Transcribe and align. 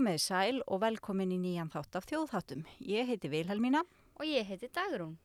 Komið 0.00 0.22
sæl 0.24 0.58
og 0.64 0.78
velkomin 0.80 1.32
í 1.34 1.36
nýjan 1.36 1.68
þátt 1.68 1.98
af 1.98 2.06
þjóðháttum. 2.08 2.62
Ég 2.88 3.04
heiti 3.04 3.28
Vilhelmína. 3.28 3.82
Og 4.16 4.22
ég 4.24 4.46
heiti 4.48 4.70
Dagrún. 4.72 5.18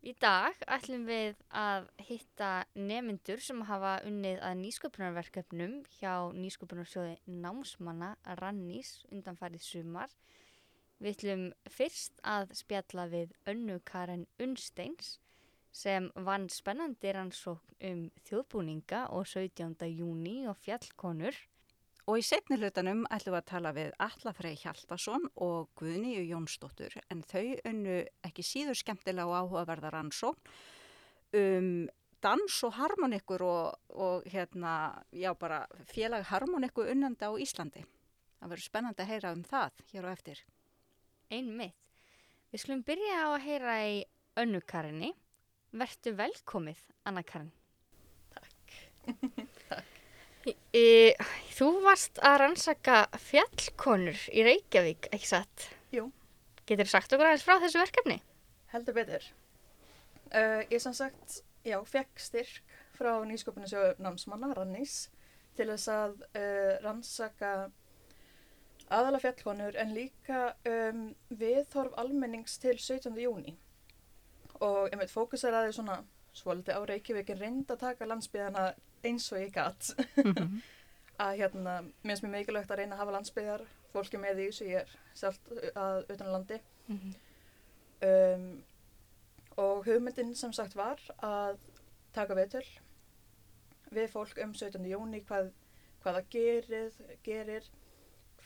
Í 0.00 0.14
dag 0.16 0.56
ætlum 0.64 1.02
við 1.04 1.36
að 1.52 1.90
hitta 2.00 2.48
nemyndur 2.72 3.42
sem 3.44 3.60
hafa 3.68 3.98
unnið 4.08 4.40
að 4.40 4.54
nýsköpunarverkefnum 4.62 5.74
hjá 5.98 6.14
nýsköpunarsjóði 6.38 7.18
námsmanna 7.42 8.14
Rannís 8.40 8.94
undanfarið 9.12 9.66
sumar. 9.66 10.16
Við 10.96 11.18
ætlum 11.18 11.44
fyrst 11.68 12.24
að 12.24 12.56
spjalla 12.62 13.04
við 13.12 13.36
önnu 13.52 13.82
Karen 13.84 14.24
Unnsteins 14.40 15.18
sem 15.76 16.08
vann 16.16 16.48
spennandi 16.48 17.12
rannsókn 17.12 17.76
um 17.92 18.02
þjóðbúninga 18.24 19.04
og 19.12 19.28
17. 19.28 19.76
júni 19.92 20.38
og 20.48 20.56
fjallkonur. 20.64 21.36
Og 22.08 22.22
í 22.22 22.24
setni 22.24 22.56
hlutanum 22.56 23.02
ætlum 23.12 23.34
við 23.34 23.42
að 23.42 23.48
tala 23.50 23.70
við 23.76 23.90
Alla 24.00 24.32
Frey 24.32 24.56
Hjaltason 24.56 25.26
og 25.44 25.68
Guðnýju 25.76 26.22
Jónsdóttur 26.30 26.94
en 27.12 27.20
þau 27.20 27.58
unnu 27.68 27.98
ekki 28.24 28.44
síður 28.46 28.78
skemmtilega 28.80 29.28
og 29.28 29.36
áhugaverða 29.42 29.90
rannsókn 29.92 30.54
um 31.36 31.72
dans 32.24 32.62
og 32.66 32.72
harmonikur 32.78 33.42
og, 33.44 33.74
og 33.90 34.24
hérna, 34.26 35.04
já 35.12 35.34
bara 35.38 35.66
félag 35.86 36.24
harmoniku 36.32 36.82
unnandi 36.82 37.28
á 37.28 37.32
Íslandi. 37.38 37.84
Það 38.38 38.54
verður 38.54 38.64
spennandi 38.64 39.04
að 39.04 39.12
heyra 39.12 39.34
um 39.34 39.44
það 39.46 39.84
hér 39.92 40.08
á 40.08 40.10
eftir. 40.12 40.42
Einn 41.30 41.52
mitt. 41.60 41.92
Við 42.50 42.64
skulum 42.64 42.82
byrja 42.86 43.20
á 43.20 43.28
að 43.34 43.44
heyra 43.46 43.76
í 43.84 44.00
önnu 44.40 44.62
Karinni. 44.66 45.12
Vertu 45.76 46.14
velkomið, 46.16 46.80
Anna 47.04 47.22
Karin. 47.22 47.52
Takk. 48.32 48.78
E, 50.76 51.14
þú 51.56 51.68
varst 51.84 52.20
að 52.24 52.38
rannsaka 52.44 53.02
fjallkonur 53.22 54.20
í 54.32 54.44
Reykjavík, 54.46 55.10
ekki 55.14 55.30
satt? 55.30 55.68
Jú. 55.94 56.08
Getur 56.68 56.88
þú 56.88 56.92
sagt 56.92 57.14
okkur 57.14 57.30
aðeins 57.30 57.46
frá 57.46 57.58
þessu 57.62 57.80
verkefni? 57.80 58.18
Heldur 58.72 58.96
betur. 58.96 59.28
Uh, 60.28 60.60
ég 60.68 60.82
sem 60.84 60.92
sagt, 60.92 61.40
já, 61.64 61.78
fekk 61.88 62.20
styrk 62.20 62.74
frá 62.98 63.14
nýsköpunarsjóðu 63.24 63.94
námsmanna, 64.04 64.50
Rannís, 64.56 65.06
til 65.56 65.70
þess 65.70 65.88
að 65.92 66.18
uh, 66.36 66.74
rannsaka 66.84 67.52
aðala 68.92 69.20
fjallkonur 69.22 69.76
en 69.80 69.94
líka 69.96 70.52
um, 70.68 71.08
viðhorf 71.28 71.96
almennings 72.00 72.58
til 72.60 72.76
17. 72.76 73.16
júni. 73.20 73.56
Og 74.64 74.92
veit, 74.92 75.12
fókus 75.12 75.44
er 75.44 75.56
aðeins 75.56 75.78
svona 75.78 76.00
svolítið 76.36 76.78
á 76.78 76.82
Reykjavíkin 76.88 77.40
reynd 77.40 77.72
að 77.72 77.82
taka 77.84 78.08
landsbyðana 78.08 78.70
eins 79.04 79.32
og 79.32 79.38
ég 79.38 79.52
gatt 79.52 79.94
mm 80.16 80.32
-hmm. 80.32 80.60
að 81.26 81.36
hérna, 81.36 81.80
mér 81.82 82.10
finnst 82.10 82.22
mér 82.22 82.30
mikilvægt 82.30 82.70
að 82.70 82.78
reyna 82.78 82.94
að 82.94 82.98
hafa 82.98 83.12
landsbyðar 83.12 83.62
fólki 83.92 84.18
með 84.18 84.34
því 84.34 84.52
sem 84.52 84.68
ég 84.68 84.80
er 84.80 84.98
sjálf 85.14 85.40
að 85.74 86.04
utan 86.12 86.32
landi 86.32 86.60
mm 86.86 86.98
-hmm. 86.98 87.14
um, 88.08 88.64
og 89.56 89.84
hugmyndin 89.84 90.34
sem 90.34 90.52
sagt 90.52 90.76
var 90.76 91.00
að 91.22 91.58
taka 92.12 92.34
viðtöl 92.34 92.66
við 93.90 94.08
fólk 94.12 94.38
um 94.44 94.54
17. 94.54 94.86
jóni 94.86 95.24
hvað, 95.24 95.50
hvað 96.02 96.14
það 96.14 96.28
gerir, 96.30 96.92
gerir 97.24 97.70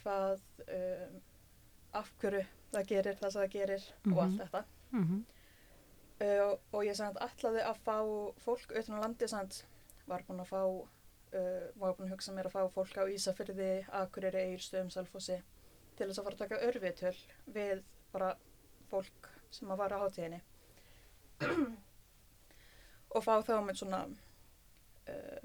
hvað 0.03 0.41
um, 0.69 1.21
af 1.93 2.13
hverju 2.21 2.47
það 2.73 2.87
gerir 2.87 3.19
það 3.21 3.31
sem 3.31 3.43
það 3.43 3.53
gerir 3.53 3.83
mm 3.83 4.13
-hmm. 4.13 4.17
og 4.17 4.23
allt 4.25 4.39
þetta 4.41 4.65
uh, 6.23 6.59
og 6.73 6.85
ég 6.87 6.97
sagði 6.97 7.19
alltaf 7.21 7.55
að 7.55 7.79
fá 7.85 7.97
fólk 8.45 8.73
utan 8.79 9.01
landi 9.01 9.29
sagði 9.29 9.65
var 10.07 10.25
búin 10.27 10.43
að 10.43 10.51
fá 10.51 10.61
uh, 10.63 11.67
var 11.81 11.97
búin 11.97 12.09
að 12.09 12.15
hugsa 12.17 12.35
mér 12.37 12.49
að 12.49 12.57
fá 12.57 12.63
fólk 12.75 12.99
á 12.99 13.05
Ísafyrði, 13.11 13.73
Akureyri, 14.01 14.47
Eirstöðum, 14.53 14.91
Salfossi 14.93 15.39
til 15.97 16.09
þess 16.09 16.21
að 16.21 16.27
fara 16.27 16.37
að 16.39 16.43
taka 16.45 16.61
örviðtöl 16.69 17.17
við 17.55 17.83
bara 18.13 18.33
fólk 18.91 19.31
sem 19.53 19.71
að 19.73 19.83
vara 19.83 20.01
á 20.01 20.03
hátíðinni 20.05 20.41
og 23.17 23.25
fá 23.25 23.35
þá 23.45 23.55
með 23.65 23.83
svona 23.83 24.03
uh, 24.09 25.45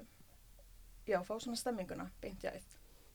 já, 1.08 1.20
fá 1.24 1.34
svona 1.36 1.58
stemminguna 1.60 2.08
beint 2.22 2.44
jáið. 2.44 2.66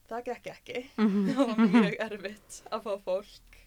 Það 0.10 0.30
gekk 0.30 0.52
ekki 0.54 0.86
það 1.34 1.44
var 1.44 1.64
mjög 1.64 2.00
erfitt 2.08 2.62
að 2.70 2.88
fá 2.88 2.94
fólk 3.08 3.60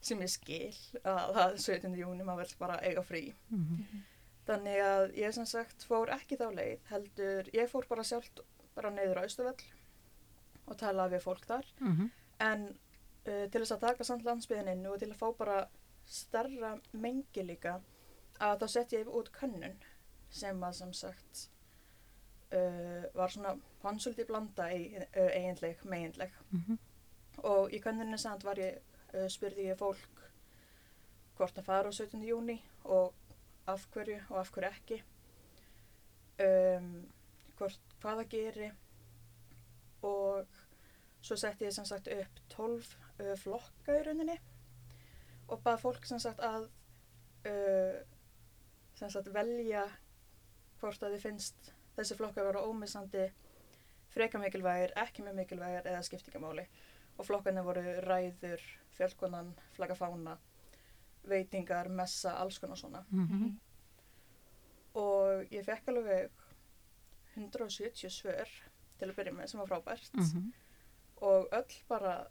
sem 0.00 0.20
ég 0.24 0.32
skil 0.32 0.76
að 1.04 1.34
það 1.36 1.56
17. 1.60 1.96
júni 2.00 2.24
maður 2.24 2.46
vel 2.46 2.60
bara 2.62 2.78
eiga 2.80 3.02
frí 3.04 3.26
mm 3.50 3.64
-hmm. 3.64 4.04
Þannig 4.50 4.80
að 4.82 5.12
ég 5.14 5.34
sem 5.34 5.46
sagt 5.46 5.84
fór 5.86 6.10
ekki 6.10 6.38
þá 6.40 6.48
leið, 6.56 6.80
heldur, 6.90 7.50
ég 7.54 7.68
fór 7.70 7.86
bara 7.90 8.06
sjálf 8.06 8.30
bara 8.74 8.90
neyður 8.94 9.22
á 9.22 9.26
Ístuvell 9.28 9.60
og 10.66 10.78
talaði 10.80 11.16
við 11.16 11.24
fólk 11.26 11.46
þar. 11.46 11.68
Mm 11.80 11.92
-hmm. 11.92 12.10
En 12.46 12.66
uh, 13.28 13.46
til 13.50 13.60
þess 13.60 13.76
að 13.76 13.86
taka 13.86 14.06
samt 14.08 14.26
landsbyðininn 14.26 14.90
og 14.90 14.98
til 14.98 15.10
að 15.12 15.20
fá 15.22 15.28
bara 15.38 15.60
starra 16.04 16.74
mengi 16.92 17.46
líka, 17.46 17.80
að 18.40 18.62
þá 18.62 18.66
sett 18.68 18.92
ég 18.92 19.08
út 19.08 19.32
könnun 19.32 19.78
sem 20.30 20.62
að 20.62 20.72
sem 20.72 20.92
sagt 20.92 21.50
uh, 22.54 23.04
var 23.14 23.30
svona 23.30 23.56
hansöldi 23.82 24.24
blanda 24.24 24.70
uh, 24.70 25.30
eiginleg, 25.30 25.84
meginleg. 25.84 26.32
Mm 26.50 26.64
-hmm. 26.66 26.78
Og 27.42 27.72
í 27.72 27.80
könnunni 27.80 28.18
samt 28.18 28.44
var 28.44 28.58
ég, 28.58 28.78
spurði 29.28 29.70
ég 29.70 29.78
fólk 29.78 30.20
hvort 31.36 31.58
að 31.58 31.64
fara 31.64 31.88
á 31.88 31.92
17. 31.92 32.22
júni 32.24 32.60
og 32.84 33.14
af 33.70 33.86
hverju 33.94 34.18
og 34.28 34.38
af 34.40 34.52
hverju 34.54 34.70
ekki. 34.70 35.00
Um, 36.40 36.92
hvort, 37.58 37.80
hvað 38.00 38.22
það 38.22 38.30
geri. 38.34 38.70
Og 40.08 40.60
svo 41.20 41.36
setti 41.36 41.66
ég 41.68 41.74
sem 41.76 41.88
sagt 41.88 42.08
upp 42.14 42.40
12 42.54 42.94
uh, 43.20 43.34
flokka 43.40 43.98
í 43.98 44.04
rauninni 44.06 44.38
og 45.50 45.60
bað 45.64 45.82
fólk 45.82 46.06
sem 46.06 46.20
sagt 46.22 46.40
að 46.46 46.68
uh, 47.50 47.98
sem 48.96 49.10
sagt 49.12 49.28
velja 49.34 49.84
hvort 50.80 51.02
að 51.02 51.16
þið 51.16 51.24
finnst 51.26 51.72
þessi 51.98 52.16
flokka 52.16 52.40
að 52.40 52.52
vera 52.52 52.64
ómissandi 52.64 53.26
freka 54.10 54.40
mikilvægir, 54.42 54.94
ekki 54.98 55.22
með 55.26 55.42
mikilvægir 55.42 55.90
eða 55.90 56.02
skiptingamáli. 56.06 56.64
Og 57.20 57.26
flokkarnir 57.28 57.66
voru 57.66 57.82
ræður, 58.06 58.62
fjölkonan, 58.96 59.52
flagafána 59.76 60.38
veitingar, 61.28 61.88
messa, 61.88 62.32
alls 62.38 62.58
konar 62.58 62.76
svona 62.76 63.04
mm 63.10 63.26
-hmm. 63.26 63.54
og 64.94 65.52
ég 65.52 65.64
fekk 65.64 65.88
alveg 65.88 66.30
170 67.36 68.10
svör 68.10 68.48
til 68.98 69.08
að 69.08 69.16
byrja 69.16 69.32
með 69.32 69.46
sem 69.46 69.60
var 69.60 69.66
frábært 69.66 70.14
mm 70.14 70.24
-hmm. 70.24 70.52
og 71.16 71.48
öll 71.52 71.82
bara 71.88 72.26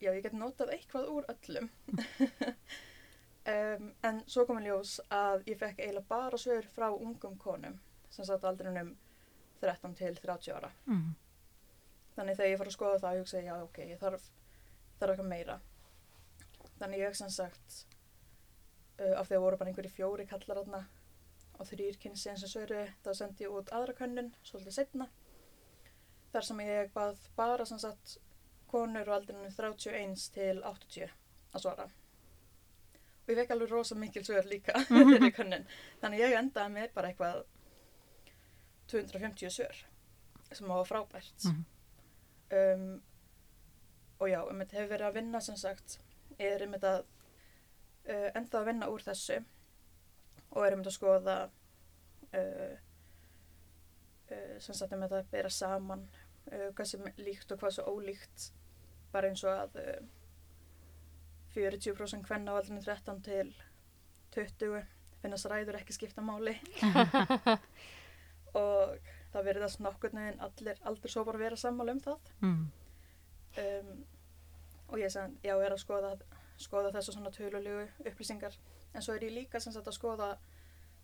já 0.00 0.10
ég 0.12 0.22
get 0.22 0.32
notað 0.32 0.70
eitthvað 0.70 1.08
úr 1.08 1.24
öllum 1.28 1.70
um, 3.54 3.94
en 4.02 4.22
svo 4.26 4.46
kom 4.46 4.58
ég 4.58 4.64
ljós 4.64 5.00
að 5.10 5.42
ég 5.46 5.58
fekk 5.58 5.78
eiginlega 5.78 6.06
bara 6.08 6.36
svör 6.36 6.66
frá 6.76 6.88
ungum 6.90 7.38
konum 7.38 7.80
sem 8.10 8.24
satt 8.24 8.44
aldrinum 8.44 8.96
13 9.60 9.94
til 9.94 10.16
30 10.16 10.52
ára 10.52 10.70
mm 10.86 10.96
-hmm. 10.96 11.12
þannig 12.16 12.36
þegar 12.36 12.50
ég 12.50 12.58
fór 12.58 12.66
að 12.66 12.72
skoða 12.72 12.98
það 12.98 13.14
ég 13.14 13.18
hugsaði 13.18 13.44
já 13.44 13.62
ok, 13.62 13.78
ég 13.78 13.98
þarf 13.98 14.30
þarf 14.98 15.10
eitthvað 15.10 15.28
meira 15.28 15.60
þannig 16.80 17.02
ég 17.04 17.16
sem 17.18 17.30
sagt 17.30 17.82
uh, 19.00 19.18
af 19.20 19.28
því 19.28 19.38
að 19.38 19.44
voru 19.46 19.60
bara 19.60 19.72
einhverju 19.72 19.94
fjóri 19.96 20.26
kallar 20.30 20.62
aðna 20.62 20.82
og 21.56 21.68
þrýr 21.70 21.98
kynnsinn 22.00 22.38
sem 22.40 22.50
svöru 22.50 22.84
þá 23.04 23.12
sendi 23.16 23.46
ég 23.46 23.54
út 23.56 23.72
aðra 23.72 23.96
könnun 23.96 24.32
svolítið 24.44 24.76
setna 24.76 25.08
þar 26.32 26.48
sem 26.48 26.62
ég 26.66 26.90
bað 26.94 27.20
bara 27.36 27.66
sem 27.68 27.80
sagt 27.80 28.18
konur 28.70 29.08
og 29.08 29.20
aldrei 29.20 29.50
31 29.54 30.26
til 30.34 30.58
80 30.60 31.12
að 31.54 31.62
svara. 31.62 31.86
Og 33.24 33.32
ég 33.32 33.38
vekk 33.40 33.52
alveg 33.54 33.72
rosa 33.72 33.96
mikil 33.98 34.24
svör 34.26 34.48
líka 34.50 34.74
þeirri 34.90 35.32
könnun 35.34 35.68
þannig 36.02 36.24
ég 36.24 36.38
endaði 36.40 36.74
með 36.74 36.96
bara 36.96 37.12
eitthvað 37.12 37.44
250 38.92 39.54
svör 39.54 39.84
sem 40.52 40.68
var 40.70 40.84
frábært. 40.86 41.44
Mm 41.44 41.54
-hmm. 41.54 42.74
um, 42.74 43.02
og 44.18 44.28
já, 44.28 44.40
um 44.50 44.60
þetta 44.60 44.76
hefur 44.76 44.92
verið 44.92 45.06
að 45.06 45.14
vinna 45.14 45.40
sem 45.40 45.56
sagt 45.56 45.98
er 46.38 46.64
um 46.66 46.74
þetta 46.76 46.92
uh, 47.02 48.28
ennþá 48.34 48.60
að 48.60 48.68
vinna 48.70 48.90
úr 48.92 49.04
þessu 49.06 49.38
og 50.52 50.66
er 50.66 50.76
um 50.76 50.82
þetta 50.82 50.92
að 50.92 50.98
skoða 50.98 51.36
uh, 51.46 52.74
uh, 54.30 54.54
sem 54.62 54.74
sagt 54.76 54.94
um 54.94 55.04
þetta 55.04 55.22
að 55.22 55.32
bera 55.32 55.52
saman 55.52 56.06
uh, 56.52 56.68
hvað 56.76 56.92
sem 56.92 57.08
líkt 57.20 57.52
og 57.52 57.62
hvað 57.62 57.78
sem 57.78 57.90
ólíkt 57.90 58.50
bara 59.12 59.30
eins 59.30 59.44
og 59.46 59.54
að 59.54 59.80
40% 61.56 62.20
uh, 62.20 62.26
hvenna 62.28 62.56
á 62.56 62.58
aldrei 62.60 62.82
13 62.84 63.22
til 63.26 63.54
20 64.36 64.82
finnast 65.22 65.48
ræður 65.50 65.78
ekki 65.80 65.96
skipta 65.96 66.24
máli 66.24 66.54
og 68.60 68.98
það 69.32 69.46
verður 69.48 69.64
þess 69.66 69.80
nokkur 69.84 70.16
neginn 70.16 70.42
allir 70.44 70.82
aldrei 70.88 71.12
svo 71.12 71.24
bara 71.28 71.40
vera 71.40 71.58
sammála 71.60 71.96
um 71.96 72.02
það 72.04 72.30
mm. 72.44 72.60
um, 73.62 73.90
og 74.96 75.02
ég 75.02 75.12
sem, 75.12 75.38
já, 75.44 75.54
er 75.60 75.74
að 75.76 75.82
skoða, 75.82 76.14
skoða 76.56 76.92
þessu 76.96 77.12
svona 77.16 77.30
tölulegu 77.34 77.86
upplýsingar 78.08 78.56
en 78.94 79.04
svo 79.04 79.14
er 79.16 79.26
ég 79.28 79.34
líka 79.36 79.60
sem 79.60 79.74
sagt 79.74 79.90
að 79.90 79.98
skoða 79.98 80.30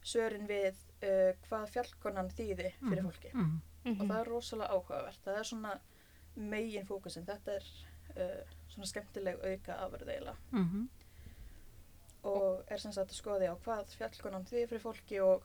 sörin 0.03 0.49
við 0.49 0.79
uh, 1.05 1.33
hvað 1.47 1.69
fjallkonan 1.77 2.31
þýði 2.33 2.73
fyrir 2.81 3.03
mhm. 3.03 3.11
fólki 3.11 3.31
mm 3.35 3.49
-hmm. 3.85 4.01
og 4.01 4.07
það 4.09 4.21
er 4.21 4.31
rosalega 4.33 4.73
áhugavert 4.79 5.25
það 5.25 5.39
er 5.39 5.51
svona 5.51 5.81
megin 6.37 6.87
fókusin. 6.87 7.27
Þetta 7.29 7.53
er 7.59 7.65
uh, 8.17 8.53
svona 8.73 8.89
skemmtileg 8.89 9.41
auka 9.45 9.79
afurð 9.85 10.09
eiginlega 10.09 10.37
Mhm. 10.53 10.89
og 12.23 12.65
er 12.71 12.79
sem 12.79 12.93
sagt 12.93 13.11
að 13.11 13.19
skoði 13.19 13.51
á 13.51 13.55
hvað 13.65 13.97
fjallkonan 13.99 14.45
því 14.47 14.67
fyrir 14.71 14.81
fólki 14.83 15.21
og 15.21 15.43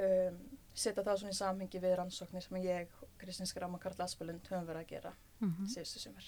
um, 0.00 0.38
setja 0.74 1.02
það 1.04 1.18
svona 1.18 1.32
í 1.32 1.36
samhengi 1.36 1.80
við 1.80 1.96
rannsóknir 1.96 2.42
sem 2.42 2.56
ég, 2.56 2.88
Kristins 3.18 3.52
Gram 3.52 3.74
og 3.74 3.80
Karl 3.80 4.02
Aspelund 4.02 4.48
höfum 4.48 4.66
verið 4.66 4.80
að 4.80 4.88
gera 4.88 5.12
Mhm. 5.40 5.66
síðustu 5.66 5.98
sumar. 5.98 6.24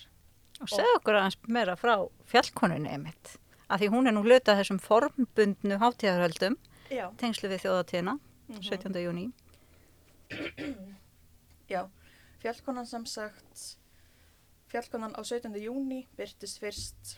Og 0.63 0.71
segðu 0.71 0.99
okkur 0.99 1.19
aðeins 1.19 1.39
meira 1.51 1.75
frá 1.79 1.95
fjallkonunni 2.31 2.93
einmitt. 2.95 3.35
Af 3.69 3.81
því 3.81 3.89
hún 3.95 4.09
er 4.09 4.15
nú 4.15 4.23
hluta 4.25 4.55
þessum 4.59 4.79
formbundnu 4.83 5.79
hátíðarhöldum, 5.81 6.59
tengslu 7.21 7.51
við 7.51 7.65
þjóðatíðina, 7.65 8.19
mhm. 8.53 8.63
17. 8.69 9.01
júni. 9.03 9.27
Já, 11.73 11.87
fjallkonan 12.43 12.87
sem 12.87 13.07
sagt, 13.09 13.65
fjallkonan 14.73 15.17
á 15.17 15.21
17. 15.25 15.55
júni 15.65 16.05
byrtist 16.19 16.61
fyrst, 16.63 17.17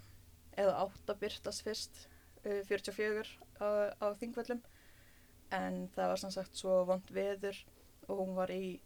eða 0.57 0.79
átt 0.87 1.13
að 1.13 1.21
byrtast 1.27 1.67
fyrst, 1.67 2.07
uh, 2.47 2.63
44 2.69 3.27
á, 3.61 3.67
á 4.01 4.07
þingvöllum, 4.17 4.63
en 5.55 5.87
það 5.95 6.13
var 6.13 6.23
sem 6.23 6.35
sagt 6.35 6.59
svo 6.59 6.81
vond 6.89 7.11
veður 7.15 7.59
og 8.07 8.23
hún 8.23 8.35
var 8.39 8.51
í 8.55 8.79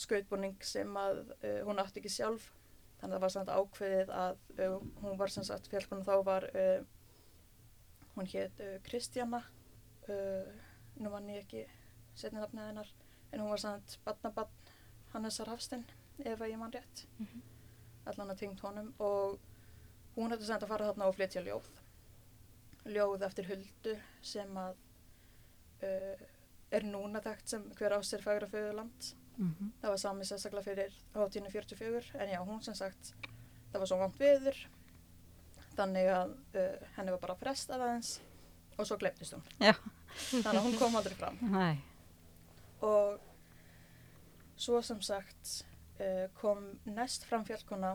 skautbúning 0.00 0.56
sem 0.64 0.88
að 0.98 1.24
uh, 1.42 1.60
hún 1.66 1.82
átti 1.82 2.00
ekki 2.00 2.14
sjálf, 2.14 2.48
þannig 3.02 3.16
að 3.16 3.18
það 3.18 3.22
var 3.24 3.32
sagt 3.34 3.52
ákveðið 3.52 4.10
að 4.14 4.42
uh, 4.62 4.74
hún 5.02 5.18
var 5.18 5.32
sem 5.34 5.46
sagt, 5.46 5.68
fjallkonan 5.70 6.06
þá 6.06 6.12
var, 6.26 6.46
uh, 6.54 6.84
hún 8.14 8.28
hétt 8.30 8.62
uh, 8.62 8.76
Kristjana, 8.86 9.42
nú 10.98 11.10
mann 11.12 11.28
ég 11.30 11.44
ekki 11.44 11.60
setni 12.18 12.40
nafnið 12.40 12.68
hennar, 12.68 12.88
en 13.30 13.40
hún 13.40 13.52
var 13.52 13.60
sagt 13.62 14.00
badnabann 14.02 14.50
Hannesar 15.12 15.50
Hafstein, 15.52 15.84
ef 16.18 16.40
að 16.42 16.50
ég 16.50 16.58
mann 16.58 16.74
rétt. 16.74 17.04
Mhm. 17.18 17.48
allan 18.10 18.32
að 18.32 18.38
tengt 18.40 18.60
honum 18.66 18.88
og 18.98 19.36
hún 20.16 20.34
hætti 20.34 20.48
sagt 20.48 20.64
að 20.64 20.72
fara 20.72 20.88
þarna 20.88 21.06
og 21.06 21.14
flytja 21.14 21.42
ljóð. 21.46 21.68
Ljóð 22.90 23.22
eftir 23.28 23.46
Huldu 23.46 23.92
sem 24.26 24.56
að 24.58 24.80
er 26.72 26.86
núna 26.88 27.22
þekkt 27.22 27.52
sem 27.54 27.68
hver 27.78 27.94
á 27.94 28.00
sér 28.02 28.24
fagra 28.24 28.48
föðurland 28.50 29.12
Mhm. 29.38 29.72
það 29.80 29.88
var 29.94 29.98
sami 29.98 30.24
sérstaklega 30.28 30.64
fyrir 30.64 30.92
hátíðinu 31.14 31.50
44 31.50 32.20
en 32.20 32.28
já, 32.34 32.38
hún 32.44 32.62
sem 32.62 32.74
sagt 32.74 33.14
það 33.72 33.78
var 33.80 33.86
svo 33.88 33.98
vant 34.02 34.18
viður 34.20 34.58
þannig 35.76 36.08
að 36.12 36.34
uh, 36.60 36.86
henni 36.96 37.14
var 37.14 37.22
bara 37.22 37.36
frestað 37.40 37.80
aðeins 37.86 38.20
og 38.76 38.86
svo 38.88 38.98
glemtist 39.00 39.32
hún 39.36 39.44
Já. 39.60 39.72
þannig 40.42 40.58
að 40.60 40.66
hún 40.66 40.78
kom 40.78 40.96
aldrei 40.96 41.14
fram 41.16 41.38
Nei. 41.56 41.78
og 42.84 43.20
svo 44.56 44.82
sem 44.84 45.00
sagt 45.02 45.64
uh, 46.00 46.28
kom 46.40 46.66
næst 46.84 47.24
fram 47.28 47.44
fjallkona 47.48 47.94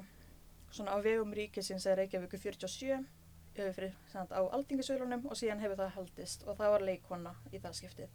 svona 0.71 0.97
á 0.97 0.99
vegum 1.05 1.31
ríkisins 1.37 1.85
eða 1.85 2.01
Reykjavíku 2.01 2.37
47 2.41 2.97
uh, 2.97 3.73
fyrir, 3.73 3.93
sagt, 4.11 4.33
á 4.33 4.41
aldingisölunum 4.41 5.27
og 5.29 5.37
síðan 5.39 5.61
hefur 5.63 5.77
það 5.83 5.93
haldist 5.99 6.47
og 6.47 6.57
það 6.57 6.73
var 6.75 6.87
leikona 6.89 7.35
í 7.53 7.61
það 7.61 7.77
skiptið 7.81 8.09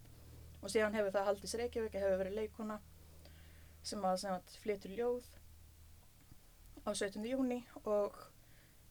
og 0.63 0.71
síðan 0.71 0.95
hefur 0.99 1.15
það 1.15 1.29
haldist 1.31 1.57
Reykjavík 1.59 1.97
hefur 1.99 2.19
verið 2.19 2.37
leikona 2.43 2.79
sem 3.83 4.03
að, 4.05 4.17
sem 4.23 4.33
að 4.35 4.57
flytur 4.63 4.93
ljóð 4.97 5.29
á 6.87 6.89
17. 6.91 7.23
júni 7.27 7.59
og 7.83 8.17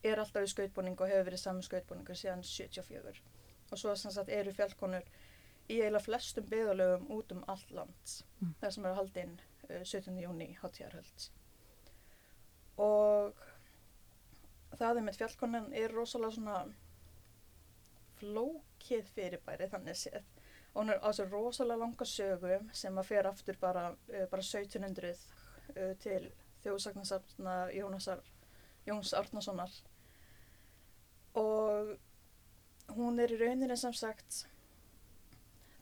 er 0.04 0.18
alltaf 0.18 0.46
í 0.46 0.50
skautbúning 0.50 0.98
og 1.00 1.10
hefur 1.10 1.28
verið 1.30 1.42
saman 1.44 1.64
skautbúningur 1.66 2.18
síðan 2.18 2.42
74 2.46 3.20
og 3.72 3.78
svo 3.80 3.94
sagt 3.96 4.32
eru 4.32 4.52
fjallkonur 4.56 5.04
í 5.70 5.78
eiginlega 5.78 6.04
flestum 6.04 6.48
byggðalögum 6.50 7.10
út 7.16 7.32
um 7.36 7.44
allt 7.52 7.70
land 7.70 8.18
Mm. 8.42 8.54
þar 8.60 8.72
sem 8.74 8.86
eru 8.88 8.98
haldinn 8.98 9.34
uh, 9.70 9.82
17. 9.86 10.16
júni 10.18 10.48
hátíðarhöld 10.58 11.26
og 12.82 13.42
það 14.80 14.96
er 14.98 15.04
með 15.06 15.18
fjallkonan 15.20 15.68
er 15.78 15.94
rosalega 15.94 16.34
svona 16.34 16.56
flókið 18.18 19.12
fyrirbæri 19.14 19.68
þannig 19.70 20.00
séð 20.00 20.26
og 20.72 20.82
hún 20.82 20.92
er 20.94 21.00
á 21.04 21.08
sér 21.12 21.30
rosalega 21.30 21.80
langa 21.84 22.04
sögu 22.08 22.60
sem 22.72 22.98
að 22.98 23.08
fer 23.10 23.28
aftur 23.28 23.58
bara, 23.60 23.90
uh, 23.92 24.26
bara 24.30 24.42
1700 24.42 25.12
uh, 25.12 25.96
til 26.02 26.30
þjóðsagnarsafna 26.62 27.56
Jónasar 27.74 28.22
Jóns 28.86 29.12
Árnasonar 29.14 29.74
og 31.34 31.96
hún 32.96 33.20
er 33.20 33.32
í 33.32 33.38
rauninni 33.40 33.76
sem 33.78 33.94
sagt 33.94 34.42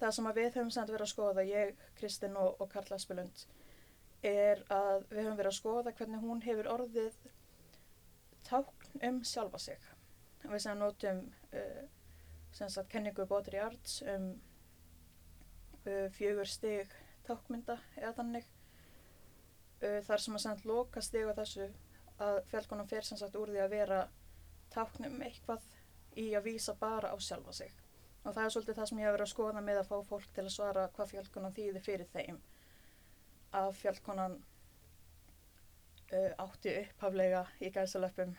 það 0.00 0.14
sem 0.16 0.28
við 0.36 0.50
höfum 0.54 0.70
samt 0.72 0.92
verið 0.92 1.06
að 1.06 1.12
skoða, 1.12 1.46
ég, 1.46 1.80
Kristinn 1.98 2.36
og, 2.40 2.60
og 2.60 2.70
Karl 2.72 2.94
Aspelund, 2.96 3.44
er 4.24 4.62
að 4.72 5.06
við 5.10 5.24
höfum 5.24 5.38
verið 5.40 5.50
að 5.50 5.58
skoða 5.58 5.94
hvernig 5.98 6.24
hún 6.24 6.44
hefur 6.44 6.70
orðið 6.74 7.18
tákn 8.48 9.04
um 9.08 9.18
sjálfa 9.24 9.60
sig. 9.60 9.88
Við 10.44 10.62
sem 10.64 10.78
notum 10.80 11.24
uh, 11.52 11.82
sem 12.56 12.70
sagt 12.72 12.90
kenningu 12.92 13.26
Bótri 13.28 13.60
Arts 13.60 14.00
um 14.14 14.32
fjögur 16.16 16.48
stig 16.48 16.94
tákmynda 17.26 17.78
eða 17.98 18.14
þannig. 18.20 18.48
Uh, 19.80 20.00
þar 20.04 20.24
sem 20.24 20.36
að 20.36 20.44
samt 20.44 20.66
loka 20.68 21.02
stig 21.04 21.28
á 21.28 21.32
þessu 21.38 21.68
að 22.20 22.40
fjallkonum 22.50 22.88
fer 22.88 23.06
sem 23.06 23.20
sagt 23.20 23.38
úr 23.40 23.52
því 23.52 23.62
að 23.64 23.74
vera 23.74 24.00
tákn 24.74 25.08
um 25.08 25.22
eitthvað 25.24 25.64
í 26.20 26.26
að 26.36 26.50
vísa 26.50 26.74
bara 26.80 27.14
á 27.14 27.16
sjálfa 27.16 27.54
sig. 27.56 27.72
Og 28.24 28.34
það 28.34 28.44
er 28.44 28.54
svolítið 28.54 28.78
það 28.78 28.90
sem 28.90 29.00
ég 29.00 29.06
hef 29.08 29.14
verið 29.16 29.26
að 29.26 29.32
skoða 29.32 29.64
með 29.64 29.80
að 29.80 29.90
fá 29.90 29.96
fólk 30.10 30.32
til 30.36 30.44
að 30.44 30.54
svara 30.54 30.88
hvað 30.96 31.12
fjallkonan 31.14 31.56
þýðir 31.56 31.86
fyrir 31.86 32.10
þeim. 32.12 32.40
Að 33.56 33.70
fjallkonan 33.80 34.36
uh, 36.12 36.32
átti 36.44 36.76
upphaflega 36.82 37.44
í 37.64 37.72
gæsalöpum 37.72 38.36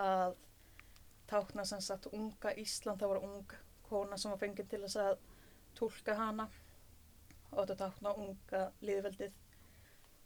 að 0.00 0.38
tákna 1.30 1.64
sem 1.66 1.80
sagt 1.82 2.06
unga 2.12 2.52
Ísland, 2.60 3.00
það 3.00 3.14
var 3.14 3.26
ung 3.26 3.56
kona 3.88 4.18
sem 4.20 4.32
var 4.32 4.40
fengið 4.42 4.70
til 4.70 4.82
þess 4.84 5.00
að 5.00 5.18
tólka 5.74 6.14
hana 6.18 6.46
og 7.54 7.68
þetta 7.68 7.88
tákna 7.88 8.14
unga 8.18 8.62
liðveldið 8.82 9.32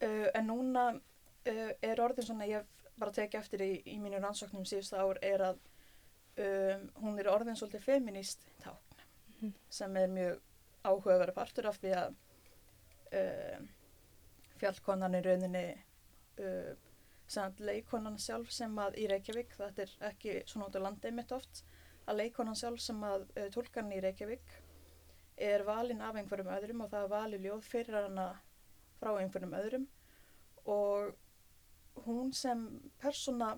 uh, 0.02 0.28
en 0.34 0.46
núna 0.50 0.88
uh, 0.96 1.72
er 1.82 2.00
orðin 2.04 2.26
svona 2.26 2.48
ég 2.50 2.66
bara 2.98 3.14
tekið 3.14 3.40
eftir 3.40 3.62
í, 3.62 3.72
í 3.86 3.98
mínu 4.02 4.18
rannsóknum 4.20 4.66
síðustu 4.66 4.98
ár 4.98 5.20
er 5.22 5.44
að 5.52 5.60
um, 6.42 6.88
hún 7.04 7.18
er 7.22 7.30
orðin 7.30 7.56
svolítið 7.58 7.86
feminist 7.86 8.48
tákn 8.64 8.88
Mhm. 9.38 9.52
sem 9.70 9.96
er 9.96 10.08
mjög 10.10 10.40
áhugaverið 10.84 11.34
partur 11.36 11.66
af 11.70 11.78
því 11.78 11.90
að 11.94 12.14
uh, 13.18 13.66
fjallkonan 14.58 15.14
í 15.14 15.20
rauninni 15.22 15.64
uh, 16.42 16.72
samt 17.30 17.60
leikonan 17.60 18.18
sjálf 18.18 18.50
sem 18.50 18.74
að 18.82 18.98
í 18.98 19.06
Reykjavík, 19.10 19.54
þetta 19.58 19.84
er 19.84 19.92
ekki 20.10 20.34
svona 20.48 20.66
út 20.70 20.78
á 20.80 20.86
landi 20.86 21.12
mitt 21.14 21.34
oft, 21.36 21.62
að 22.08 22.22
leikonan 22.22 22.58
sjálf 22.58 22.82
sem 22.82 23.04
að 23.04 23.28
uh, 23.36 23.46
tólkan 23.54 23.92
í 23.94 24.00
Reykjavík 24.02 24.57
er 25.38 25.64
valin 25.66 26.02
af 26.02 26.16
einhverjum 26.18 26.50
öðrum 26.52 26.84
og 26.84 26.92
það 26.92 27.04
er 27.04 27.14
valið 27.14 27.46
ljóð 27.46 27.64
fyrir 27.70 27.98
hana 28.02 28.28
frá 28.98 29.14
einhverjum 29.14 29.56
öðrum 29.58 29.88
og 30.68 32.04
hún 32.06 32.32
sem 32.34 32.64
persóna 33.02 33.54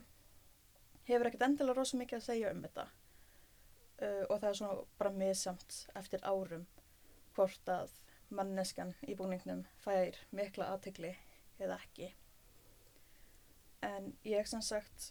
hefur 1.09 1.29
ekkert 1.29 1.47
endilega 1.49 1.79
rosa 1.81 1.99
mikið 2.01 2.21
að 2.21 2.27
segja 2.27 2.53
um 2.55 2.63
þetta 2.65 2.87
uh, 2.87 4.25
og 4.29 4.37
það 4.37 4.49
er 4.51 4.59
svona 4.61 4.85
bara 5.01 5.15
misamt 5.17 5.81
eftir 5.99 6.25
árum 6.25 6.67
hvort 7.37 7.73
að 7.73 7.97
manneskan 8.31 8.93
í 9.09 9.17
búningnum 9.19 9.65
fær 9.83 10.19
mikla 10.37 10.71
aðtegli 10.75 11.15
eða 11.61 11.79
ekki. 11.81 12.11
En 13.85 14.13
ég 14.25 14.49
sem 14.49 14.63
sagt 14.63 15.11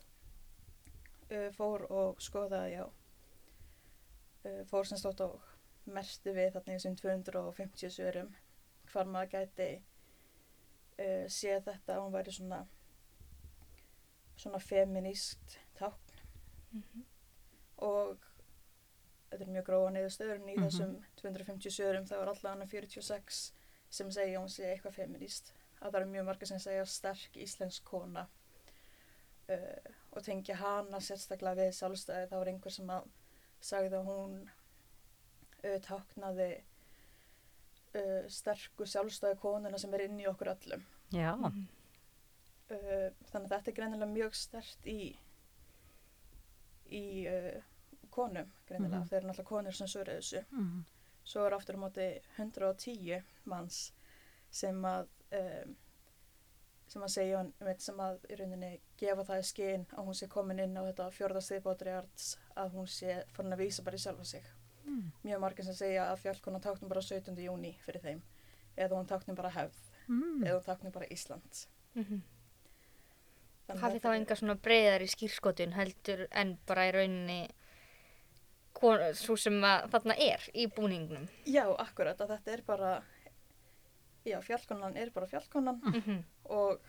uh, 1.31 1.49
fór 1.57 1.85
og 1.89 2.21
skoðaði 2.23 2.77
já, 2.77 2.85
uh, 4.45 4.61
fór 4.69 4.87
sem 4.87 5.01
stótt 5.01 5.23
og 5.25 5.39
merti 5.95 6.33
við 6.35 6.51
þarna 6.55 6.73
í 6.73 6.77
þessum 6.79 6.95
250 7.01 7.89
sörum 7.95 8.33
hvar 8.91 9.05
maður 9.05 9.31
gæti 9.35 9.69
uh, 10.99 11.25
séð 11.31 11.63
þetta 11.69 11.95
að 11.95 12.01
hún 12.03 12.13
væri 12.17 12.31
svona 12.35 12.61
svona 14.39 14.59
feminist 14.63 15.57
tákn 15.79 16.17
Mhm. 16.71 17.03
og 17.81 18.17
þetta 19.31 19.41
er 19.45 19.49
mjög 19.55 19.65
gróa 19.65 19.89
niðurstöður 19.91 20.35
en 20.35 20.49
í 20.49 20.55
Mhm. 20.55 20.65
þessum 20.67 20.91
250 21.21 21.71
sögurum 21.71 22.05
það 22.07 22.19
var 22.19 22.27
allavega 22.33 22.67
46 22.67 23.53
sem 23.89 24.11
segja 24.11 24.39
hún 24.39 24.49
sé 24.49 24.63
eitthvað 24.69 24.93
feminist 24.93 25.53
að 25.81 25.91
það 25.91 26.01
eru 26.01 26.09
mjög 26.11 26.25
margir 26.25 26.47
sem 26.47 26.59
segja 26.59 26.85
sterk 26.85 27.33
íslensk 27.37 27.83
kona 27.83 28.27
uh, 29.49 29.93
og 30.11 30.23
tengja 30.23 30.55
hana 30.55 30.97
sérstaklega 30.99 31.55
við 31.63 31.73
sjálfstæði 31.79 32.27
þá 32.29 32.35
var 32.37 32.47
einhver 32.53 32.71
sem 32.71 32.87
að 32.89 33.07
sagði 33.61 33.97
að 33.97 34.05
hún 34.05 34.49
uh, 35.63 35.79
táknaði 35.85 36.49
uh, 37.95 38.27
sterku 38.29 38.85
sjálfstæði 38.85 39.39
konuna 39.41 39.77
sem 39.81 39.93
er 39.93 40.05
inn 40.07 40.19
í 40.19 40.27
okkur 40.29 40.53
öllum 40.55 40.83
Já. 41.13 41.33
Uh, 42.69 43.09
þannig 43.31 43.47
að 43.49 43.53
þetta 43.55 43.71
er 43.71 43.77
greinilega 43.79 44.11
mjög 44.13 44.35
stert 44.37 44.85
í 44.85 45.15
í 46.89 47.03
konum 48.09 48.47
greinilega, 48.67 48.99
Mhm. 48.99 49.09
þeir 49.09 49.17
eru 49.19 49.27
náttúrulega 49.29 49.45
konur 49.49 49.75
sem 49.77 49.87
svöruðu 49.87 50.17
þessu 50.21 50.45
Mhm. 50.51 50.85
svo 51.25 51.45
er 51.45 51.53
aftur 51.53 51.75
á 51.77 51.79
móti 51.83 52.21
110 52.37 53.23
manns 53.45 53.91
sem 54.51 54.81
að 54.81 55.07
um, 55.31 55.75
sem 56.87 57.01
að 57.03 57.09
segja 57.13 57.37
hann, 57.37 57.53
einmitt, 57.61 57.81
sem 57.81 57.95
að 58.01 58.19
í 58.29 58.35
rauninni 58.39 58.79
gefa 58.97 59.23
það 59.23 59.39
í 59.39 59.45
skinn 59.45 59.85
að 59.93 60.05
hún 60.07 60.15
sé 60.15 60.27
komin 60.27 60.59
inn 60.59 60.73
á 60.77 60.81
þetta 60.89 61.11
fjörða 61.13 61.41
stiðbótriarts 61.45 62.37
að 62.57 62.71
hún 62.73 62.87
sé 62.87 63.23
farin 63.33 63.53
að 63.53 63.57
vísa 63.61 63.83
bara 63.83 63.95
í 63.95 63.99
sjálfa 63.99 64.25
sig. 64.25 64.43
Mm. 64.85 65.11
Mjög 65.23 65.39
margir 65.43 65.65
sem 65.65 65.73
segja 65.77 66.07
að 66.11 66.21
fjallkona 66.23 66.59
táknum 66.63 66.89
bara 66.89 67.01
17. 67.01 67.35
júni 67.45 67.75
fyrir 67.85 68.01
þeim 68.01 68.21
eða 68.77 68.95
hún 68.97 69.07
táknum 69.09 69.35
bara 69.35 69.49
hefð 69.49 69.75
Mm. 70.09 70.43
eða 70.43 70.55
hún 70.57 70.65
táknum 70.65 70.91
bara 70.95 71.05
Ísland. 71.11 71.65
Mm 71.95 72.21
Þannig 73.69 73.81
Hafi 73.83 73.99
þá 74.01 74.15
enga 74.15 74.35
svona 74.35 74.55
breyðar 74.57 75.03
í 75.05 75.07
skýrskotun 75.11 75.73
heldur 75.75 76.23
en 76.31 76.55
bara 76.65 76.87
í 76.89 76.93
rauninni 76.95 77.49
svo 79.19 79.35
sem 79.37 79.59
að 79.61 79.89
þarna 79.91 80.15
er 80.17 80.45
í 80.55 80.65
búningnum. 80.73 81.27
Já, 81.45 81.65
akkurat, 81.77 82.17
að 82.17 82.31
þetta 82.33 82.53
er 82.53 82.61
bara, 82.65 82.91
já, 84.25 84.39
fjallkonan 84.41 84.97
er 84.97 85.11
bara 85.13 85.27
fjallkonan 85.27 85.81
Mm 85.83 86.23
og 86.49 86.79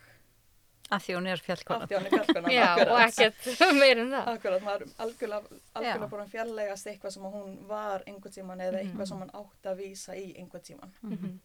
Að 0.91 1.03
því 1.05 1.13
hún 1.15 1.27
er 1.31 1.39
fjallkonan. 1.45 1.83
af 1.83 1.89
því 1.89 1.95
hann 1.95 2.05
er 2.05 2.11
fjallkonan, 2.17 2.51
Já, 2.57 2.63
akkurat. 2.71 2.89
og 2.91 3.01
ekkert 3.05 3.61
meir 3.81 3.99
en 4.01 4.09
það. 4.11 4.25
Akkurat, 4.33 4.63
maður 4.65 4.81
er 4.81 4.89
algjörlega, 5.05 5.59
algjörlega 5.79 6.23
að 6.25 6.31
fjarlægast 6.33 6.89
eitthvað 6.91 7.13
sem 7.15 7.23
hún 7.35 7.53
var 7.69 8.03
einhvern 8.07 8.33
tíman 8.35 8.59
eða 8.65 8.71
Mhm. 8.81 8.81
eitthvað 8.89 9.07
sem 9.11 9.21
hann 9.23 9.31
átti 9.41 9.71
að 9.71 9.79
vísa 9.85 10.15
í 10.19 10.25
einhvern 10.41 10.65
tíman. 10.67 10.91
Mhm. 11.01 11.39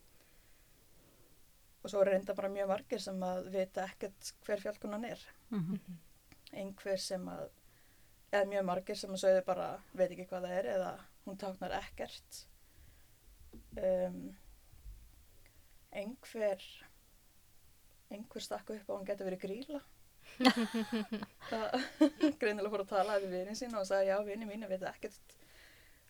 Og 1.85 1.91
svo 1.93 2.01
er 2.03 2.11
reynda 2.11 2.35
bara 2.35 2.49
mjög 2.51 2.67
margir 2.73 2.99
sem 3.01 3.21
að 3.23 3.45
vita 3.55 3.85
ekkert 3.87 4.33
hver 4.47 4.61
fjallkonan 4.65 5.05
er. 5.05 5.21
Mhm. 5.55 5.79
Einhver 6.53 6.99
sem 6.99 7.29
að, 7.31 7.49
eða 8.33 8.49
mjög 8.51 8.65
margir 8.67 8.97
sem 8.99 9.11
að 9.15 9.23
sögðu 9.23 9.45
bara 9.47 9.69
veit 9.95 10.11
ekki 10.11 10.27
hvað 10.27 10.43
það 10.49 10.59
er 10.59 10.65
eða 10.75 10.91
hún 11.27 11.39
táknar 11.39 11.71
ekkert. 11.79 12.43
Um, 13.79 14.37
einhver, 15.93 16.61
einhver 18.11 18.45
stakku 18.45 18.77
upp 18.77 18.91
á 18.91 18.93
að 18.93 18.99
hún 18.99 19.09
getur 19.09 19.31
verið 19.31 19.45
gríla. 19.47 19.81
greinilega 22.41 22.73
fór 22.73 22.85
að 22.85 22.93
tala 22.93 23.19
við 23.23 23.37
vinið 23.39 23.61
sína 23.61 23.81
og 23.81 23.89
sagði 23.89 24.11
já, 24.11 24.17
vinið 24.27 24.51
mínu 24.51 24.71
veit 24.71 24.87
ekkert 24.91 25.37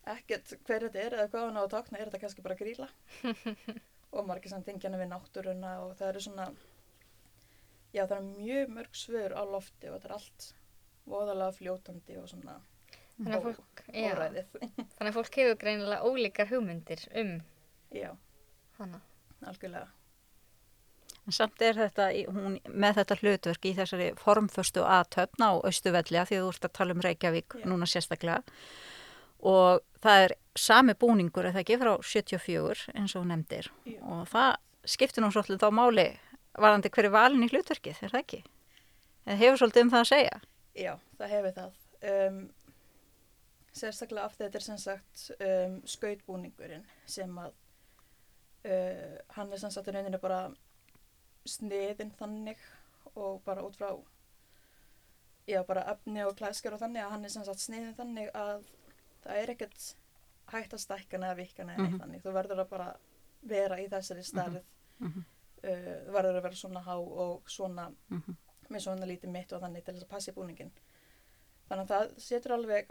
ekkert 0.07 0.55
hver 0.67 0.87
þetta 0.87 1.03
er 1.03 1.17
eða 1.19 1.31
hvað 1.33 1.49
hann 1.49 1.59
á 1.59 1.63
að 1.65 1.73
tákna 1.75 1.99
er 1.99 2.09
þetta 2.11 2.23
kannski 2.23 2.45
bara 2.45 2.59
gríla 2.59 2.89
og 4.17 4.29
margir 4.29 4.53
sem 4.53 4.63
tengja 4.67 4.89
hana 4.89 5.01
við 5.01 5.11
náttúruna 5.11 5.73
og 5.83 5.97
það 5.99 6.13
eru 6.13 6.23
svona 6.27 6.47
já 7.95 8.05
það 8.05 8.17
eru 8.19 8.31
mjög 8.31 8.73
mörg 8.77 9.01
svör 9.01 9.35
á 9.35 9.43
lofti 9.51 9.91
og 9.91 9.97
þetta 9.97 10.09
er 10.11 10.17
allt 10.19 10.49
voðalega 11.07 11.59
fljótandi 11.59 12.23
og 12.23 12.33
svona 12.33 12.59
Þannig 13.17 13.33
að 13.33 13.45
fólk, 13.47 13.81
já, 13.97 14.11
þannig 14.13 15.07
að 15.09 15.15
fólk 15.17 15.37
hefur 15.41 15.55
greinilega 15.63 16.05
ólíkar 16.05 16.51
hugmyndir 16.51 17.05
um 17.17 17.31
já, 17.89 18.11
hana. 18.77 19.01
algjörlega 19.41 19.89
En 21.27 21.35
samt 21.35 21.63
er 21.67 21.75
þetta, 21.75 22.11
hún 22.31 22.61
með 22.71 23.01
þetta 23.01 23.17
hlutverk 23.21 23.67
í 23.67 23.73
þessari 23.75 24.13
formföstu 24.21 24.85
aðtöfn 24.87 25.43
á 25.43 25.51
Östuvelli 25.67 26.21
að 26.21 26.29
því 26.31 26.37
að 26.39 26.45
þú 26.45 26.53
ert 26.53 26.69
að 26.69 26.77
tala 26.79 26.95
um 26.95 27.03
Reykjavík 27.03 27.57
Já. 27.59 27.65
núna 27.67 27.89
sérstaklega 27.91 28.61
og 29.47 29.83
það 30.03 30.23
er 30.27 30.35
sami 30.57 30.95
búningur 30.95 31.49
eða 31.51 31.65
ekki 31.65 31.79
frá 31.81 31.93
74 31.99 32.95
eins 32.95 33.17
og 33.17 33.25
þú 33.25 33.31
nefndir 33.33 33.71
Já. 33.85 33.99
og 34.07 34.23
það 34.31 34.53
skiptir 34.87 35.25
nú 35.25 35.33
svolítið 35.35 35.65
þá 35.65 35.75
máli 35.75 36.07
varandi 36.57 36.93
hverju 36.95 37.11
valin 37.13 37.45
í 37.45 37.51
hlutverkið, 37.51 37.99
er 38.07 38.15
það 38.15 38.23
ekki? 38.23 38.41
Eða 39.27 39.41
hefur 39.43 39.61
svolítið 39.61 39.85
um 39.85 39.93
það 39.93 40.05
að 40.05 40.11
segja? 40.13 40.39
Já, 40.77 40.93
það 41.19 41.33
hefur 41.35 41.55
það. 41.57 41.77
Um, 42.07 42.39
sérstaklega 43.77 44.29
af 44.29 44.37
þetta 44.39 44.61
er 44.61 44.65
sem 44.65 44.79
sagt 44.81 45.25
um, 45.37 45.77
skautbúningurinn 45.89 46.87
sem 47.11 47.33
að 47.43 47.51
uh, 48.71 49.17
hann 49.37 49.53
er 49.53 49.61
sem 49.61 49.75
sagt 49.75 49.91
í 49.91 49.97
rauninni 49.97 50.21
bara 50.23 50.47
sniðin 51.47 52.13
þannig 52.19 52.59
og 53.15 53.43
bara 53.45 53.63
út 53.67 53.77
frá 53.79 53.91
já, 55.47 55.63
bara 55.67 55.85
efni 55.93 56.25
og 56.27 56.37
klæskar 56.37 56.75
og 56.75 56.81
þannig 56.83 57.05
að 57.05 57.11
hann 57.11 57.25
er 57.25 57.29
sem 57.29 57.45
sagt 57.45 57.63
sniðin 57.63 57.95
þannig 57.97 58.31
að 58.35 58.65
það 59.25 59.37
er 59.43 59.53
ekkert 59.55 59.95
hægt 60.53 60.75
að 60.75 60.83
stækka 60.85 61.19
neða 61.19 61.37
vikka 61.37 61.65
neða 61.65 61.77
neitt 61.83 61.93
Mhm. 61.93 62.01
þannig. 62.03 62.23
Þú 62.23 62.33
verður 62.33 62.61
að 62.65 62.69
bara 62.71 62.97
vera 63.43 63.77
í 63.79 63.89
þessari 63.89 64.25
Mhm. 65.01 65.25
uh, 65.65 65.71
þú 66.07 66.13
verður 66.13 66.37
að 66.39 66.43
vera 66.43 66.55
svona 66.55 66.83
há 66.85 66.95
og 66.99 67.43
svona 67.49 67.93
Mhm. 68.11 68.37
með 68.71 68.81
svona 68.83 69.07
lítið 69.07 69.31
mitt 69.31 69.53
og 69.53 69.63
þannig 69.63 69.85
til 69.85 69.95
þess 69.95 70.05
að 70.05 70.09
passa 70.09 70.31
í 70.33 70.35
búningin. 70.35 70.71
Þannig 71.71 71.87
að 71.87 71.89
það 71.89 72.21
setur 72.21 72.53
alveg 72.53 72.91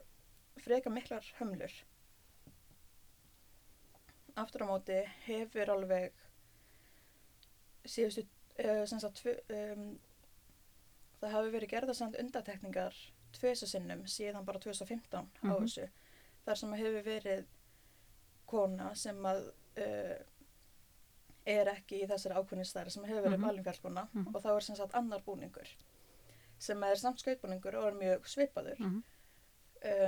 freka 0.59 0.89
miklar 0.89 1.23
hömlur. 1.39 1.71
Aftur 4.35 4.63
á 4.63 4.67
móti 4.67 4.97
hefur 5.27 5.69
alveg 5.71 6.11
síðustu, 7.87 8.25
sagt, 8.99 9.21
tvö, 9.23 9.33
um, 9.73 9.99
það 11.21 11.31
hafi 11.31 11.51
verið 11.51 11.69
gerðarsand 11.69 12.15
undatekningar 12.19 12.95
tvösa 13.35 13.67
sinnum 13.67 14.05
síðan 14.07 14.45
bara 14.45 14.59
2015 14.59 15.27
á 15.43 15.43
Mhm. 15.43 15.63
þessu. 15.65 15.89
Þar 16.45 16.55
sem 16.57 16.71
hefur 16.73 17.03
verið 17.03 17.45
kona 18.47 18.93
sem 18.95 19.15
að 19.25 19.51
uh, 19.77 20.23
er 21.45 21.67
ekki 21.67 22.03
í 22.03 22.07
þessari 22.07 22.35
ákveðnistæri 22.39 22.91
sem 22.91 23.03
hefur 23.03 23.21
verið 23.23 23.39
Mhm. 23.39 23.45
mm 24.13 24.25
-hmm. 24.25 24.35
og 24.35 24.41
þá 24.43 24.55
er 24.55 24.59
sem 24.61 24.75
sagt 24.75 24.93
annar 24.95 25.19
búningur 25.21 25.67
sem 26.59 26.83
er 26.83 26.95
samt 26.95 27.19
skautbúningur 27.19 27.75
og 27.75 27.87
er 27.87 27.93
mjög 27.93 28.25
svipaður 28.27 28.79
Mhm. 28.79 29.03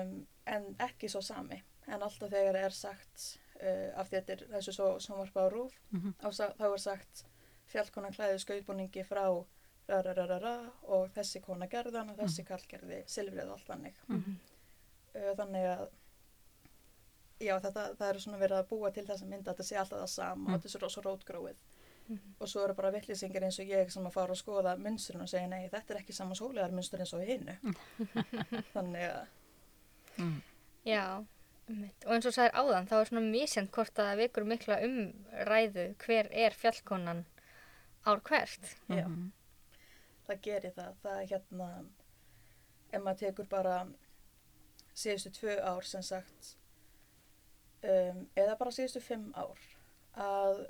um, 0.02 0.28
en 0.46 0.76
ekki 0.80 1.10
svo 1.10 1.22
sami 1.22 1.64
en 1.88 2.02
alltaf 2.04 2.30
þegar 2.32 2.56
er 2.56 2.70
sagt 2.70 3.38
uh, 3.62 4.00
af 4.00 4.10
því 4.10 4.18
að 4.18 4.26
þetta 4.26 4.32
er 4.32 4.48
þessu 4.58 4.72
svo 4.74 4.98
sjónvarpa 5.00 5.42
á 5.42 5.50
rúf 5.52 5.74
Mhm. 5.92 6.14
á, 6.24 6.32
sa- 6.34 6.54
þá 6.54 6.74
er 6.74 6.78
sagt 6.78 7.26
fjallkona 7.78 8.12
klæði 8.18 8.42
skautbúningi 8.44 9.06
frá 9.08 9.24
ra, 9.88 10.02
ra, 10.04 10.14
ra, 10.18 10.26
ra, 10.34 10.38
ra, 10.44 10.56
og 10.92 11.08
þessi 11.16 11.40
kona 11.46 11.68
gerðan 11.72 12.10
og 12.12 12.18
þessi 12.20 12.44
kall 12.48 12.66
gerði 12.68 13.04
silfrið 13.08 13.46
og 13.48 13.56
allt 13.56 13.70
þannig 13.72 13.94
Mhm. 14.10 14.36
uh, 15.16 15.32
þannig 15.40 15.70
að 15.78 15.88
já 17.40 17.54
þetta, 17.62 17.82
það 18.00 18.10
eru 18.10 18.20
svona 18.24 18.40
verið 18.42 18.58
að 18.60 18.68
búa 18.72 18.90
til 18.94 19.06
þessa 19.06 19.26
mynd 19.30 19.46
að 19.48 19.54
þetta 19.56 19.66
sé 19.70 19.76
alltaf 19.78 20.00
það 20.02 20.10
sama 20.10 20.36
Mm. 20.42 20.48
og 20.48 20.54
þetta 20.60 20.66
er 20.66 20.74
svo 20.74 20.82
rosa 20.82 21.02
rótgróið 21.06 21.60
Mhm. 22.10 22.34
og 22.40 22.48
svo 22.48 22.64
eru 22.64 22.74
bara 22.74 22.92
vittlýsingar 22.92 23.44
eins 23.44 23.60
og 23.60 23.66
ég 23.68 23.92
sem 23.92 24.04
að 24.08 24.12
fara 24.14 24.32
og 24.32 24.38
skoða 24.38 24.78
munstrun 24.80 25.22
og 25.22 25.28
segja 25.30 25.48
nei 25.48 25.70
þetta 25.70 25.94
er 25.94 26.00
ekki 26.02 26.14
sama 26.14 26.36
sólegar 26.36 26.72
munstur 26.72 27.00
eins 27.00 27.14
og 27.14 27.22
hinnu 27.28 27.58
þannig 28.74 29.08
að 29.12 29.28
Mhm. 30.18 30.42
Já, 30.86 31.24
einmitt. 31.70 32.06
og 32.06 32.12
eins 32.16 32.26
og 32.26 32.34
sagðir 32.34 32.56
áðan, 32.58 32.88
þá 32.88 32.94
er 33.02 33.06
svona 33.06 33.32
misjant 33.32 33.72
hvort 33.72 33.94
að 34.00 34.08
það 34.08 34.18
vekur 34.24 34.46
mikla 34.46 34.78
umræðu 34.88 35.96
hver 36.06 36.28
er 36.32 36.52
fjallkonan 36.52 37.26
ár 38.08 38.22
hvert. 38.30 38.70
Já. 38.90 39.06
Mhm. 39.08 39.32
það 40.28 40.42
gerir 40.44 40.74
það 40.76 40.96
það 41.04 41.22
er 41.22 41.28
hérna 41.32 41.68
ef 42.92 43.02
maður 43.04 43.20
tekur 43.22 43.48
bara 43.52 43.76
síðustu 44.98 45.32
tvö 45.38 45.54
ár 45.64 45.86
sem 45.88 46.04
sagt 46.04 46.50
um, 47.84 48.26
eða 48.36 48.58
bara 48.60 48.74
síðustu 48.76 49.02
fimm 49.04 49.30
ár 49.40 49.62
að 50.28 50.64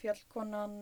fjallkonan 0.00 0.76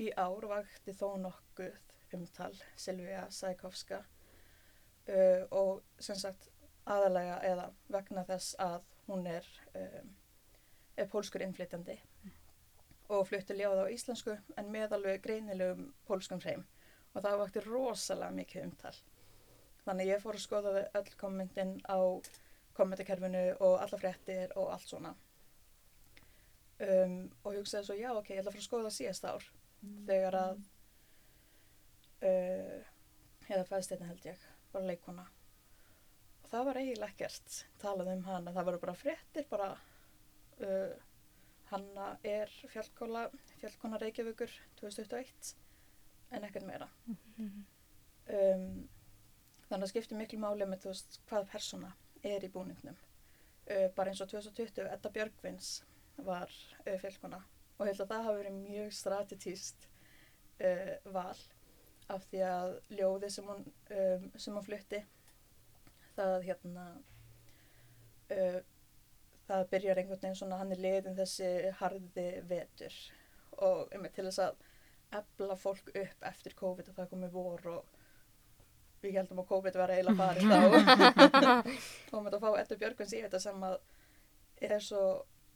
í 0.00 0.10
ár 0.20 0.46
vakti 0.50 0.92
þó 0.96 1.16
nokkuð 1.22 1.78
umtal 2.16 2.52
Silvija 2.76 3.26
Sækovska 3.32 4.02
uh, 4.04 5.42
og 5.50 5.82
sem 6.02 6.18
sagt 6.18 6.50
aðalega 6.90 7.38
eða 7.46 7.68
vegna 7.92 8.24
þess 8.28 8.56
að 8.60 8.84
hún 9.06 9.26
er, 9.30 9.46
um, 9.76 10.14
er 10.96 11.08
pólskur 11.12 11.44
innflytjandi 11.46 11.96
og 13.10 13.26
flutti 13.28 13.56
ljóð 13.58 13.82
á 13.82 13.92
íslensku 13.92 14.36
en 14.60 14.68
með 14.70 14.94
alveg 14.96 15.22
greinilegum 15.24 15.88
pólskum 16.06 16.42
hreim 16.44 16.62
og 17.14 17.24
það 17.24 17.40
vakti 17.40 17.62
rosalega 17.64 18.36
mikið 18.36 18.66
umtal. 18.68 18.94
Þannig 19.86 20.12
ég 20.12 20.22
fór 20.22 20.36
að 20.38 20.44
skoða 20.44 20.84
öll 21.00 21.10
kommentin 21.18 21.72
á 21.90 21.98
kommentakerfinu 22.78 23.42
og 23.58 23.80
alla 23.82 23.98
fréttir 23.98 24.54
og 24.56 24.70
allt 24.74 24.86
svona. 24.92 25.14
Um, 26.80 27.16
og 27.44 27.58
hugsaði 27.58 27.88
svo, 27.88 27.96
já 27.98 28.12
ok, 28.14 28.30
ég 28.30 28.40
ætla 28.40 28.52
að 28.52 28.54
fara 28.54 28.62
að 28.62 28.68
skoða 28.68 28.92
síðast 28.94 29.26
ár 29.28 29.48
þegar 30.08 30.36
að 30.38 30.62
uh, 32.24 32.78
eða 33.50 33.66
fæðst 33.68 33.92
þetta 33.92 34.08
held 34.08 34.30
ég, 34.30 34.46
bara 34.72 34.88
leikona. 34.88 35.26
Og 36.40 36.48
það 36.52 36.66
var 36.70 36.80
eiginlega 36.80 37.12
ekkert 37.12 37.58
talað 37.82 38.12
um 38.14 38.24
hana, 38.30 38.54
það 38.54 38.70
voru 38.70 38.82
bara 38.86 38.96
fréttir, 39.02 39.48
bara 39.50 39.68
uh, 39.74 40.94
Hanna 41.70 42.06
er 42.26 42.50
fjallkóla, 42.72 43.28
fjallkona 43.60 43.98
Reykjavíkur 44.02 44.52
2021 44.80 45.54
en 46.34 46.46
ekkert 46.46 46.66
meira. 46.66 46.88
Um, 48.30 48.66
þannig 49.68 49.84
að 49.84 49.92
skipti 49.92 50.18
miklu 50.18 50.40
máli 50.42 50.66
með 50.66 50.88
veist, 50.90 51.20
hvað 51.30 51.46
persóna 51.52 51.92
er 52.26 52.44
í 52.46 52.50
búningnum. 52.52 52.98
Uh, 53.70 53.86
bara 53.96 54.10
eins 54.10 54.22
og 54.22 54.30
2020, 54.32 54.86
Edda 54.90 55.14
Björgvins 55.14 55.70
var 56.26 56.50
uh, 56.50 56.96
fjallkona 57.00 57.40
og 57.80 57.86
ég 57.86 57.94
held 57.94 58.02
að 58.04 58.10
það 58.12 58.26
hafi 58.26 58.40
verið 58.42 58.56
mjög 58.58 58.90
strategíst 58.92 59.86
uh, 60.60 60.94
val 61.14 61.38
af 62.10 62.26
því 62.28 62.42
að 62.44 62.74
ljóði 62.98 63.30
sem 63.32 63.46
hún, 63.48 63.62
um, 63.96 64.26
sem 64.36 64.56
hún 64.56 64.66
flutti 64.66 65.00
það 66.16 66.36
hérna 66.48 66.86
uh, 68.34 68.58
það 69.50 69.70
byrjar 69.74 70.00
einhvern 70.00 70.22
veginn 70.22 70.38
svona 70.38 70.58
hann 70.60 70.74
er 70.74 70.82
liðin 70.82 71.16
þessi 71.18 71.48
harði 71.80 72.26
vetur. 72.50 72.98
Og 73.66 73.94
um, 73.96 74.06
til 74.14 74.26
þess 74.28 74.42
að 74.46 74.60
ebla 75.20 75.56
fólk 75.58 75.90
upp 75.90 76.28
eftir 76.30 76.54
COVID 76.58 76.92
og 76.92 77.00
það 77.00 77.10
komið 77.10 77.32
vor 77.34 77.66
og 77.72 77.96
við 79.02 79.16
heldum 79.18 79.40
að 79.42 79.48
COVID 79.50 79.78
var 79.80 79.92
eiginlega 79.94 80.18
farið 80.20 80.50
þá. 80.50 80.58
Og 82.12 82.24
með 82.24 82.36
að 82.36 82.42
fá 82.44 82.50
Eddu 82.60 82.76
Björgvins 82.80 83.14
í 83.16 83.22
þetta 83.24 83.40
sem 83.42 83.64
að 83.64 83.78
er 84.60 84.76
svo, 84.84 85.04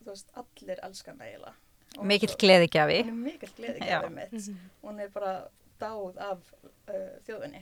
þú 0.01 0.11
veist, 0.11 0.33
allir 0.41 0.81
elskan 0.87 1.21
eiginlega. 1.21 1.55
Mikill 2.03 2.33
gleðigjafi. 2.41 3.03
mikill 3.15 3.53
gleðigjafi 3.59 4.11
mitt. 4.17 4.49
Hún 4.83 5.03
er 5.05 5.13
bara 5.15 5.35
dáð 5.79 6.19
af 6.25 6.49
uh, 6.65 7.13
þjóðinni. 7.29 7.61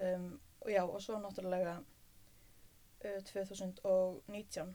Um, 0.00 0.32
og 0.64 0.72
já 0.72 0.82
og 0.82 0.98
svo 1.04 1.20
náttúrulega 1.22 1.76
uh, 3.04 3.18
2019 3.32 4.74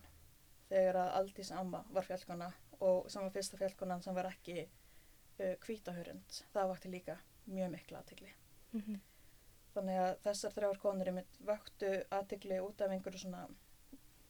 þegar 0.72 1.00
að 1.04 1.16
Aldís 1.20 1.51
amma 1.56 1.84
var 1.92 2.08
fjallkona 2.08 2.51
og 2.82 3.10
sem 3.12 3.25
var 3.25 3.34
fyrsta 3.36 3.60
fjallkonan 3.60 4.04
sem 4.04 4.16
var 4.18 4.30
ekki 4.32 4.58
uh, 4.66 5.56
hvítahörund 5.66 6.42
það 6.54 6.74
vakti 6.74 6.94
líka 6.94 7.18
mjög 7.51 7.74
mikla 7.75 8.01
aðtegli 8.01 8.32
þannig 9.75 10.00
að 10.04 10.13
þessar 10.25 10.54
þrjár 10.56 10.80
konur 10.84 11.10
í 11.12 11.16
mitt 11.16 11.40
vaktu 11.48 11.92
aðtegli 12.12 12.60
út 12.63 12.82
af 12.82 12.94
einhverju 12.94 13.24
svona 13.24 13.46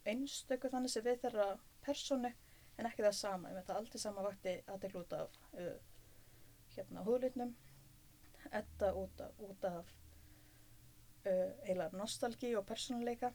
einstöku 0.10 0.69
þannig 0.71 0.93
sem 0.93 1.05
við 1.05 1.21
þeirra 1.25 1.48
personu 1.86 2.31
en 2.77 2.89
ekki 2.89 3.05
það 3.05 3.17
sama, 3.17 3.50
ég 3.51 3.60
veit 3.60 3.69
að 3.69 3.79
aldrei 3.81 4.01
sama 4.01 4.25
vakti 4.25 4.55
aðtegli 4.74 5.01
út 5.03 5.15
af 5.17 5.38
uh, 5.53 5.75
hérna 6.75 7.05
húðlutnum 7.05 7.53
Edda 8.51 8.93
út 8.98 9.21
af, 9.21 9.38
út 9.45 9.65
af 9.69 9.91
uh, 11.25 11.51
eiginlega 11.63 11.98
nostalgi 11.98 12.55
og 12.57 12.65
persónuleika 12.67 13.31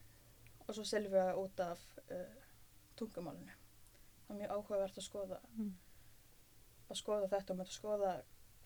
og 0.68 0.74
svo 0.74 0.84
Silvia 0.84 1.28
út 1.38 1.60
af 1.60 1.82
uh, 2.10 2.24
tungumálinu 2.98 3.52
það 4.26 4.32
er 4.34 4.40
mjög 4.40 4.56
áhugavert 4.56 4.96
að 4.98 5.06
skoða 5.10 5.38
Mm. 5.56 5.74
að 6.90 6.96
skoða 7.02 7.28
þetta 7.30 7.52
og 7.52 7.58
með 7.60 7.66
að 7.70 7.76
skoða 7.80 8.16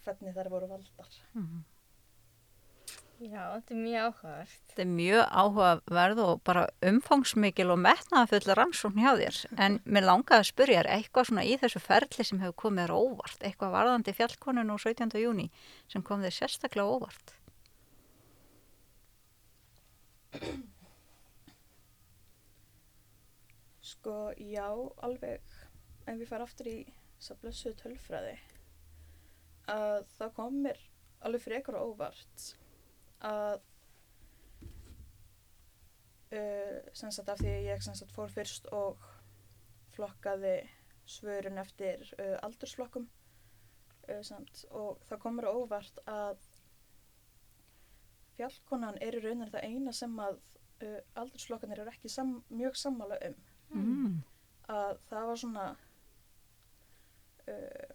hvernig 0.05 0.35
þær 0.35 0.49
voru 0.51 0.69
valdar 0.69 1.21
Mhm. 1.35 1.61
Já, 3.21 3.43
þetta 3.53 3.75
er 3.75 3.81
mjög 3.85 4.05
áhugavert. 4.09 4.53
Þetta 4.71 4.81
er 4.81 4.87
mjög 4.97 5.25
áhugaverð 5.43 6.19
og 6.25 6.39
bara 6.43 6.63
umfangsmikil 6.89 7.67
og 7.71 7.79
metnaðafull 7.85 8.55
rannsókn 8.57 8.97
hjá 9.03 9.11
þér. 9.21 9.41
En 9.61 9.77
mér 9.85 10.07
langaði 10.09 10.39
að 10.41 10.49
spyrja 10.49 10.79
þér 10.81 10.89
eitthvað 10.95 11.27
svona 11.29 11.45
í 11.45 11.59
þessu 11.61 11.81
ferli 11.85 12.25
sem 12.25 12.41
hefur 12.41 12.57
komið 12.63 12.87
þér 12.87 12.95
á 12.97 12.99
óvart, 13.05 13.45
eitthvað 13.45 13.75
varðandi 13.77 14.15
fjallkonun 14.17 14.73
og 14.73 14.81
17. 14.81 15.21
júni 15.21 15.51
sem 15.93 16.03
kom 16.03 16.23
þér 16.25 16.33
sérstaklega 16.39 16.89
á 16.89 16.93
óvart. 16.97 17.37
Sko, 24.01 24.31
já, 24.41 24.65
alveg, 25.05 25.43
ef 26.09 26.15
við 26.17 26.29
fara 26.31 26.45
aftur 26.49 26.69
í 26.71 26.79
þess 27.19 27.33
að 27.35 27.41
blessuðu 27.43 27.77
tölfræði, 27.83 28.31
að 29.69 30.07
það 30.15 30.31
kom 30.39 30.57
mér 30.65 30.81
alveg 31.29 31.43
frekar 31.45 31.77
á 31.77 31.85
óvart 31.85 32.45
að 33.29 33.59
uh, 36.33 36.79
sem 36.97 37.13
sagt 37.13 37.29
af 37.29 37.43
því 37.43 37.53
ég 37.67 37.85
sem 37.85 37.99
sagt 38.01 38.17
fór 38.17 38.33
fyrst 38.33 38.71
og 38.73 39.05
flokkaði 39.93 40.57
svörun 41.05 41.61
eftir 41.61 42.09
uh, 42.17 42.39
aldursflokkum 42.49 43.05
uh, 43.05 44.23
samt, 44.25 44.65
og 44.73 45.05
það 45.11 45.25
kom 45.27 45.37
mér 45.37 45.51
á 45.53 45.59
óvart 45.61 46.01
að 46.09 46.49
fjallkonan 48.41 48.97
er 49.05 49.21
í 49.21 49.25
rauninni 49.29 49.53
það 49.53 49.69
eina 49.69 49.93
sem 49.93 50.19
að 50.25 50.41
uh, 50.41 51.01
aldursflokkanir 51.21 51.85
eru 51.85 51.93
ekki 51.93 52.17
sam, 52.17 52.39
mjög 52.49 52.81
sammála 52.81 53.21
um 53.29 53.41
Mm. 53.71 54.23
að 54.69 54.99
það 55.11 55.27
var 55.31 55.39
svona 55.39 55.65
uh, 57.49 57.91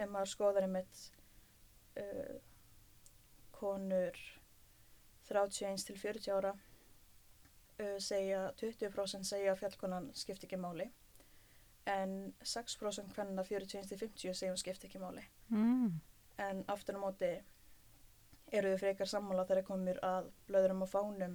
ef 0.00 0.08
maður 0.10 0.30
skoðar 0.32 0.66
einmitt 0.68 1.00
uh, 1.98 2.36
konur 3.56 4.18
31 5.30 5.84
til 5.86 5.98
40 5.98 6.32
ára 6.36 6.52
uh, 6.54 7.98
segja 8.02 8.46
20% 8.60 9.26
segja 9.28 9.52
að 9.54 9.60
fjallkonan 9.64 10.10
skipti 10.14 10.46
ekki 10.48 10.58
máli 10.60 10.88
en 11.90 12.34
6% 12.44 13.14
hvernig 13.16 13.46
41 13.50 13.88
til 13.90 13.98
50 13.98 14.34
segja 14.36 14.52
hún 14.52 14.60
skipti 14.62 14.90
ekki 14.90 15.02
máli 15.02 15.26
Mm. 15.50 16.00
en 16.38 16.64
aftur 16.70 16.94
á 16.94 17.00
móti 17.02 17.30
eru 18.52 18.70
þau 18.74 18.78
frekar 18.84 19.06
sammála 19.10 19.44
þegar 19.46 19.66
komir 19.66 19.98
að 20.06 20.28
blöðurum 20.48 20.82
og 20.86 20.88
fánum 20.90 21.34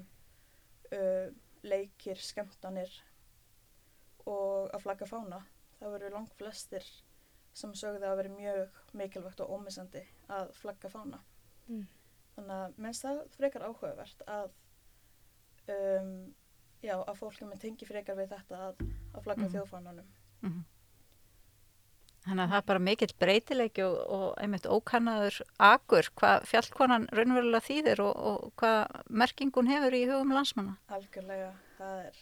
uh, 0.95 1.27
leikir, 1.63 2.15
skemmtanir 2.19 2.91
og 4.25 4.71
að 4.73 4.81
flagga 4.85 5.05
fána 5.09 5.41
það 5.79 5.91
voru 5.95 6.09
langt 6.13 6.33
flestir 6.39 6.85
sem 7.55 7.71
sögðu 7.73 8.03
að 8.09 8.17
vera 8.21 8.29
mjög 8.35 8.79
mikilvægt 8.99 9.39
og 9.45 9.51
ómissandi 9.59 10.05
að 10.29 10.51
flagga 10.61 10.89
fána 10.89 11.19
Mm. 11.69 11.87
þannig 12.35 12.51
að 12.55 12.73
minnst 12.77 13.03
það 13.05 13.19
frekar 13.37 13.63
áhugavert 13.65 14.19
að 14.27 14.51
um, 15.73 16.11
já, 16.83 16.93
að 17.01 17.15
fólk 17.17 17.39
með 17.41 17.59
tengi 17.63 17.87
frekar 17.89 18.15
við 18.19 18.29
þetta 18.35 18.59
að, 18.67 18.83
að 19.15 19.23
flagga 19.25 19.47
Mhm. 19.47 19.53
þjóðfánanum 19.55 20.07
Mhm. 20.43 20.63
Þannig 22.25 22.41
að 22.43 22.49
það 22.49 22.57
er 22.57 22.65
bara 22.65 22.79
mikill 22.79 23.13
breytileiki 23.21 23.83
og, 23.85 23.97
og 24.09 24.37
einmitt 24.41 24.65
ókannaður 24.65 25.35
akur 25.61 26.07
hvað 26.17 26.45
fjallkonan 26.49 27.07
raunverulega 27.13 27.61
þýðir 27.67 27.99
og, 28.01 28.15
og 28.17 28.53
hvað 28.57 29.03
merkingun 29.09 29.67
hefur 29.69 29.93
í 29.93 30.05
hugum 30.09 30.33
landsmanna. 30.33 30.77
algjörlega, 30.89 31.51
það 31.77 31.99
er 32.07 32.15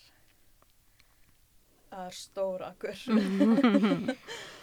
það 1.94 2.06
er 2.10 2.16
stór 2.18 2.64
akkur 2.68 3.02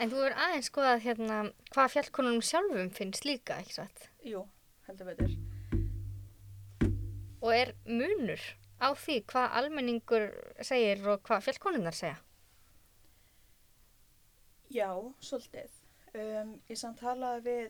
En 0.02 0.10
þú 0.12 0.24
er 0.26 0.34
aðeins 0.46 0.70
skoðað 0.70 1.04
hérna 1.06 1.36
hvað 1.70 1.92
fjallkonunum 1.94 2.42
sjálfum 2.44 2.90
finnst 2.96 3.26
líka, 3.28 3.60
ekki 3.62 3.76
satt? 3.78 4.08
jú, 4.26 4.42
heldur 4.88 5.12
betur 5.12 5.36
Og 7.40 7.52
er 7.54 7.74
munur 7.88 8.42
á 8.80 8.88
því 8.96 9.20
hvað 9.30 9.54
almenningur 9.60 10.26
segir 10.64 11.04
og 11.08 11.22
hvað 11.28 11.46
fjallkonunnar 11.46 11.96
segja? 11.96 12.18
Já, 14.70 14.90
svolítið. 15.24 15.72
Um, 16.14 16.52
ég 16.70 16.78
samt 16.78 17.00
talaði 17.02 17.42
við 17.46 17.64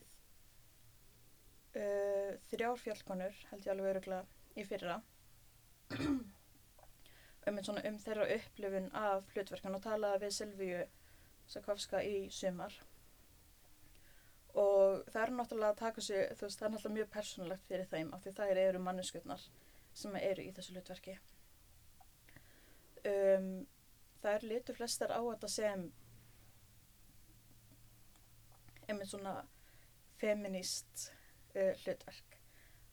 uh, 1.81 2.35
þrjár 2.51 2.83
fjallkonur, 2.83 3.39
held 3.51 3.65
ég 3.65 3.73
alveg 3.73 3.91
öruglega 3.95 4.25
í 4.61 4.67
fyrra, 4.69 4.99
um, 7.49 7.59
um 7.59 7.99
þeirra 8.05 8.29
upplifun 8.37 8.89
af 8.97 9.29
hlutverkan 9.35 9.77
og 9.79 9.83
talaði 9.85 10.25
við 10.27 10.37
Silvíu 10.37 10.85
Sakovska 11.51 12.03
í 12.07 12.29
sumar. 12.35 12.75
Og 14.61 15.05
það 15.13 15.23
er 15.23 15.33
náttúrulega 15.35 15.75
að 15.75 15.81
taka 15.81 16.03
sig, 16.03 16.33
þú 16.37 16.47
veist, 16.47 16.59
það 16.59 16.67
er 16.67 16.73
náttúrulega 16.75 16.99
mjög 16.99 17.11
persónulegt 17.15 17.69
fyrir 17.69 17.91
þeim 17.91 18.15
af 18.15 18.25
því 18.25 18.33
þær 18.39 18.63
eru 18.65 18.83
manneskjötnar 18.87 19.45
sem 19.95 20.17
eru 20.21 20.47
í 20.47 20.55
þessu 20.57 20.75
hlutverki. 20.75 21.17
Um, 23.07 23.53
það 24.21 24.35
er 24.35 24.49
litur 24.51 24.77
flestar 24.77 25.15
á 25.15 25.21
þetta 25.23 25.49
sem 25.49 25.87
einmitt 28.91 29.11
svona 29.11 29.39
feminist 30.21 31.07
uh, 31.55 31.73
hlutverk 31.85 32.37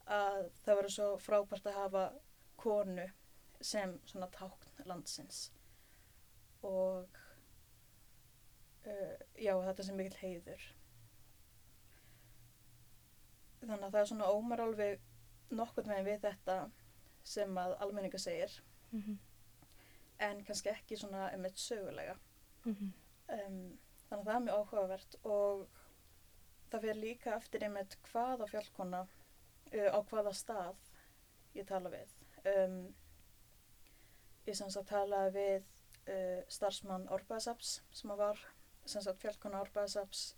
að 0.07 0.45
það 0.63 0.77
verður 0.79 0.93
svo 0.95 1.07
frábært 1.19 1.67
að 1.67 1.79
hafa 1.81 2.03
konu 2.59 3.07
sem 3.61 3.99
svona 4.05 4.29
tákn 4.33 4.87
landsins. 4.89 5.51
Og 6.67 7.19
uh, 8.87 9.15
já 9.37 9.53
þetta 9.69 9.83
sem 9.83 9.97
mikill 9.97 10.21
heiður. 10.21 10.67
Þannig 13.61 13.83
að 13.83 13.91
það 13.91 14.01
er 14.01 14.09
svona 14.11 14.31
ómar 14.31 14.63
alveg 14.63 14.99
nokkurn 15.49 15.89
veginn 15.89 16.07
við 16.07 16.23
þetta 16.27 16.57
sem 17.27 17.57
að 17.59 17.77
almenninga 17.83 18.19
segir 18.21 18.61
Mm 18.91 19.01
-hmm. 19.01 19.17
en 20.19 20.45
kannski 20.45 20.69
ekki 20.69 20.97
svona 20.97 21.29
einmitt 21.31 21.59
sögulega. 21.59 22.15
Mm 22.65 22.73
um, 23.27 23.79
þannig 24.09 24.21
að 24.21 24.25
það 24.25 24.35
er 24.35 24.43
mjög 24.43 24.57
áhugavert 24.57 25.15
og 25.23 25.67
það 26.71 26.81
fyrir 26.81 26.95
líka 26.95 27.35
eftir 27.35 27.63
einmitt 27.63 27.97
hvaða 28.11 28.47
fjallkona 28.47 29.01
uh, 29.73 29.89
á 29.97 29.99
hvaða 30.09 30.33
stað 30.33 30.77
ég 31.53 31.67
tala 31.67 31.89
við. 31.89 32.13
Um, 32.45 32.95
ég 34.47 34.57
sem 34.57 34.71
sagt 34.71 34.89
talaði 34.91 35.33
við 35.37 35.65
uh, 36.13 36.41
starfsmann 36.51 37.07
Árbæðasaps 37.13 37.79
sem 37.91 38.13
var 38.19 38.39
sem 38.87 39.03
sagt 39.03 39.21
fjallkona 39.21 39.61
Árbæðasaps 39.65 40.29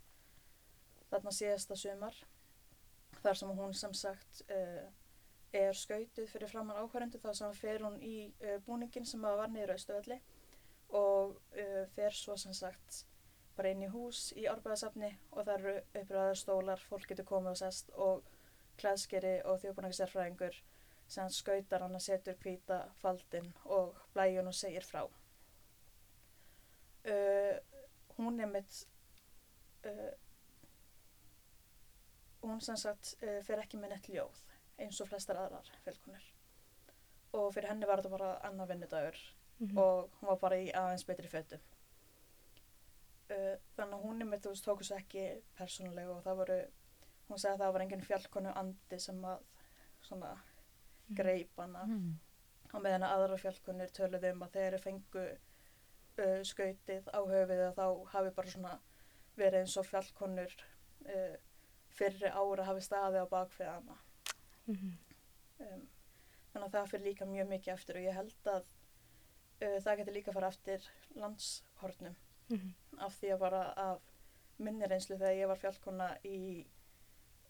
þarna 1.10 1.34
síðasta 1.34 1.78
sumar 1.78 2.17
þar 3.24 3.39
sem 3.41 3.54
hún 3.60 3.76
sem 3.78 3.93
sagt 3.98 4.43
uh, 4.50 4.88
er 5.56 5.78
skautið 5.78 6.30
fyrir 6.30 6.52
framann 6.52 6.78
áhverjandu 6.78 7.22
þá 7.22 7.32
sem 7.38 7.56
fer 7.58 7.84
hún 7.86 7.98
í 8.06 8.17
uh, 8.45 8.58
búningin 8.65 9.08
sem 9.10 9.24
var 9.24 9.50
niður 9.50 9.76
austuvelli 9.76 10.19
og 10.95 11.38
uh, 11.58 11.86
fer 11.95 12.15
svo 12.15 12.38
sem 12.38 12.54
sagt 12.54 13.04
bara 13.58 13.74
inn 13.74 13.84
í 13.84 13.91
hús 13.91 14.30
í 14.39 14.45
árbæðasafni 14.48 15.10
og 15.34 15.43
það 15.43 15.56
eru 15.58 15.74
uppræðar 16.02 16.38
stólar, 16.39 16.84
fólk 16.89 17.10
getur 17.10 17.28
komið 17.28 17.52
og 17.52 17.60
sest 17.60 17.89
og 17.98 18.30
klæðskeri 18.80 19.39
og 19.43 19.60
þjóðbúningisærfræðingur 19.63 20.62
sem 21.10 21.30
skautar 21.34 21.82
hann 21.86 21.98
að 21.98 22.06
setur 22.06 22.38
hvíta 22.43 22.80
faldin 23.02 23.48
og 23.65 23.98
blæjun 24.13 24.48
og 24.52 24.54
segir 24.58 24.86
frá. 24.86 25.04
Uh, 27.10 27.56
hún 28.17 28.39
er 28.43 28.50
mitt 28.52 28.82
uh, 29.88 30.12
hún 32.43 32.62
sem 32.62 32.78
sagt 32.78 33.15
uh, 33.24 33.39
fer 33.48 33.62
ekki 33.63 33.80
með 33.80 33.93
nett 33.95 34.10
ljóð 34.12 34.41
eins 34.80 35.00
og 35.04 35.08
flestar 35.10 35.39
aðrar 35.39 35.69
fjölkonur 35.86 36.26
og 37.39 37.50
fyrir 37.56 37.69
henni 37.72 37.88
var 37.89 38.02
þetta 38.04 38.13
bara 38.17 38.32
annar 38.50 38.69
vinnudagur 38.69 39.19
Mhm. 39.60 39.76
og 39.78 40.10
hún 40.22 40.28
var 40.30 40.38
bara 40.39 40.56
í 40.56 40.69
aðeins 40.72 41.04
betri 41.04 41.28
fötum 41.28 41.60
uh, 43.30 43.56
þannig 43.76 43.95
að 43.98 44.04
hún 44.06 44.22
er 44.24 44.28
með 44.30 44.45
þú 44.45 44.54
veist 44.54 44.63
tóku 44.67 44.86
svo 44.88 44.95
ekki 44.95 45.24
persónulega 45.58 46.13
og 46.13 46.22
það 46.24 46.38
voru 46.39 46.60
hún 47.28 47.41
sagði 47.41 47.56
að 47.58 47.63
það 47.65 47.74
var 47.76 47.84
engin 47.86 48.06
fjallkonu 48.08 48.54
andi 48.62 49.00
sem 49.04 49.19
að 49.28 49.41
svona 50.08 50.30
greip 51.15 51.58
hana 51.58 51.84
Mm. 51.86 52.17
á 52.74 52.78
meðan 52.80 53.04
að 53.04 53.13
aðra 53.17 53.38
fjallkonur 53.41 53.91
töluðu 53.98 54.32
um 54.34 54.43
að 54.45 54.52
þegar 54.56 54.74
þeir 54.78 54.84
fengu 54.84 55.24
uh, 56.19 56.41
skautið 56.43 57.08
á 57.10 57.19
höfuðið 57.19 57.63
að 57.67 57.78
þá 57.80 57.86
hafi 58.13 58.32
bara 58.36 58.48
svona 58.54 58.74
verið 59.38 59.60
eins 59.63 59.78
og 59.78 59.86
fjallkonur 59.89 60.54
uh, 61.06 61.36
fyrri 61.89 62.30
ára 62.30 62.65
hafi 62.67 62.82
staði 62.86 63.24
á 63.24 63.26
bakfið 63.32 63.72
hana 63.74 63.98
Mhm. 64.67 64.91
um, 65.60 65.88
þannig 66.54 66.65
að 66.67 66.72
það 66.76 66.89
fyrir 66.91 67.06
líka 67.08 67.26
mjög 67.26 67.48
mikið 67.50 67.74
eftir 67.74 67.95
og 67.98 68.04
ég 68.06 68.13
held 68.19 68.48
að 68.54 68.65
uh, 69.62 69.80
það 69.82 69.98
getur 69.98 70.13
líka 70.13 70.34
fara 70.34 70.48
eftir 70.54 70.89
landshornum 71.15 72.15
Mhm. 72.50 72.74
af 73.00 73.13
því 73.22 73.34
að 73.34 73.39
bara 73.39 73.63
af 73.78 74.02
minni 74.60 74.86
reynslu 74.88 75.17
þegar 75.17 75.36
ég 75.39 75.48
var 75.48 75.58
fjallkona 75.58 76.17
í 76.26 76.65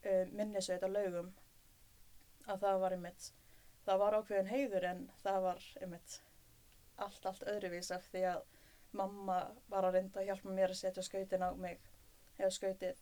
uh, 0.06 0.24
minnisveit 0.32 0.82
á 0.84 0.88
laugum 0.88 1.32
að 2.48 2.60
það 2.64 2.80
var 2.80 2.92
einmitt 2.96 3.32
það 3.86 3.98
var 4.04 4.16
ákveðin 4.20 4.50
heiður 4.52 4.84
en 4.90 5.04
það 5.22 5.38
var 5.48 5.62
einmitt 5.80 6.16
allt, 7.00 7.26
allt 7.26 7.44
öðruvís 7.48 7.90
af 7.96 8.08
því 8.12 8.24
að 8.34 8.42
mamma 8.92 9.38
var 9.70 9.86
að 9.88 9.94
reynda 9.98 10.20
að 10.20 10.26
hjálpa 10.30 10.48
mér 10.56 10.74
að 10.74 10.80
setja 10.82 11.02
skautin 11.06 11.44
á 11.46 11.50
mig 11.54 11.78
eða 12.38 12.50
skautið 12.56 12.98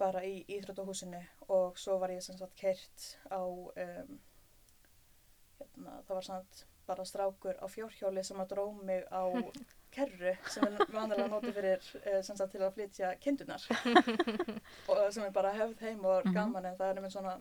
bara 0.00 0.22
í 0.24 0.38
íþróttahúsinu 0.56 1.20
og 1.52 1.76
svo 1.78 1.98
var 2.00 2.10
ég 2.14 2.22
sem 2.24 2.38
sagt 2.40 2.54
keirt 2.56 3.10
á 3.28 3.40
um, 3.44 4.14
hérna, 5.60 5.98
það 6.08 6.14
var 6.16 6.26
samt 6.30 6.62
bara 6.88 7.04
strákur 7.06 7.58
á 7.60 7.66
fjórhjóli 7.70 8.24
sem 8.26 8.40
að 8.42 8.54
dró 8.54 8.64
mig 8.80 9.04
á 9.12 9.22
kerru 9.94 10.32
sem 10.50 10.64
er 10.70 10.86
vanlega 10.94 11.26
notið 11.30 11.54
fyrir 11.58 11.86
uh, 12.00 12.20
sem 12.26 12.36
sagt 12.38 12.52
til 12.56 12.62
að 12.64 12.74
flytja 12.78 13.12
kindunar 13.22 13.62
og 14.90 15.04
sem 15.12 15.24
er 15.28 15.34
bara 15.36 15.52
hefð 15.58 15.84
heim 15.86 16.04
og 16.08 16.24
Mhm. 16.24 16.34
gaman 16.34 16.66
en 16.72 16.76
það 16.80 16.90
er 16.94 17.00
einmitt 17.02 17.12
svona 17.14 17.36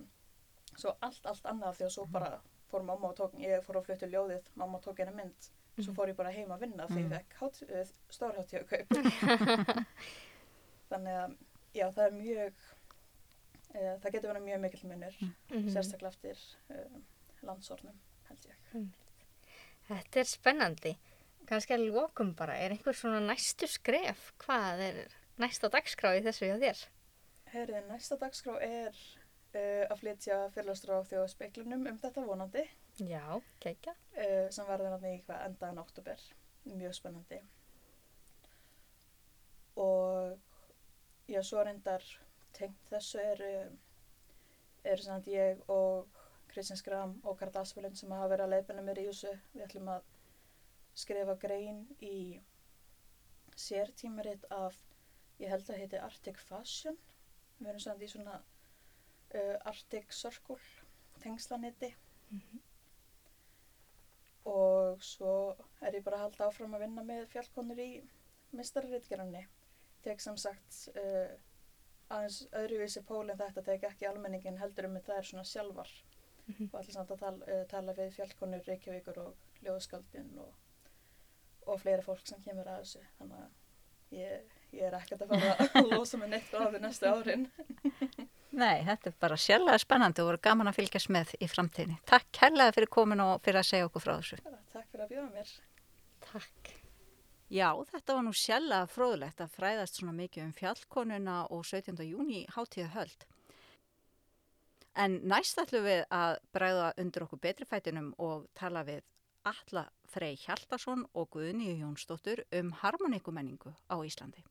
svo 0.79 0.91
allt, 1.05 1.23
allt 1.29 1.45
annað 1.51 1.73
því 1.79 1.83
að 1.87 1.93
svo 1.97 2.05
bara 2.13 2.31
fór 2.71 2.83
mamma 2.85 3.07
og 3.11 3.15
tók, 3.17 3.33
ég 3.41 3.63
fór 3.65 3.75
að 3.81 3.85
flytja 3.89 4.07
ljóðið 4.11 4.43
mamma 4.61 4.77
tók 4.83 4.97
henni 5.01 5.15
mynd, 5.17 5.41
svo 5.79 5.91
fór 5.97 6.07
ég 6.11 6.17
bara 6.19 6.33
heim 6.35 6.51
að 6.55 6.61
vinna 6.65 6.83
því 6.87 6.99
Mhm. 7.03 7.05
ég 7.05 7.11
fekk 7.17 7.31
uh, 7.69 7.85
stórháttíu 8.09 8.61
kaup 8.69 8.89
þannig 10.89 11.15
að 11.23 11.31
já 11.77 11.85
það 11.93 12.05
er 12.05 12.13
mjög 12.17 12.53
uh, 13.75 13.95
það 14.01 14.11
getur 14.15 14.31
verið 14.33 14.45
mjög 14.47 14.59
mikill 14.65 14.89
munur 14.91 15.15
Mhm. 15.21 15.69
sérstaklega 15.73 16.13
eftir 16.13 16.37
uh, 16.73 16.95
landsornum 17.45 17.97
held 18.29 18.43
ég 18.49 18.55
Þetta 19.89 20.19
er 20.21 20.27
spennandi. 20.29 20.91
Kannski 21.49 21.73
að 21.73 21.87
lokum 21.89 22.35
bara, 22.37 22.53
er 22.61 22.69
einhver 22.75 22.93
svona 22.93 23.17
næstu 23.25 23.65
skref? 23.65 24.27
Hvað 24.37 24.77
er 24.85 24.95
næsta 25.41 25.65
dagskrá 25.73 26.11
í 26.13 26.21
þessu 26.21 26.45
hjá 26.45 26.59
þér? 26.61 26.77
Herðin, 27.49 27.87
næsta 27.89 28.13
dagskrá 28.21 28.53
er 28.61 28.93
uh, 29.53 29.85
að 29.89 29.97
flytja 30.01 30.39
fyrirlastur 30.55 30.95
á 30.97 31.09
þjóðspeiklunum 31.11 31.87
um 31.91 31.99
þetta 32.01 32.25
vonandi. 32.27 32.65
Já, 32.99 33.23
kekja. 33.63 33.95
uh, 34.17 34.47
sem 34.53 34.69
verður 34.69 34.95
hann 34.95 35.09
í 35.11 35.19
hvað 35.25 35.45
endaðan 35.47 35.83
oktober 35.83 36.25
mjög 36.69 36.95
spennandi. 36.97 37.41
Og 39.79 40.35
já, 41.31 41.39
svo 41.45 41.63
reyndar 41.63 42.03
tengt 42.57 42.89
þessu 42.91 43.21
er 43.23 43.45
er 44.83 45.01
sem 45.01 45.13
sagt 45.13 45.27
ég 45.31 45.59
og 45.71 46.07
Kristins 46.49 46.81
Gram 46.83 47.17
og 47.23 47.37
Karl 47.39 47.57
Asfjörlund 47.61 47.97
sem 47.99 48.11
hafa 48.11 48.29
verið 48.31 48.45
að 48.45 48.53
leifina 48.55 48.85
mér 48.85 49.01
í 49.01 49.07
þessu. 49.09 49.33
Við 49.53 49.65
ætlum 49.67 49.91
að 49.93 50.07
skrifa 50.97 51.35
grein 51.41 51.83
í 52.03 52.39
sértímarit 53.59 54.45
af 54.55 54.77
ég 55.39 55.51
held 55.51 55.69
að 55.69 55.81
heiti 55.83 55.99
Arctic 56.01 56.39
Fashion. 56.41 56.97
Við 57.59 57.71
erum 57.73 57.83
samt 57.83 58.03
í 58.03 58.09
svona 58.11 58.39
uh, 59.35 59.55
Arctic 59.69 60.13
Circle 60.15 60.59
tengslanetti. 61.23 61.93
Og 64.49 65.03
svo 65.03 65.33
er 65.85 65.97
ég 65.97 66.05
bara 66.05 66.19
að 66.19 66.25
halda 66.27 66.47
áfram 66.47 66.75
að 66.77 66.85
vinna 66.85 67.03
með 67.05 67.27
fjallkonur 67.33 67.81
í 67.83 67.89
mistarritgerðinni 68.55 69.43
tek 70.05 70.21
sem 70.23 70.37
sagt 70.39 70.77
uh, 70.95 71.33
aðeins 72.09 72.39
öðruvísi 72.57 73.03
pól 73.05 73.27
en 73.29 73.37
þetta 73.37 73.65
tek 73.67 73.83
ekki 73.91 74.07
almenningin 74.09 74.57
heldur 74.57 74.87
um 74.87 74.97
það 74.97 75.17
er 75.17 75.29
svona 75.31 75.45
sjálfar. 75.45 75.91
Mhm. 76.49 76.69
og 76.71 76.79
allir 76.79 76.93
samt 76.95 77.11
að 77.13 77.19
tala, 77.21 77.45
uh, 77.45 77.65
tala 77.69 77.93
við 77.93 78.15
fjallkonur 78.15 78.63
Reykjavíkur 78.65 79.19
og 79.21 79.35
Ljóðskaldin 79.61 80.31
og, 80.41 80.53
og 81.67 81.81
fleira 81.81 82.01
fólk 82.01 82.25
sem 82.25 82.41
kemur 82.41 82.65
að 82.65 82.79
þessu. 82.81 83.03
Þannig 83.19 83.43
að 83.43 84.15
ég, 84.17 84.55
ég 84.73 84.87
er 84.87 84.97
ekkert 84.97 85.21
að 85.27 85.35
fara 85.35 85.67
að 85.81 85.91
losa 85.93 86.17
mig 86.17 86.31
neitt 86.31 86.47
frá 86.49 86.65
því 86.71 86.81
næstu 86.81 87.11
árin 87.11 87.45
Nei, 88.59 88.81
þetta 88.83 89.11
er 89.11 89.15
bara 89.21 89.37
sjálflega 89.39 89.79
spennandi 89.79 90.23
og 90.23 90.29
voru 90.31 90.41
gaman 90.43 90.69
að 90.71 90.79
fylgjast 90.81 91.11
með 91.13 91.31
í 91.39 91.47
framtíðinni. 91.47 91.99
Takk 92.09 92.27
kærlega 92.35 92.75
fyrir 92.75 92.91
komin 92.91 93.23
og 93.23 93.39
fyrir 93.45 93.61
að 93.61 93.69
segja 93.69 93.87
okkur 93.87 94.03
frá 94.03 94.13
þessu. 94.17 94.39
Takk 94.73 94.87
fyrir 94.91 95.05
að 95.05 95.13
bjóða 95.13 95.29
mér 95.33 95.53
Takk. 96.29 96.71
Já, 97.49 97.69
þetta 97.89 98.15
var 98.17 98.25
nú 98.27 98.33
sjálflega 98.35 98.89
fróðlegt 98.91 99.39
að 99.41 99.53
fræðast 99.55 99.99
svona 99.99 100.13
mikið 100.17 100.43
um 100.43 100.51
fjallkonuna 100.57 101.37
og 101.55 101.63
17. 101.65 102.03
júni 102.05 102.43
hátíða 102.53 102.91
höld. 102.97 103.25
En 104.99 105.17
næst 105.31 105.57
ætlum 105.61 105.87
við 105.87 106.03
að 106.13 106.35
bræða 106.53 106.91
undir 106.99 107.25
okkur 107.25 107.41
betri 107.41 107.65
fætinum 107.69 108.11
og 108.19 108.45
tala 108.59 108.83
við 108.85 109.01
Alla 109.47 109.87
Frey 110.11 110.35
Hjaltason 110.37 111.05
og 111.15 111.29
Guðni 111.33 111.77
Jónsdóttur 111.79 112.43
um 112.59 112.73
harmonikumenningu 112.83 113.71
á 113.87 113.95
Íslandi. 114.03 114.43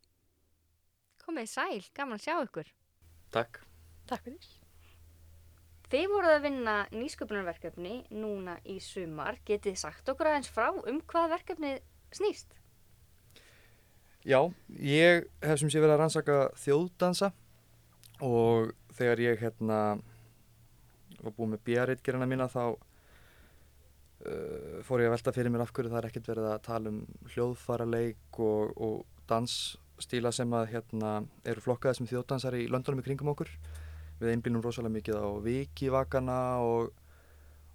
Komið 1.22 1.50
sæl, 1.52 1.82
gaman 1.92 2.16
að 2.16 2.24
sjá 2.24 2.38
ykkur. 2.40 2.72
Takk. 3.34 3.67
Takk 4.08 4.24
fyrir. 4.24 4.48
Þið 5.88 6.06
voruð 6.12 6.34
að 6.34 6.44
vinna 6.44 6.76
nýsköpunarverkefni 6.92 7.94
núna 8.12 8.58
í 8.68 8.76
sumar. 8.84 9.38
Getið 9.48 9.72
þið 9.72 9.80
sagt 9.80 10.10
okkur 10.12 10.28
aðeins 10.28 10.50
frá 10.52 10.68
um 10.72 11.00
hvað 11.08 11.32
verkefnið 11.36 11.78
snýst? 12.12 12.52
Já, 14.28 14.42
ég 14.84 15.24
hef 15.40 15.60
sem 15.60 15.70
sé 15.72 15.80
verið 15.80 15.94
að 15.94 16.00
rannsaka 16.02 16.38
þjóðdansa 16.60 17.30
og 18.24 18.74
þegar 18.98 19.22
ég 19.22 19.40
hérna 19.40 19.78
var 21.22 21.34
búið 21.36 21.52
með 21.54 21.64
björritgerina 21.70 22.28
mína 22.28 22.48
þá 22.52 22.62
uh, 22.68 22.78
fór 24.84 25.02
ég 25.02 25.08
að 25.08 25.14
velta 25.16 25.34
fyrir 25.34 25.54
mér 25.54 25.64
af 25.64 25.72
hverju 25.72 25.92
það 25.92 26.00
er 26.02 26.08
ekkert 26.10 26.30
verið 26.32 26.48
að 26.50 26.64
tala 26.68 26.92
um 26.92 27.00
hljóðfaraleik 27.32 28.40
og, 28.44 28.76
og 28.76 29.24
dansstíla 29.30 30.34
sem 30.34 30.52
að 30.60 30.70
hérna 30.74 31.14
eru 31.48 31.64
flokkaði 31.64 32.02
sem 32.02 32.10
þjóðdansar 32.12 32.58
í 32.58 32.68
löndunum 32.68 33.00
í 33.00 33.06
kringum 33.08 33.32
okkur. 33.32 33.50
Við 34.18 34.32
einblínum 34.32 34.62
rosalega 34.64 34.96
mikið 34.96 35.18
á 35.22 35.28
vikivakana 35.44 36.38
og, 36.66 36.92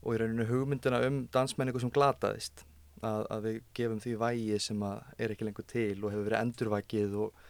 og 0.04 0.16
í 0.16 0.20
rauninu 0.20 0.48
hugmyndina 0.50 1.02
um 1.08 1.24
dansmenningu 1.34 1.80
sem 1.80 1.92
glataðist. 1.94 2.66
Að, 3.04 3.26
að 3.36 3.46
við 3.48 3.60
gefum 3.76 4.00
því 4.00 4.16
vægi 4.22 4.58
sem 4.64 4.84
er 4.88 5.34
ekki 5.34 5.48
lengur 5.48 5.68
til 5.68 5.98
og 6.00 6.12
hefur 6.14 6.28
verið 6.30 6.40
endurvækið 6.40 7.16
og, 7.20 7.42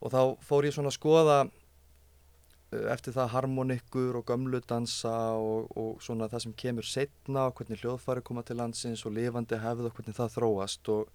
og 0.00 0.12
þá 0.14 0.20
fór 0.48 0.68
ég 0.68 0.76
svona 0.76 0.88
að 0.88 0.96
skoða 0.96 1.38
uh, 1.44 2.86
eftir 2.94 3.16
það 3.16 3.34
harmonikur 3.34 4.16
og 4.16 4.24
gömlu 4.30 4.62
dansa 4.64 5.12
og, 5.36 5.68
og 5.76 6.00
svona 6.04 6.30
það 6.32 6.46
sem 6.46 6.56
kemur 6.64 6.88
setna 6.88 7.50
og 7.50 7.60
hvernig 7.60 7.82
hljóðfæri 7.82 8.24
koma 8.24 8.46
til 8.48 8.56
landsins 8.62 9.04
og 9.04 9.12
lifandi 9.18 9.60
hefð 9.60 9.90
og 9.90 9.98
hvernig 9.98 10.16
það 10.16 10.32
þróast 10.38 10.92
og 10.94 11.12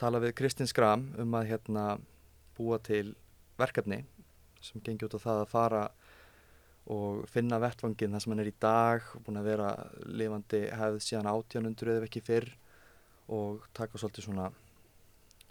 tala 0.00 0.22
við 0.24 0.36
Kristinn 0.40 0.70
Skram 0.70 1.10
um 1.20 1.36
að 1.36 1.52
hérna 1.52 1.86
búa 2.56 2.80
til 2.80 3.12
verkefni 3.60 4.02
sem 4.62 4.80
gengi 4.84 5.06
út 5.06 5.16
á 5.18 5.24
það 5.24 5.42
að 5.42 5.52
fara 5.52 5.82
og 6.90 7.22
finna 7.30 7.60
vettvangin 7.62 8.14
það 8.16 8.24
sem 8.24 8.32
hann 8.32 8.42
er 8.42 8.50
í 8.50 8.58
dag 8.60 9.04
og 9.14 9.22
búin 9.26 9.38
að 9.38 9.48
vera 9.52 9.70
lifandi 10.08 10.64
hefð 10.74 10.98
síðan 11.06 11.30
1800 11.30 11.96
eða 11.96 12.08
ekki 12.08 12.24
fyrr 12.26 12.48
og 13.32 13.62
taka 13.76 14.00
svolítið 14.00 14.26
svona 14.26 14.48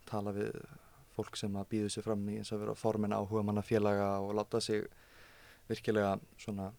tala 0.10 0.34
við 0.36 0.52
fólk 1.16 1.38
sem 1.40 1.56
að 1.56 1.70
býðu 1.72 1.92
sér 1.94 2.06
fram 2.08 2.24
í 2.32 2.38
eins 2.40 2.52
og 2.52 2.64
vera 2.64 2.76
formin 2.76 3.16
áhuga 3.16 3.44
manna 3.48 3.64
félaga 3.64 4.14
og 4.24 4.36
láta 4.36 4.60
sig 4.62 4.84
virkilega 5.70 6.18
svona 6.40 6.72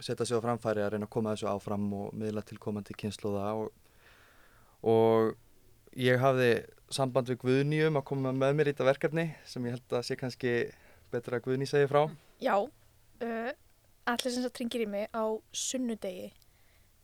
setja 0.00 0.26
sig 0.26 0.36
á 0.36 0.44
framfæri 0.44 0.84
að 0.84 0.94
reyna 0.94 1.08
að 1.08 1.14
koma 1.16 1.34
þessu 1.34 1.48
áfram 1.50 1.86
og 1.96 2.14
miðla 2.16 2.44
til 2.44 2.58
komandi 2.60 2.96
kynnslóða 2.96 3.52
og, 3.60 3.70
og 4.84 5.36
ég 5.96 6.20
hafði 6.20 6.50
samband 6.92 7.30
við 7.32 7.40
Guðni 7.44 7.84
um 7.88 8.00
að 8.00 8.08
koma 8.12 8.32
með 8.32 8.56
mér 8.56 8.70
í 8.70 8.74
þetta 8.74 8.90
verkefni 8.90 9.26
sem 9.48 9.64
ég 9.66 9.76
held 9.76 9.96
að 9.96 10.04
sé 10.08 10.18
kannski 10.20 10.56
betra 11.12 11.40
að 11.40 11.46
Guðni 11.46 11.68
segi 11.68 11.88
frá. 11.90 12.04
Já, 12.42 12.68
uh, 13.24 13.52
allir 14.12 14.34
sem 14.34 14.44
það 14.44 14.54
tringir 14.58 14.86
í 14.86 14.88
mig 14.90 15.08
á 15.14 15.24
sunnudegi 15.52 16.30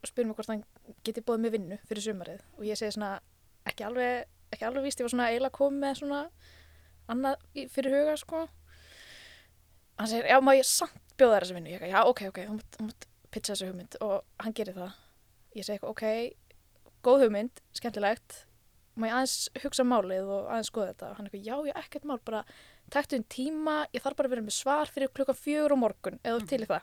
og 0.03 0.11
spyrir 0.11 0.29
mig 0.29 0.39
hvort 0.39 0.53
hann 0.53 0.65
geti 1.07 1.23
bóðið 1.23 1.45
mig 1.45 1.55
vinnu 1.57 1.79
fyrir 1.89 2.07
sumarið 2.09 2.43
og 2.59 2.67
ég 2.67 2.79
segi 2.79 2.97
svona 2.97 3.15
ekki 3.69 3.87
alveg, 3.87 4.27
ekki 4.51 4.67
alveg 4.67 4.89
víst, 4.89 5.01
ég 5.01 5.07
var 5.07 5.15
svona 5.15 5.31
eiginlega 5.31 5.59
komið 5.59 5.85
með 5.85 6.01
svona 6.01 6.23
annað 7.13 7.47
fyrir 7.71 7.97
huga 8.01 8.19
sko 8.19 8.47
hann 10.03 10.11
segir, 10.11 10.29
já, 10.31 10.39
má 10.43 10.55
ég 10.57 10.67
samt 10.67 11.17
bjóða 11.19 11.37
þér 11.37 11.47
þessa 11.47 11.57
vinnu? 11.57 11.71
Ég 11.71 11.77
eitthvað, 11.79 11.93
já, 11.93 12.01
ok, 12.11 12.23
ok, 12.31 12.41
mátt, 12.57 12.77
þú 12.77 12.87
mátt 12.89 13.09
pitcha 13.33 13.55
þessu 13.55 13.69
hugmynd 13.71 13.99
og 14.05 14.15
hann 14.43 14.57
gerir 14.57 14.77
það. 14.77 14.97
Ég 15.57 15.69
segi 15.69 15.87
ok, 15.89 16.05
góð 17.05 17.27
hugmynd, 17.27 17.63
skemmtilegt, 17.77 18.39
má 18.97 19.09
ég 19.09 19.17
aðeins 19.17 19.37
hugsa 19.63 19.87
málið 19.87 20.31
og 20.33 20.49
aðeins 20.49 20.73
skoða 20.73 20.93
þetta? 20.93 21.11
Og 21.11 21.19
hann 21.19 21.29
eitthvað, 21.29 21.47
já, 21.49 21.57
já, 21.71 21.75
ekkert 21.83 22.09
mál, 22.09 22.19
bara 22.25 22.43
taktu 22.93 23.17
um 23.19 23.25
tíma, 23.33 23.77
ég 23.95 24.03
þarf 24.05 24.17
bara 24.19 24.29
að 24.29 24.35
vera 24.37 24.45
með 24.47 24.57
svar 24.59 24.91
fyrir 24.93 25.11
klukkan 25.17 25.39
fjögur 25.39 25.75
á 25.75 25.79
morgun, 25.81 26.19
eða 26.25 26.47
til 26.51 26.63
í 26.63 26.69
það. 26.71 26.83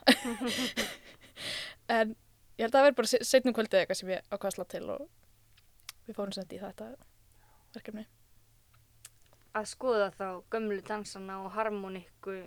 en 2.00 2.15
ég 2.60 2.65
held 2.65 2.74
að 2.74 2.78
það 2.78 2.86
verði 2.88 2.98
bara 3.00 3.24
setnum 3.32 3.56
kvöldið 3.58 3.80
eitthvað 3.84 4.00
sem 4.02 4.13
ég 4.13 4.24
ákvað 4.34 4.50
að 4.52 4.56
slá 4.58 4.65
til 4.74 4.86
og 4.95 5.04
við 6.10 6.17
fórum 6.17 6.34
sem 6.36 6.45
þetta 6.45 6.58
í 6.58 6.63
þetta 6.63 6.88
verkefni. 7.78 8.06
Að 9.60 9.67
skoða 9.72 10.10
þá 10.17 10.26
gömlu 10.54 10.82
dansana 10.88 11.41
og 11.45 11.52
harmonikku 11.58 12.39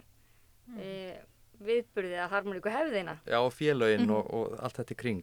Mm. 0.63 0.77
e, 0.79 1.17
viðburði 1.59 2.21
að 2.23 2.29
harmoníku 2.31 2.71
hefðina. 2.71 3.17
Já, 3.27 3.41
og 3.43 3.51
félögin 3.53 4.05
Mhm. 4.07 4.13
og, 4.15 4.29
og 4.35 4.53
allt 4.63 4.77
þetta 4.79 4.95
í 4.95 4.99
kring. 5.01 5.23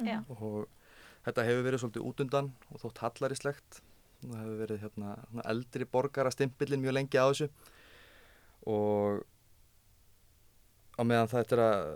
Já. 0.00 0.22
Og 0.30 0.68
þetta 1.26 1.44
hefur 1.44 1.66
verið 1.66 1.82
svolítið 1.82 2.06
útundan 2.08 2.48
og 2.72 2.80
þótt 2.80 3.02
hallarislegt. 3.04 3.80
Það 4.18 4.38
hefur 4.40 4.58
verið 4.58 4.82
hérna, 4.82 5.14
eldri 5.46 5.86
borgara 5.86 6.32
stimpillin 6.34 6.82
mjög 6.82 6.96
lengi 6.96 7.20
á 7.20 7.26
þessu. 7.30 7.48
Og 8.68 9.22
á 10.98 11.02
meðan 11.06 11.30
þetta 11.30 11.56
er 11.56 11.62
að, 11.64 11.88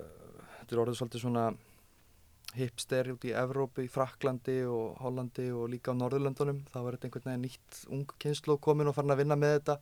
þetta 0.60 0.74
er 0.74 0.82
orðið 0.84 0.98
svolítið 1.00 1.24
svona 1.24 1.46
hipster 2.52 3.08
út 3.14 3.24
í 3.24 3.32
Evrópu, 3.34 3.82
í 3.82 3.90
Fraklandi 3.90 4.58
og 4.68 4.98
Hollandi 5.02 5.48
og 5.56 5.70
líka 5.72 5.96
á 5.96 5.98
Norðurlöndunum. 5.98 6.62
Þá 6.70 6.80
er 6.82 6.96
þetta 6.96 7.08
einhvern 7.08 7.28
veginn 7.30 7.46
nýtt 7.48 7.84
ung 7.90 8.16
kynslu 8.22 8.58
komin 8.62 8.90
og 8.90 8.96
farin 8.96 9.14
að 9.14 9.22
vinna 9.24 9.38
með 9.40 9.56
þetta. 9.58 9.78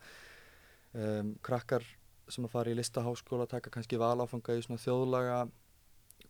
Um, 0.90 1.34
krakkar 1.46 1.84
sem 2.30 2.46
að 2.46 2.54
fara 2.54 2.70
í 2.72 2.78
listaháskóla 2.78 3.46
taka 3.50 3.72
kannski 3.74 3.98
valáfanga 4.00 4.56
í 4.58 4.62
svona 4.64 4.80
þjóðlaga 4.82 5.42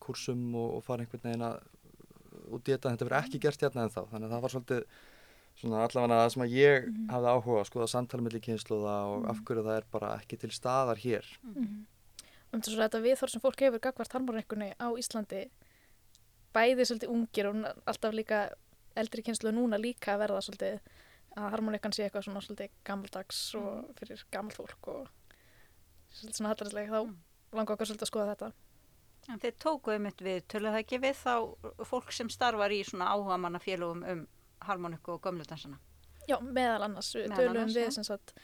kursum 0.00 0.42
og, 0.56 0.78
og 0.78 0.84
fara 0.84 1.04
einhvern 1.04 1.26
veginn 1.28 1.46
að 1.46 1.60
út 2.50 2.68
í 2.68 2.74
þetta, 2.74 2.92
þetta 2.92 3.06
verður 3.06 3.18
ekki 3.20 3.40
gert 3.42 3.64
hérna 3.64 3.86
en 3.86 3.92
þá 3.92 4.00
þannig 4.10 4.26
að 4.26 4.34
það 4.34 4.44
var 4.44 4.54
svolítið 4.54 4.84
svona 5.60 5.84
allavega 5.86 6.18
það 6.24 6.32
sem 6.34 6.42
að 6.42 6.54
ég 6.56 6.86
Mhm. 6.88 7.08
hafði 7.12 7.32
áhuga 7.34 7.60
að 7.60 7.68
skoða 7.70 7.88
samtali 7.92 8.22
milli 8.26 8.40
kynsluða 8.40 8.94
og 9.12 9.28
af 9.30 9.40
hverju 9.44 9.64
það 9.66 9.76
er 9.76 9.84
bara 9.92 10.18
ekki 10.18 10.38
til 10.40 10.50
staðar 10.50 10.96
hér 11.04 11.24
Mm 11.44 11.86
Um 12.52 12.60
þess 12.60 12.74
að 12.74 12.82
þetta 12.88 13.00
viðhorf 13.04 13.30
sem 13.30 13.40
fólk 13.40 13.60
hefur 13.62 13.78
gagvart 13.78 14.12
harmonikkunni 14.12 14.72
á 14.74 14.88
Íslandi 14.98 15.50
bæði 16.52 16.82
svolítið 16.88 17.12
ungir 17.14 17.46
og 17.46 17.60
alltaf 17.86 18.12
líka 18.12 18.40
eldri 18.98 19.22
kynslu 19.22 19.52
núna 19.54 19.78
líka 19.78 20.16
að 20.16 20.24
verða 20.24 20.40
svolítið 20.42 20.80
að 21.36 21.50
harmonikkan 21.54 21.92
sé 21.94 22.08
eitthvað 22.08 22.24
svona 22.26 22.42
svolítið 22.42 22.70
gammaldags 22.84 23.54
og 23.54 23.94
fyrir 24.00 24.24
gammalt 24.32 24.56
fólk 24.58 24.88
og 24.88 25.08
svolítið 26.10 26.40
svona 26.40 26.50
hallarislega 26.54 26.90
þá 26.90 27.06
Mm. 27.06 27.16
langar 27.52 27.76
okkar 27.76 27.86
svolítið 27.86 28.06
að 28.08 28.10
skoða 28.10 28.34
þetta. 28.34 28.52
En 29.28 29.38
þeir 29.38 29.54
tóku 29.62 29.94
um 29.94 30.06
eitt 30.06 30.16
við, 30.26 30.42
töluðu 30.48 30.74
það 30.74 30.82
ekki 30.82 30.98
við 31.06 31.16
þá 31.22 31.34
fólk 31.86 32.12
sem 32.12 32.28
starfar 32.28 32.70
í 32.74 32.82
svona 32.82 33.06
áhuga 33.14 33.38
mannafélugum 33.38 34.02
um 34.10 34.26
harmoniku 34.66 35.12
og 35.16 35.22
gömludansana. 35.24 35.78
Já, 36.28 36.36
meðal 36.40 36.84
annars, 36.86 37.12
við 37.16 37.28
Meðal 37.28 37.40
tölum 37.42 37.62
annars, 37.62 37.76
við 37.76 37.86
já. 37.88 37.94
sem 37.96 38.04
sagt 38.04 38.34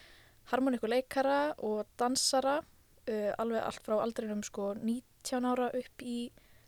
harmonikkuleikara 0.50 1.38
og 1.66 1.86
dansara 1.98 2.56
uh, 2.62 3.32
alveg 3.38 3.62
allt 3.62 3.82
frá 3.86 3.96
aldrinum 4.02 4.42
sko 4.46 4.72
19 4.78 5.44
ára 5.50 5.68
upp 5.74 6.02
í 6.02 6.18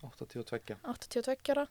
82 0.02 0.76
82 0.84 1.52
ára 1.54 1.66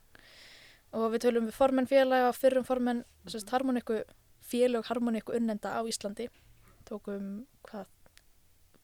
og 0.96 1.10
við 1.12 1.22
tölum 1.26 1.48
við 1.48 1.56
formenn 1.56 1.88
félaga 1.88 2.30
og 2.30 2.36
fyrrum 2.36 2.64
formenn 2.64 3.04
mm 3.28 3.52
harmonikku 3.52 4.02
félög 4.48 4.86
harmonikku 4.88 5.34
unnenda 5.36 5.74
á 5.76 5.80
Íslandi 5.84 6.28
tókum 6.88 7.44
hvað 7.68 7.86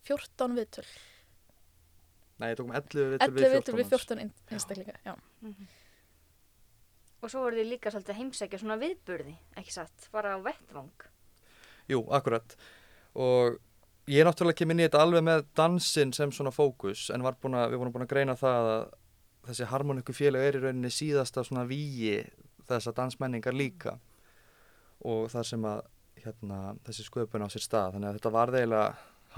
14 0.05 0.57
viðtöl 0.59 0.85
Nei, 2.41 2.51
ég 2.51 2.59
tókum 2.59 2.75
11 2.77 3.15
viðtöl 3.15 3.29
11 3.29 3.41
við 3.41 3.55
viðtöl 3.55 3.55
14 3.55 3.79
við 3.79 3.85
manns. 3.85 4.05
14 4.05 4.19
ein- 4.21 4.35
einstaklinga 4.53 4.97
já. 5.05 5.15
Og 7.25 7.31
svo 7.33 7.47
voru 7.47 7.57
þið 7.57 7.71
líka 7.71 7.89
svolítið 7.89 8.19
heimsækja 8.19 8.59
svona 8.61 8.77
viðburði, 8.77 9.33
ekki 9.57 9.73
satt, 9.73 10.09
bara 10.13 10.35
á 10.37 10.39
vettvang. 10.45 11.07
Jú, 11.89 12.03
akkurat. 12.13 12.57
Og 13.17 13.57
ég 14.13 14.27
náttúrulega 14.29 14.59
kem 14.59 14.75
inn 14.75 14.83
í 14.83 14.85
þetta 14.85 15.01
alveg 15.01 15.25
með 15.25 15.47
dansinn 15.57 16.13
sem 16.13 16.33
svona 16.35 16.53
fókus 16.53 17.07
en 17.15 17.25
að, 17.25 17.71
við 17.73 17.81
vorum 17.81 17.95
búin 17.95 18.05
að 18.05 18.13
greina 18.13 18.35
það 18.37 18.69
að 18.75 18.85
þessi 19.49 19.71
harmonikku 19.71 20.17
félag 20.17 20.45
er 20.45 20.59
í 20.59 20.63
rauninni 20.67 20.93
síðasta 20.93 21.45
svona 21.45 21.65
víi 21.69 22.21
þessa 22.69 22.93
dansmenningar 22.97 23.57
líka. 23.57 23.97
Og 25.05 25.31
þar 25.33 25.49
sem 25.49 25.65
að 25.69 25.83
hérna, 26.25 26.61
þessi 26.85 27.09
sköpun 27.09 27.45
á 27.45 27.49
sér 27.53 27.65
stað. 27.65 27.97
Þannig 27.97 28.11
að 28.11 28.21
þetta 28.21 28.37
var 28.37 28.53
eiginlega 28.53 28.87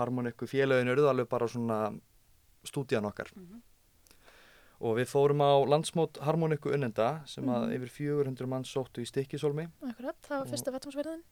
harmonikku 0.01 0.51
félagin 0.51 0.91
alveg 0.91 1.31
bara 1.31 1.49
svona 1.51 1.81
stúdían 2.67 3.07
okkar 3.07 3.31
og 4.81 4.97
við 4.99 5.09
fórum 5.09 5.41
á 5.41 5.53
landsmót 5.69 6.19
harmonikku 6.27 6.73
unnenda 6.75 7.23
sem 7.27 7.45
að 7.45 7.67
Mhm. 7.69 7.77
yfir 7.77 7.91
400 7.91 8.47
mann 8.47 8.65
sóttu 8.65 9.01
í 9.01 9.07
stikkisólmi 9.09 9.69
Akkurat, 9.89 10.17
það 10.23 10.39
var 10.43 10.47
fyrsta 10.53 10.73
vettvangsverðin 10.75 11.23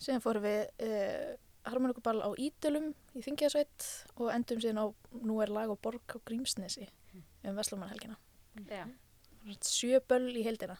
síðan 0.00 0.22
fórum 0.24 0.42
við 0.42 0.60
uh, 0.82 1.36
harmonikuball 1.64 2.20
á 2.24 2.30
Ídölum 2.36 2.94
í 3.16 3.22
Þingjasveit 3.24 3.86
og 4.16 4.30
endum 4.34 4.60
síðan 4.60 4.80
á 4.80 4.86
Nú 5.22 5.40
er 5.42 5.48
lag 5.52 5.70
og 5.70 5.80
borg 5.80 6.02
á 6.12 6.18
Grímsnesi 6.24 6.88
um 7.44 7.54
Vestlumannhelgina 7.56 8.16
Já. 8.68 8.86
sjö 9.60 10.00
böll 10.08 10.32
í 10.36 10.42
heildina. 10.44 10.76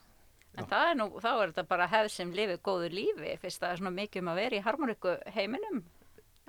En 0.56 0.64
það 0.70 0.90
er 0.90 0.94
nú, 0.94 1.06
þá 1.20 1.30
er 1.42 1.50
þetta 1.52 1.64
bara 1.68 1.86
hefð 1.90 2.10
sem 2.14 2.32
lifið 2.32 2.60
góðu 2.62 2.88
lífi, 2.94 3.32
fyrst 3.42 3.60
það 3.60 3.72
er 3.72 3.76
svona 3.80 3.90
mikið 3.96 4.22
um 4.22 4.28
að 4.30 4.36
vera 4.38 4.56
í 4.56 4.62
harmoniku 4.62 5.14
heiminum, 5.34 5.80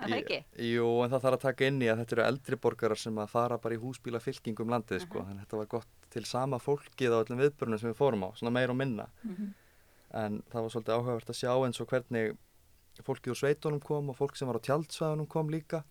það 0.00 0.16
ekki? 0.20 0.38
Jú, 0.70 0.86
en 1.04 1.10
það 1.12 1.22
þarf 1.26 1.36
að 1.38 1.44
taka 1.46 1.66
inn 1.70 1.82
í 1.82 1.88
að 1.88 2.00
þetta 2.02 2.16
eru 2.16 2.24
eldri 2.26 2.56
borgarar 2.66 3.00
sem 3.00 3.18
að 3.22 3.30
fara 3.32 3.58
bara 3.58 3.74
í 3.74 3.80
húsbíla 3.80 4.20
fylkingum 4.20 4.68
landið, 4.74 5.00
sko, 5.06 5.22
þannig 5.24 5.40
að 5.40 5.46
þetta 5.46 5.60
var 5.62 5.70
gott 5.76 5.88
til 6.12 6.24
sama 6.28 6.58
fólkið 6.60 7.14
á 7.16 7.20
öllum 7.22 7.40
viðbörnum 7.40 7.80
sem 7.80 7.90
við 7.90 7.96
fórum 8.00 8.26
á, 8.26 8.30
svona 8.36 8.52
meir 8.52 8.70
og 8.70 8.76
minna. 8.76 9.08
En 10.16 10.42
það 10.52 10.62
var 10.62 10.70
svolítið 10.74 10.96
áhugavert 10.96 11.30
að 11.32 11.40
sjá 11.40 11.52
eins 11.66 11.80
og 11.80 11.88
hvernig 11.90 12.36
fólkið 13.04 13.32
úr 13.32 13.40
sveitunum 13.40 13.80
kom 13.84 14.08
og 14.12 14.16
fólk 14.16 14.36
sem 14.36 14.48
var 14.48 14.56
á 14.60 14.66
tjaldsvæðunum 14.68 15.26
kom 15.28 15.48
líka. 15.52 15.82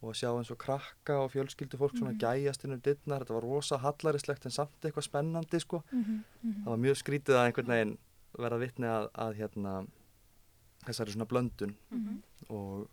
Og 0.00 0.14
að 0.14 0.16
sjá 0.22 0.30
eins 0.32 0.48
og 0.50 0.56
krakka 0.56 1.18
og 1.20 1.32
fjölskyldu 1.34 1.76
fólk 1.76 1.92
svona 1.98 2.14
gæjast 2.16 2.62
inn 2.64 2.72
um 2.72 2.80
dittnar, 2.80 3.20
þetta 3.20 3.34
var 3.36 3.44
rosa 3.44 3.76
hallarislegt 3.82 4.46
en 4.48 4.54
samt 4.54 4.86
eitthvað 4.86 5.04
spennandi, 5.04 5.60
sko. 5.60 5.82
Það 6.64 6.70
var 6.70 6.80
mjög 6.80 6.96
skrítið 7.02 7.36
að 7.36 7.48
einhvern 7.50 7.72
veginn 7.74 7.92
verða 8.38 8.58
vitni 8.62 8.88
að, 8.88 9.10
að 9.12 9.34
hérna, 9.42 9.74
þessari 10.86 11.12
svona 11.12 11.28
blöndun. 11.28 11.74
Og 12.48 12.88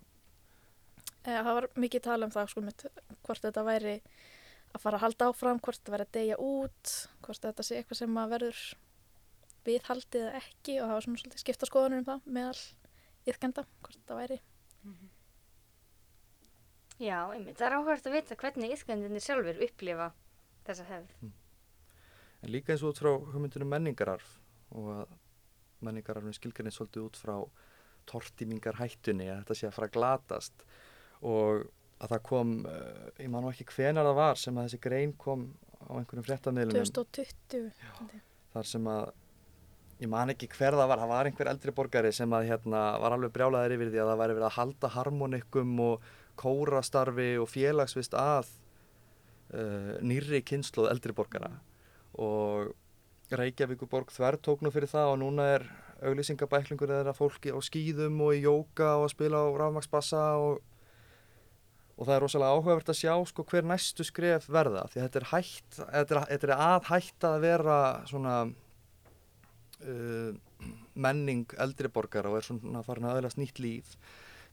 Eh, 1.28 1.38
það 1.44 1.54
var 1.58 1.70
mikið 1.76 2.04
tala 2.06 2.28
um 2.28 2.34
það 2.34 2.52
sko, 2.54 2.64
mitt, 2.64 2.84
hvort 3.28 3.44
þetta 3.44 3.64
væri 3.68 3.96
að 4.76 4.84
fara 4.84 5.00
að 5.00 5.04
halda 5.04 5.30
áfram, 5.32 5.60
hvort 5.64 5.82
þetta 5.82 5.96
væri 5.96 6.06
að 6.08 6.14
deyja 6.16 6.38
út, 6.44 6.94
hvort 7.26 7.44
þetta 7.44 7.66
sé 7.68 7.80
eitthvað 7.80 8.02
sem 8.02 8.20
að 8.22 8.34
verður 8.36 8.62
viðhaldið 9.68 10.24
eða 10.24 10.40
ekki 10.40 10.78
og 10.80 10.86
það 10.86 10.96
var 10.96 11.06
svona 11.06 11.22
svolítið 11.22 11.44
skipta 11.44 11.68
skoðanur 11.68 12.04
um 12.04 12.08
það 12.08 12.32
meðal 12.38 12.62
yðkenda, 13.28 13.66
hvort 13.84 14.00
þetta 14.00 14.20
væri. 14.22 14.40
Já, 16.98 17.20
einmitt, 17.36 17.60
það 17.60 17.68
er 17.68 17.78
áhverst 17.78 18.08
að 18.10 18.16
vita 18.16 18.40
hvernig 18.40 18.74
yðkendinni 18.74 19.22
sjálfur 19.22 19.64
upplifa 19.68 20.08
þessa 20.66 20.88
hefð. 20.88 21.32
En 22.38 22.54
líka 22.54 22.74
eins 22.74 22.86
og 22.86 22.94
út 22.94 23.02
frá 23.04 23.12
hugmyndunum 23.12 23.70
menningararf 23.74 24.38
og 24.78 24.92
að 24.96 25.16
menningararfin 25.84 26.38
skilgarnir 26.38 26.74
svolítið 26.74 27.10
út 27.10 27.20
frá 27.20 27.36
tortímingar 28.08 28.80
hættunni 28.80 29.28
að 29.28 29.42
þetta 29.42 29.58
sé 29.60 29.68
að 29.68 29.76
fara 29.76 29.90
að 29.92 29.98
glatast 29.98 30.64
og 31.26 31.68
að 31.98 32.12
það 32.14 32.26
kom, 32.28 32.52
uh, 32.70 33.08
ég 33.18 33.32
man 33.34 33.48
ekki 33.50 33.70
hvenar 33.74 34.06
það 34.06 34.20
var 34.20 34.42
sem 34.42 34.58
að 34.58 34.68
þessi 34.68 34.82
grein 34.84 35.16
kom 35.18 35.48
á 35.88 35.92
einhverjum 35.98 36.28
fréttamiðlunum 36.28 36.92
2020. 36.94 37.72
þar 38.54 38.70
sem 38.70 38.92
að 38.92 39.10
ég 39.98 40.12
man 40.12 40.34
ekki 40.34 40.50
hver 40.54 40.78
það 40.78 40.92
var, 40.92 41.02
það 41.02 41.14
var 41.14 41.30
einhver 41.30 41.52
eldri 41.54 41.74
borgari 41.74 42.14
sem 42.14 42.34
að 42.38 42.52
hérna 42.52 42.84
var 43.02 43.16
alveg 43.16 43.34
brjálaðir 43.34 43.78
yfir 43.78 43.92
því 43.94 44.02
að 44.04 44.12
það 44.12 44.22
væri 44.22 44.38
verið 44.38 44.50
að 44.50 44.58
halda 44.60 44.94
harmonikum 44.94 45.74
og 45.88 46.10
kórastarfi 46.38 47.30
og 47.42 47.50
félagsvist 47.50 48.14
að 48.18 48.52
uh, 49.58 49.96
nýrri 50.06 50.44
kynsluð 50.46 50.92
eldri 50.92 51.18
borgara 51.18 51.56
og 52.18 52.76
Reykjavíkuborg 53.28 54.14
þver 54.16 54.38
tók 54.40 54.62
nú 54.64 54.72
fyrir 54.72 54.88
það 54.88 55.10
og 55.12 55.18
núna 55.20 55.48
er 55.58 55.66
auglýsingabæklingur 56.08 56.94
eða 57.02 57.14
fólki 57.18 57.52
á 57.52 57.60
skýðum 57.60 58.22
og 58.24 58.38
í 58.38 58.44
jóka 58.46 58.94
og 59.00 59.08
að 59.08 59.14
spila 59.16 59.42
á 59.44 59.48
rafmaksbassa 59.60 60.24
og, 60.40 60.62
og 61.98 62.06
það 62.06 62.14
er 62.14 62.24
rosalega 62.24 62.58
áhugavert 62.58 62.92
að 62.94 63.00
sjá 63.00 63.14
sko 63.26 63.44
hver 63.50 63.66
næstu 63.66 64.06
skref 64.06 64.46
verða 64.54 64.86
því 64.92 65.02
þetta 65.02 65.20
er 65.20 65.28
hætt, 65.32 65.70
þetta 65.80 66.16
er, 66.16 66.20
þetta 66.30 66.48
er 66.48 66.54
að 66.56 66.90
hætta 66.92 67.32
að 67.34 67.46
vera 67.48 67.78
svona 68.10 68.36
uh, 69.82 70.32
menning 70.98 71.58
eldri 71.62 71.90
borgara 71.94 72.32
og 72.32 72.40
er 72.40 72.48
svona 72.48 72.84
farin 72.86 73.10
að 73.10 73.22
öðlast 73.22 73.42
nýtt 73.42 73.62
líf. 73.62 73.96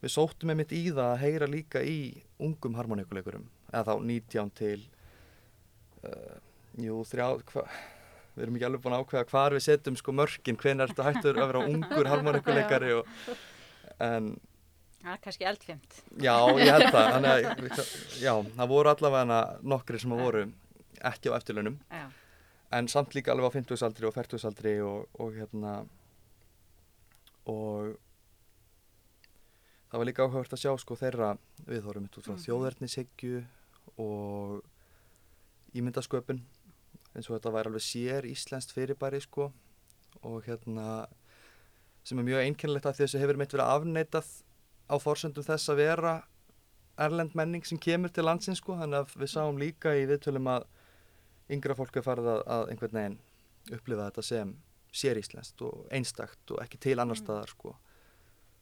Við 0.03 0.13
sóttum 0.13 0.51
með 0.51 0.61
mitt 0.61 0.75
í 0.77 0.83
það 0.91 1.11
að 1.11 1.23
heyra 1.23 1.49
líka 1.49 1.85
í 1.85 1.99
ungum 2.45 2.77
harmoníkuleikurum 2.77 3.47
eða 3.71 3.85
þá 3.89 4.09
19 4.09 4.55
til 4.59 4.81
uh, 6.05 6.35
jú, 6.81 6.99
þrjá 7.09 7.29
hva, 7.53 7.67
við 8.35 8.47
erum 8.47 8.59
ekki 8.59 8.69
alveg 8.69 8.85
búin 8.85 8.97
að 8.97 9.05
ákveða 9.05 9.31
hvar 9.33 9.57
við 9.57 9.67
setjum 9.69 10.01
sko 10.01 10.17
mörkin, 10.17 10.59
hven 10.61 10.81
er 10.81 10.93
þetta 10.93 11.09
hættur 11.09 11.41
að 11.41 11.53
vera 11.53 11.65
ungur 11.69 12.11
harmoníkuleikari 12.13 12.93
og, 12.99 13.15
en 14.05 14.35
Það 15.05 15.13
er 15.13 15.19
kannski 15.21 15.45
eldfimt. 15.49 15.97
Já, 16.25 16.35
ég 16.57 16.71
held 16.73 16.87
það. 16.95 17.09
Þannig 17.13 17.31
að, 17.31 17.89
já, 18.25 18.33
það 18.57 18.71
voru 18.71 18.89
allavega 18.95 19.41
nokkri 19.75 19.99
sem 20.01 20.15
að 20.17 20.23
voru 20.25 20.45
ekki 21.05 21.29
á 21.29 21.37
eftirlaunum. 21.37 21.77
Já. 21.93 22.07
En 22.79 22.89
samt 22.89 23.13
líka 23.15 23.35
alveg 23.35 23.53
á 23.53 23.57
50-saldri 23.59 24.09
og 24.09 24.15
40-saldri 24.17 24.73
og, 24.83 25.05
og 25.21 25.37
hérna, 25.37 25.75
og 27.53 27.93
það 29.91 30.01
var 30.01 30.09
líka 30.09 30.25
áhugavert 30.25 30.57
að 30.57 30.63
sjá 30.65 30.73
sko 30.81 30.97
þeirra 30.99 31.29
viðhórum 31.69 32.09
út 32.09 32.17
frá 32.25 32.33
Mhm. 32.35 32.43
þjóðverðnishyggju 32.47 33.45
og 34.01 34.65
ímyndasköpun 35.79 36.41
eins 37.15 37.29
og 37.31 37.37
þetta 37.37 37.53
væri 37.55 37.71
alveg 37.71 37.85
sér 37.85 38.27
íslenskt 38.27 38.73
fyrirbæri 38.75 39.21
sko 39.23 39.53
og 40.25 40.43
hérna 40.49 41.07
sem 42.05 42.19
er 42.19 42.25
mjög 42.27 42.43
einkennilegt 42.49 42.87
af 42.87 42.97
því 42.97 43.05
að 43.05 43.07
þessu 43.07 43.21
hefur 43.23 43.37
meitt 43.39 43.53
verið 43.55 43.71
afneitað 43.77 44.33
á 44.91 44.95
forsöndum 45.01 45.47
þess 45.47 45.73
að 45.73 45.81
vera 45.83 46.15
erlend 47.01 47.35
menning 47.35 47.65
sem 47.67 47.81
kemur 47.81 48.13
til 48.15 48.27
landsins 48.27 48.61
sko. 48.63 48.77
Þannig 48.79 49.03
að 49.03 49.17
við 49.23 49.33
sáum 49.33 49.59
líka 49.61 49.95
í 49.99 50.07
viðtölum 50.11 50.51
að 50.53 50.69
yngra 51.55 51.77
fólk 51.79 51.99
er 51.99 52.07
farið 52.07 52.31
að, 52.35 52.45
að 52.57 52.71
einhvern 52.73 52.99
veginn 52.99 53.19
upplifa 53.75 54.09
þetta 54.09 54.27
sem 54.29 54.55
sér 54.95 55.19
íslenskt 55.19 55.63
og 55.67 55.89
einstakt 55.95 56.55
og 56.55 56.63
ekki 56.63 56.81
til 56.87 56.99
annar 57.03 57.19
staðar 57.19 57.51
sko. 57.51 57.75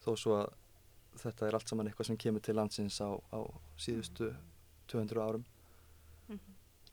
Þó 0.03 0.13
svo 0.17 0.39
að 0.41 0.55
þetta 1.21 1.47
er 1.47 1.59
allt 1.59 1.69
saman 1.69 1.91
eitthvað 1.91 2.09
sem 2.09 2.19
kemur 2.21 2.45
til 2.45 2.57
landsins 2.57 2.97
á, 3.05 3.13
á 3.13 3.41
síðustu 3.77 4.33
200 4.89 5.21
árum. 5.23 5.45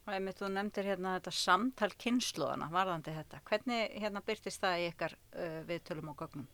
Og 0.06 0.14
einmitt 0.16 0.40
þú 0.40 0.48
nefndir 0.52 0.88
hérna 0.90 1.16
þetta 1.18 1.32
samtal 1.36 1.90
kynnslóðana 2.00 2.70
varðandi 2.72 3.14
þetta. 3.14 3.40
Hvernig 3.46 3.98
hérna 4.02 4.22
byrtist 4.26 4.62
það 4.62 4.80
í 4.82 4.86
ykkar 4.90 5.14
uh, 5.16 5.60
viðtölum 5.68 6.12
og 6.12 6.18
gögnum? 6.20 6.48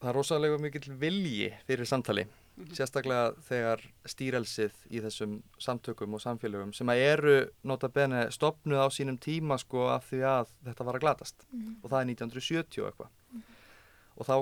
Það 0.00 0.10
er 0.10 0.18
rosalega 0.18 0.62
mikill 0.62 0.96
vilji 1.00 1.52
fyrir 1.68 1.88
samtali 1.88 2.26
sérstaklega 2.74 3.32
þegar 3.48 3.82
stýrelsið 4.08 4.76
í 4.94 5.00
þessum 5.02 5.34
samtökum 5.62 6.14
og 6.14 6.22
samfélögum 6.22 6.70
sem 6.76 6.90
að 6.92 7.02
eru 7.02 7.34
nota 7.66 7.90
bene 7.90 8.28
stopnuð 8.34 8.84
á 8.86 8.88
sínum 8.94 9.18
tíma 9.18 9.58
sko 9.58 9.88
af 9.90 10.06
því 10.10 10.22
að 10.30 10.54
þetta 10.68 10.86
var 10.86 10.98
að 10.98 11.04
glatast. 11.06 11.46
Og 11.82 11.90
það 11.90 11.98
er 11.98 12.08
1970 12.12 12.84
og 12.84 12.90
eitthvað. 12.90 13.10
Og 14.14 14.28
þá 14.28 14.36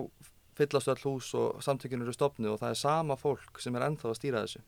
fyllast 0.60 0.92
öll 0.92 1.02
hús 1.06 1.32
og 1.40 1.62
samtökinu 1.64 2.04
eru 2.04 2.12
stopnuð 2.12 2.54
og 2.54 2.60
það 2.60 2.74
er 2.74 2.80
sama 2.82 3.16
fólk 3.16 3.60
sem 3.64 3.76
er 3.76 3.86
ennþá 3.88 4.10
að 4.10 4.18
stýra 4.20 4.44
þessu 4.44 4.64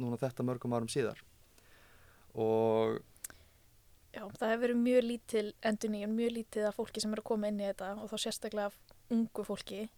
núna 0.00 0.18
þetta 0.18 0.46
mörgum 0.46 0.72
árum 0.74 0.90
síðar. 0.90 1.20
Og 2.34 3.02
Já, 4.14 4.22
það 4.38 4.50
hefur 4.52 4.60
verið 4.62 4.76
mjög 4.78 5.04
lítil 5.08 5.48
enduníun, 5.66 6.12
mjög 6.14 6.32
lítið 6.36 6.66
af 6.68 6.76
fólki 6.78 7.02
sem 7.02 7.10
eru 7.10 7.22
að 7.24 7.28
koma 7.32 7.48
inn 7.50 7.58
í 7.58 7.66
þetta 7.66 7.88
og 7.98 8.10
þá 8.12 8.16
sérstaklega 8.22 8.70
af 8.70 8.76
ungu 9.12 9.44
fólki. 9.46 9.88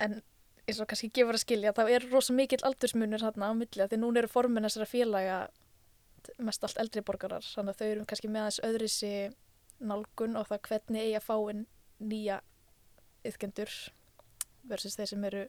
En 0.00 0.20
eins 0.70 0.80
og 0.80 0.88
kannski 0.90 1.10
gefur 1.14 1.36
að 1.36 1.44
skilja, 1.44 1.74
þá 1.74 1.82
er 1.88 2.06
rosa 2.12 2.34
mikill 2.36 2.62
aldursmunur 2.66 3.24
hérna 3.24 3.50
á 3.50 3.52
milli 3.56 3.86
því 3.90 3.98
núna 4.00 4.22
eru 4.22 4.30
formin 4.30 4.66
þessara 4.68 4.88
félaga 4.88 5.38
mest 6.38 6.64
allt 6.64 6.78
eldri 6.80 7.02
borgarar, 7.04 7.44
þannig 7.44 7.74
að 7.74 7.80
þau 7.80 7.88
eru 7.88 8.04
kannski 8.08 8.30
með 8.30 8.42
aðeins 8.44 8.60
öðrisi 8.68 9.12
nálgun 9.80 10.36
og 10.36 10.48
það 10.50 10.62
hvernig 10.68 11.06
eigi 11.06 11.16
að 11.16 11.26
fá 11.26 11.36
inn 11.52 11.64
nýja 12.00 12.36
yðkendur 13.26 13.72
versus 14.68 14.96
þeir 14.98 15.10
sem 15.10 15.26
eru 15.30 15.46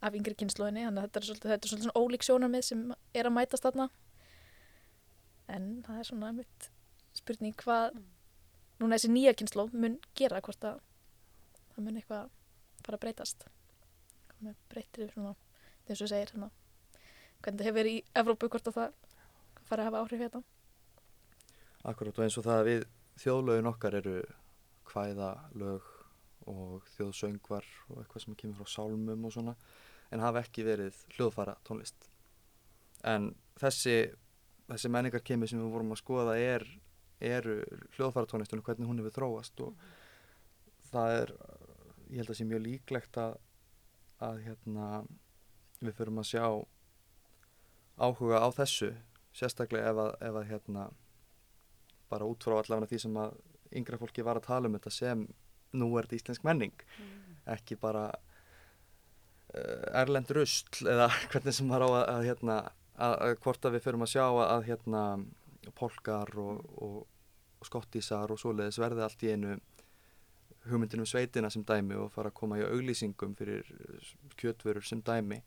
af 0.00 0.16
yngri 0.16 0.34
kynnslóðinni, 0.40 0.86
þannig 0.88 1.02
að 1.02 1.06
þetta 1.06 1.20
er 1.20 1.26
svolítið, 1.28 1.50
þetta 1.52 1.66
er 1.66 1.70
svolítið 1.70 1.86
svona 1.86 2.02
ólík 2.02 2.26
sjónarmið 2.26 2.66
sem 2.66 2.84
er 3.14 3.28
að 3.28 3.34
mætast 3.36 3.66
þarna. 3.66 3.86
En 5.50 5.66
það 5.86 5.98
er 6.00 6.08
svona 6.08 6.30
mitt 6.34 6.70
spurning 7.18 7.56
hvað 7.60 7.98
núna 8.80 8.96
þessi 8.96 9.10
nýja 9.12 9.34
kynnsló 9.36 9.66
mun 9.74 9.98
gera 10.16 10.40
hvort 10.44 10.64
að 10.66 10.80
það 11.74 11.86
mun 11.86 12.00
eitthvað 12.00 12.30
fara 12.84 12.98
að 12.98 13.04
breytast. 13.04 13.46
Með 14.40 14.56
breytir 14.72 15.12
svona 15.12 15.34
eins 15.90 16.02
og 16.04 16.10
segir 16.10 16.30
hérna, 16.30 16.50
hvernig 17.42 17.60
það 17.60 17.66
hefur 17.66 17.78
verið 17.80 17.96
í 17.96 18.02
Evrópu 18.20 18.48
hvort 18.52 18.70
að 18.70 18.76
það 18.78 18.92
fara 19.68 19.82
að 19.84 19.88
hafa 19.88 20.02
áhrif 20.04 20.22
hérna? 20.24 20.42
Akkurat 21.90 22.20
og 22.20 22.26
eins 22.26 22.38
og 22.38 22.46
það 22.46 22.60
að 22.60 22.68
við 22.70 22.86
þjóðlögin 23.20 23.70
okkar 23.70 23.96
eru 24.00 24.16
hvæða 24.90 25.30
lög 25.60 25.90
og 26.50 26.88
þjóðsöngvar 26.96 27.66
og 27.90 28.00
eitthvað 28.00 28.24
sem 28.24 28.38
kemur 28.38 28.60
frá 28.60 28.74
sálmum 28.76 29.26
og 29.26 29.34
svona 29.34 29.54
en 30.10 30.22
hafa 30.24 30.42
ekki 30.44 30.64
verið 30.66 30.96
hljóðfara 31.16 31.56
tónlist. 31.66 32.08
En 33.06 33.32
þessi 33.60 34.10
þessi 34.70 34.90
menningarkemi 34.92 35.48
sem 35.50 35.60
við 35.60 35.72
vorum 35.72 35.94
að 35.94 36.02
skoða 36.02 36.36
er, 36.38 36.64
eru 37.20 37.60
hljóðfara 37.96 38.28
tónlistunum 38.30 38.64
hvernig 38.66 38.88
hún 38.88 39.02
hefur 39.02 39.16
þróast 39.16 39.62
og 39.64 39.80
það 40.90 41.16
er 41.16 41.32
ég 42.10 42.20
held 42.20 42.32
að 42.32 42.38
sé 42.40 42.46
mjög 42.48 42.64
líklegt 42.64 43.18
að, 43.20 43.36
að 44.26 44.40
hérna, 44.46 44.88
við 45.80 45.96
förum 45.98 46.20
að 46.22 46.30
sjá 46.32 46.44
áhuga 48.00 48.40
á 48.42 48.48
þessu 48.56 48.90
sérstaklega 49.36 49.92
ef 49.92 50.00
að, 50.02 50.10
ef 50.26 50.40
að 50.40 50.48
hérna, 50.50 50.88
bara 52.10 52.26
út 52.26 52.42
frá 52.42 52.56
allavega 52.58 52.90
því 52.90 53.00
sem 53.04 53.20
að 53.20 53.36
yngra 53.78 54.00
fólki 54.00 54.24
var 54.26 54.40
að 54.40 54.48
tala 54.48 54.68
um 54.68 54.76
þetta 54.78 54.92
sem 54.94 55.22
nú 55.78 55.92
er 55.94 56.08
þetta 56.08 56.18
íslensk 56.18 56.46
menning 56.46 56.84
ekki 57.50 57.78
bara 57.78 58.08
uh, 58.10 60.00
erlend 60.02 60.32
rusl 60.34 60.90
eða 60.90 61.08
hvernig 61.30 61.56
sem 61.56 61.70
var 61.70 61.86
á 61.86 61.88
að, 61.88 62.02
að, 62.02 62.24
hérna, 62.30 62.56
að, 62.96 63.14
að 63.14 63.36
hvort 63.44 63.68
að 63.68 63.76
við 63.76 63.86
förum 63.86 64.06
að 64.06 64.12
sjá 64.16 64.24
að, 64.26 64.42
að 64.48 64.68
hérna, 64.70 65.04
polkar 65.78 66.34
og, 66.40 66.64
og, 66.82 66.98
og 67.60 67.68
skottísar 67.68 68.32
og 68.32 68.40
svoleiðis 68.40 68.80
verði 68.82 69.06
allt 69.06 69.26
í 69.26 69.34
einu 69.34 69.58
hugmyndin 70.68 71.04
um 71.04 71.08
sveitina 71.08 71.50
sem 71.50 71.64
dæmi 71.66 71.96
og 71.96 72.12
fara 72.12 72.32
að 72.32 72.38
koma 72.40 72.58
í 72.60 72.66
auglýsingum 72.66 73.36
fyrir 73.38 73.68
kjötvörur 74.40 74.84
sem 74.86 75.02
dæmi. 75.06 75.40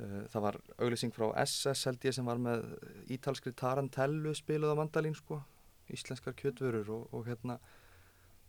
Uh, 0.00 0.22
það 0.32 0.46
var 0.46 0.60
auglýsing 0.78 1.12
frá 1.12 1.28
SS 1.44 1.88
held 1.90 2.06
ég 2.08 2.16
sem 2.16 2.28
var 2.28 2.40
með 2.40 2.64
ítalskri 3.12 3.52
tarantellu 3.52 4.32
spiluð 4.34 4.72
á 4.72 4.80
mandalín 4.80 5.16
sko 5.18 5.42
íslenskar 5.92 6.36
kjötvörur 6.38 6.88
og, 6.94 7.08
og 7.12 7.26
hérna. 7.28 7.58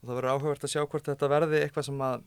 Og 0.01 0.07
það 0.07 0.17
verður 0.17 0.31
áhugavert 0.35 0.65
að 0.67 0.73
sjá 0.73 0.83
hvort 0.85 1.09
þetta 1.09 1.31
verði 1.31 1.61
eitthvað 1.63 1.87
sem 1.89 2.03
að 2.03 2.23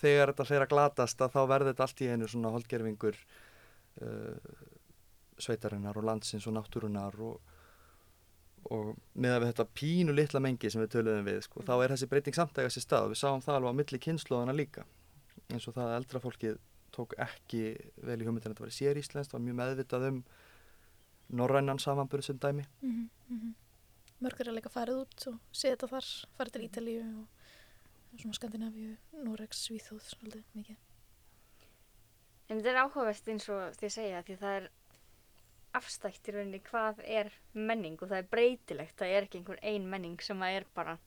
þegar 0.00 0.32
þetta 0.32 0.60
að 0.62 0.70
glatast 0.70 1.22
að 1.24 1.32
þá 1.34 1.40
verði 1.50 1.72
þetta 1.72 1.86
allt 1.86 2.02
í 2.02 2.10
einu 2.10 2.28
svona 2.30 2.52
holdgerfingur 2.54 3.18
uh, 4.04 4.52
sveitarinnar 5.40 5.98
og 5.98 6.06
landsins 6.06 6.46
og 6.46 6.56
náttúrunar 6.56 7.16
og, 7.24 7.49
og 8.70 8.96
með 9.14 9.34
að 9.34 9.40
við 9.40 9.52
þetta 9.52 9.66
pínu 9.80 10.14
litla 10.14 10.40
mengi 10.40 10.70
sem 10.70 10.82
við 10.82 10.92
töluðum 10.94 11.28
við 11.30 11.40
sko, 11.46 11.62
þá 11.66 11.74
er 11.78 11.94
þessi 11.94 12.10
breyting 12.10 12.36
samtægast 12.36 12.80
í 12.80 12.82
stað 12.84 13.06
og 13.06 13.14
við 13.14 13.22
sáum 13.22 13.44
það 13.44 13.56
alveg 13.56 13.72
á 13.72 13.78
milli 13.80 14.02
kynnslóðana 14.06 14.56
líka 14.56 14.84
eins 15.50 15.66
og 15.66 15.74
það 15.74 15.88
að 15.88 15.96
eldra 16.00 16.22
fólkið 16.26 16.60
tók 16.94 17.16
ekki 17.22 17.64
vel 18.02 18.20
í 18.20 18.26
hugmyndin 18.26 18.52
að 18.52 18.54
þetta 18.54 18.66
var 18.66 18.74
sér 18.74 19.00
íslenskt, 19.00 19.32
var 19.32 19.42
mjög 19.44 19.58
meðvitað 19.62 20.06
um 20.10 20.22
norrænan 21.40 21.78
samanburð 21.78 22.26
sem 22.26 22.38
dæmi 22.38 22.66
mm 22.82 23.08
-hmm. 23.30 23.54
Mörgur 24.20 24.48
er 24.48 24.52
líka 24.52 24.68
farið 24.68 24.98
út 25.00 25.26
og 25.30 25.36
séð 25.56 25.70
þetta 25.76 25.86
þar, 25.94 26.06
farið 26.36 26.52
til 26.52 26.64
Ítalíu 26.66 27.04
og 27.22 28.20
svona 28.20 28.36
Skandinavíu, 28.36 28.96
Noregs, 29.24 29.62
Svíþóð, 29.64 30.02
svolítið 30.12 30.42
mikið. 30.58 30.76
En 32.50 32.58
þetta 32.58 32.70
er 32.70 32.80
áhugavert 32.82 33.30
eins 33.32 33.48
og 33.48 33.78
þið 33.80 33.94
segja 33.94 34.22
því 34.26 34.36
það 34.42 34.56
er 34.58 34.66
afstækt 35.76 36.28
í 36.28 36.34
rauninni 36.34 36.60
hvað 36.66 37.02
er 37.06 37.30
menning 37.54 37.98
og 38.00 38.10
það 38.10 38.22
er 38.22 38.30
breytilegt, 38.34 38.96
það 38.98 39.14
er 39.14 39.26
ekki 39.26 39.40
einhver 39.40 39.60
ein 39.62 39.88
menning 39.90 40.22
sem 40.24 40.42
er 40.46 40.66
bara 40.74 40.98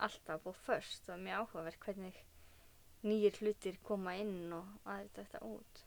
alltaf 0.00 0.46
og 0.46 0.56
först 0.66 1.08
og 1.08 1.20
mjög 1.20 1.44
áhugavert 1.44 1.80
hvernig 1.84 2.18
nýjir 3.04 3.38
hlutir 3.40 3.78
koma 3.82 4.14
inn 4.20 4.52
og 4.52 4.66
að 4.88 5.08
þetta 5.16 5.42
út. 5.44 5.84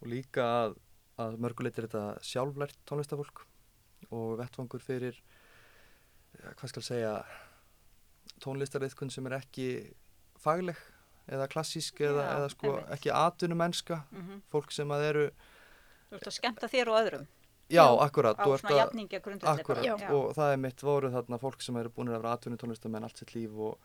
og 0.00 0.08
líka 0.12 0.44
að, 0.44 0.76
að 1.18 1.38
mörguleit 1.40 1.78
er 1.78 1.88
þetta 1.88 2.22
sjálflært 2.22 2.78
tónlistafólk 2.88 3.46
og 4.12 4.36
vettvangur 4.38 4.84
fyrir 4.84 5.18
hvað 6.36 6.72
skal 6.72 6.84
segja 6.84 7.12
tónlistariðkun 8.44 9.12
sem 9.12 9.26
er 9.26 9.38
ekki 9.40 9.68
fagleg 10.40 10.78
eða 11.32 11.48
klassísk 11.50 12.00
eða, 12.04 12.26
eða 12.36 12.50
sko 12.52 12.72
ekki 12.94 13.10
atvinnumennska. 13.10 14.02
Mm 14.12 14.42
fólk 14.52 14.72
sem 14.72 14.90
að 14.94 15.06
eru 15.10 15.26
Þú 16.16 16.22
ert 16.22 16.30
að 16.32 16.36
skemmta 16.40 16.70
þér 16.72 16.90
og 16.92 16.98
öðrum 17.02 17.26
já, 17.68 17.82
akkurat, 18.06 18.38
á 18.38 18.46
svona 18.46 18.72
að 18.72 18.80
jafningja 18.80 19.20
grundvelli. 19.20 19.60
akkurat 19.60 19.84
Já. 19.84 19.94
og 20.14 20.34
það 20.38 20.52
er 20.54 20.60
mitt 20.62 20.82
voru 20.86 21.08
þarna 21.10 21.38
fólk 21.42 21.62
sem 21.66 21.76
eru 21.80 21.90
búin 21.90 22.10
að 22.12 22.18
vera 22.20 22.34
atvinnutónlistamenn 22.38 23.06
allt 23.08 23.18
sitt 23.22 23.32
líf 23.34 23.56
og, 23.58 23.78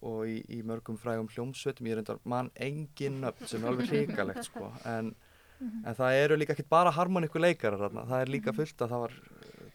og 0.00 0.22
í, 0.24 0.38
í 0.56 0.62
mörgum 0.64 0.96
frægum 0.96 1.28
hljómsveitum 1.34 1.86
ég 1.90 1.92
er 1.92 2.00
reyndar 2.00 2.20
mann 2.24 2.48
engin 2.56 3.20
nöfn 3.20 3.46
sem 3.50 3.60
er 3.64 3.74
alveg 3.74 3.92
hrikalegt 3.92 4.48
sko 4.48 4.70
en, 4.88 5.12
en 5.60 5.94
það 5.98 6.16
eru 6.22 6.40
líka 6.40 6.56
ekkit 6.56 6.70
bara 6.72 6.94
harmoníku 6.96 7.38
leikarar 7.42 7.84
þarna, 7.84 8.06
það 8.08 8.24
er 8.24 8.32
líka 8.38 8.56
fullt 8.56 8.80
að 8.86 8.94
það 8.94 9.04
var 9.04 9.18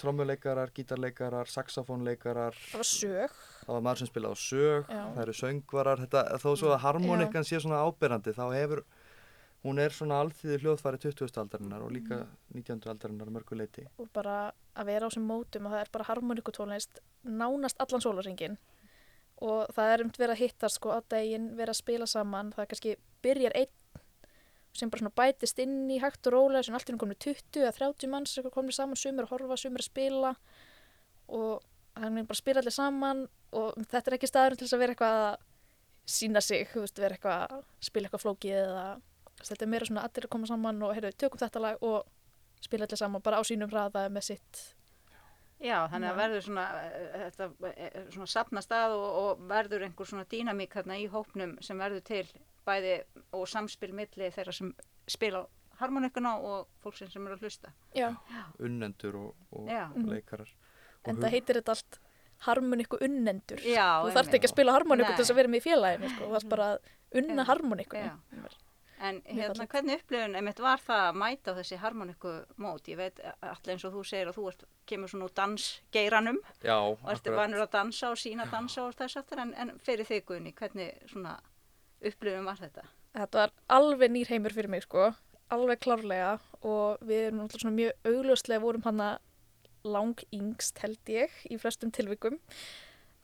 trommuleikarar, 0.01 0.71
gítarleikarar, 0.75 1.47
saxofónleikarar 1.47 2.57
Það 2.71 2.81
var 2.81 2.89
sög. 2.89 3.35
það 3.65 3.73
var 3.77 3.83
maður 3.85 4.01
sem 4.01 4.09
spilaði 4.09 4.35
á 4.35 4.39
sög, 4.41 4.89
Já. 4.91 5.03
það 5.13 5.21
eru 5.23 5.35
söngvarar 5.39 6.01
þetta, 6.03 6.23
þó 6.43 6.49
svo 6.59 6.73
að 6.75 6.81
harmoníkan 6.83 7.47
sé 7.47 7.61
svona 7.63 7.79
ábyrrandi 7.85 8.33
þá 8.35 8.43
hefur, 8.57 8.81
hún 9.65 9.81
er 9.81 9.93
svona 9.93 10.19
alþýði 10.21 10.59
hljóðfæri 10.61 10.99
20. 11.07 11.39
aldarinnar 11.41 11.83
og 11.85 11.93
líka 11.93 12.21
19. 12.53 12.85
aldarinnar 12.91 13.29
að 13.29 13.35
mörgu 13.39 13.57
leiti 13.57 13.85
og 13.97 14.09
bara 14.13 14.51
að 14.77 14.91
vera 14.91 15.07
á 15.07 15.09
þessum 15.09 15.25
mótum 15.29 15.65
og 15.67 15.73
það 15.73 15.81
er 15.81 15.91
bara 15.95 16.07
harmoníkutónlist 16.09 17.01
nánast 17.25 17.81
allan 17.81 18.03
sólarsingin 18.03 18.59
og 19.43 19.71
það 19.75 19.93
er 19.93 20.03
um 20.03 20.11
verið 20.15 20.35
að 20.35 20.43
hittast 20.43 20.79
sko 20.79 20.93
á 20.95 20.99
daginn, 21.11 21.49
verið 21.57 21.73
að 21.73 21.81
spila 21.81 22.07
saman 22.07 22.53
það 22.55 22.69
kannski 22.71 22.95
byrjar 23.25 23.57
einn 23.57 23.73
sem 24.75 24.91
bara 24.91 25.01
svona 25.01 25.15
bætist 25.15 25.59
inn 25.63 25.89
í 25.91 25.97
hægt 26.03 26.27
og 26.27 26.35
rólega 26.35 26.67
sem 26.67 26.75
allt 26.75 26.91
er 26.91 26.99
komin 26.99 27.19
20 27.25 27.61
eða 27.63 27.73
30 27.79 28.11
manns 28.11 28.37
komin 28.53 28.75
saman, 28.75 28.99
sumir 28.99 29.25
að 29.25 29.33
horfa, 29.33 29.57
sumir 29.57 29.81
að 29.81 29.89
spila 29.89 30.35
og 31.31 31.63
þannig 31.95 32.27
bara 32.29 32.41
spila 32.41 32.61
allir 32.61 32.75
saman 32.75 33.25
og 33.55 33.75
þetta 33.87 34.11
er 34.11 34.17
ekki 34.19 34.29
staður 34.29 34.57
til 34.59 34.67
þess 34.67 34.77
að 34.77 34.83
vera 34.83 34.95
eitthvað 34.95 35.19
að 35.25 35.35
sína 36.15 36.41
sig, 36.43 36.67
veist, 36.75 36.99
vera 37.01 37.15
eitthvað 37.15 37.45
að 37.55 37.61
spila 37.87 38.09
eitthvað 38.09 38.25
flókið 38.25 38.57
eða 38.59 38.87
þetta 39.49 39.65
er 39.65 39.71
meira 39.71 39.89
svona 39.89 40.05
allir 40.07 40.27
að 40.27 40.33
koma 40.35 40.49
saman 40.49 40.81
og 40.85 40.95
heyrðu, 40.95 41.11
tökum 41.21 41.41
þetta 41.41 41.61
lag 41.61 41.83
og 41.85 42.07
spila 42.65 42.87
allir 42.87 43.01
saman 43.01 43.23
bara 43.25 43.39
á 43.39 43.43
sínum 43.47 43.71
hraða 43.71 44.07
með 44.13 44.27
sitt. 44.31 44.63
Já, 45.63 45.85
þannig 45.87 46.11
að 46.11 46.17
verður 46.19 46.41
svona, 46.43 46.63
eh, 46.83 47.29
þetta, 47.29 47.45
eh, 47.71 47.99
svona 48.11 48.27
sapna 48.27 48.61
stað 48.61 48.95
og, 48.97 49.05
og 49.21 49.43
verður 49.49 49.85
einhver 49.87 50.09
svona 50.09 50.25
dýnamík 50.27 50.75
þarna 50.75 50.97
í 50.99 51.05
hópnum 51.09 51.55
sem 51.63 51.79
verður 51.79 52.03
til 52.03 52.25
bæði 52.67 52.95
og 53.31 53.45
samspil 53.47 53.93
milli 53.95 54.31
þeirra 54.35 54.53
sem 54.53 54.73
spila 55.07 55.45
harmonikuna 55.79 56.35
og 56.39 56.67
fólksinn 56.83 57.11
sem 57.11 57.25
eru 57.27 57.37
að 57.37 57.45
hlusta. 57.47 57.71
Já, 57.95 58.09
unnendur 58.59 59.15
og, 59.21 59.47
og 59.51 59.69
Já. 59.71 59.87
Mhm. 59.93 60.09
leikarar. 60.11 60.51
Og 61.05 61.09
en 61.13 61.23
það 61.23 61.35
heitir 61.37 61.61
þetta 61.61 61.75
allt 61.75 61.99
harmoniku 62.45 62.99
unnendur. 63.05 63.63
Já, 63.63 64.03
þú 64.03 64.13
þarft 64.17 64.37
ekki 64.37 64.49
að 64.49 64.55
spila 64.55 64.75
harmoniku 64.75 65.13
til 65.13 65.23
þess 65.23 65.33
að 65.33 65.39
vera 65.39 65.51
með 65.53 65.61
í 65.61 65.65
félaginu 65.69 66.11
sko. 66.11 66.25
þú 66.25 66.35
þarft 66.35 66.51
bara 66.51 66.69
að 66.73 66.93
unna 67.21 67.45
Já. 67.45 68.15
En 69.05 69.21
hérna, 69.27 69.67
hvernig 69.69 69.99
upplifun 69.99 70.37
einmitt 70.39 70.59
var 70.63 70.81
það 70.81 71.01
að 71.09 71.17
mæta 71.21 71.53
þessi 71.57 71.79
harmoniku 71.81 72.33
mót? 72.61 72.87
Ég 72.89 72.99
veit 72.99 73.19
allir 73.43 73.73
eins 73.75 73.85
og 73.87 73.95
þú 73.95 74.03
segir 74.07 74.31
að 74.31 74.37
þú 74.39 74.45
ert, 74.51 74.63
kemur 74.89 75.11
svona 75.11 75.27
úr 75.27 75.33
dansgeiranum. 75.39 76.39
Já, 76.65 76.77
og 76.77 77.09
ert 77.13 77.29
vanur 77.35 77.65
að 77.65 77.73
dansa 77.75 78.11
og 78.13 78.21
sína 78.21 78.47
dansa 78.51 78.85
og 78.85 78.95
þess 78.97 79.19
aftur 79.21 79.41
en, 79.43 79.53
en 79.61 79.73
fyrir 79.85 80.07
þig 80.09 80.25
Guðni, 80.29 80.53
hvernig 80.57 80.95
svona 81.11 81.35
upplifun 82.05 82.47
var 82.47 82.61
þetta? 82.61 82.85
þetta 83.15 83.43
var 83.43 83.53
alveg 83.71 84.11
nýr 84.11 84.31
heimur 84.33 84.55
fyrir 84.55 84.71
mig 84.71 84.85
sko. 84.85 85.11
alveg 85.53 85.83
klárlega. 85.85 86.39
Og 86.65 87.03
við 87.05 87.27
erum 87.27 87.43
náttúrulega 87.43 87.61
svona 87.61 87.77
mjög 87.79 88.09
augljóslega 88.09 88.63
vorum 88.63 88.87
hann 88.87 89.03
lang 89.85 90.23
yngst 90.33 90.81
held 90.81 91.11
ég 91.13 91.35
í 91.45 91.59
flestum 91.61 91.91
tilvikum. 91.93 92.39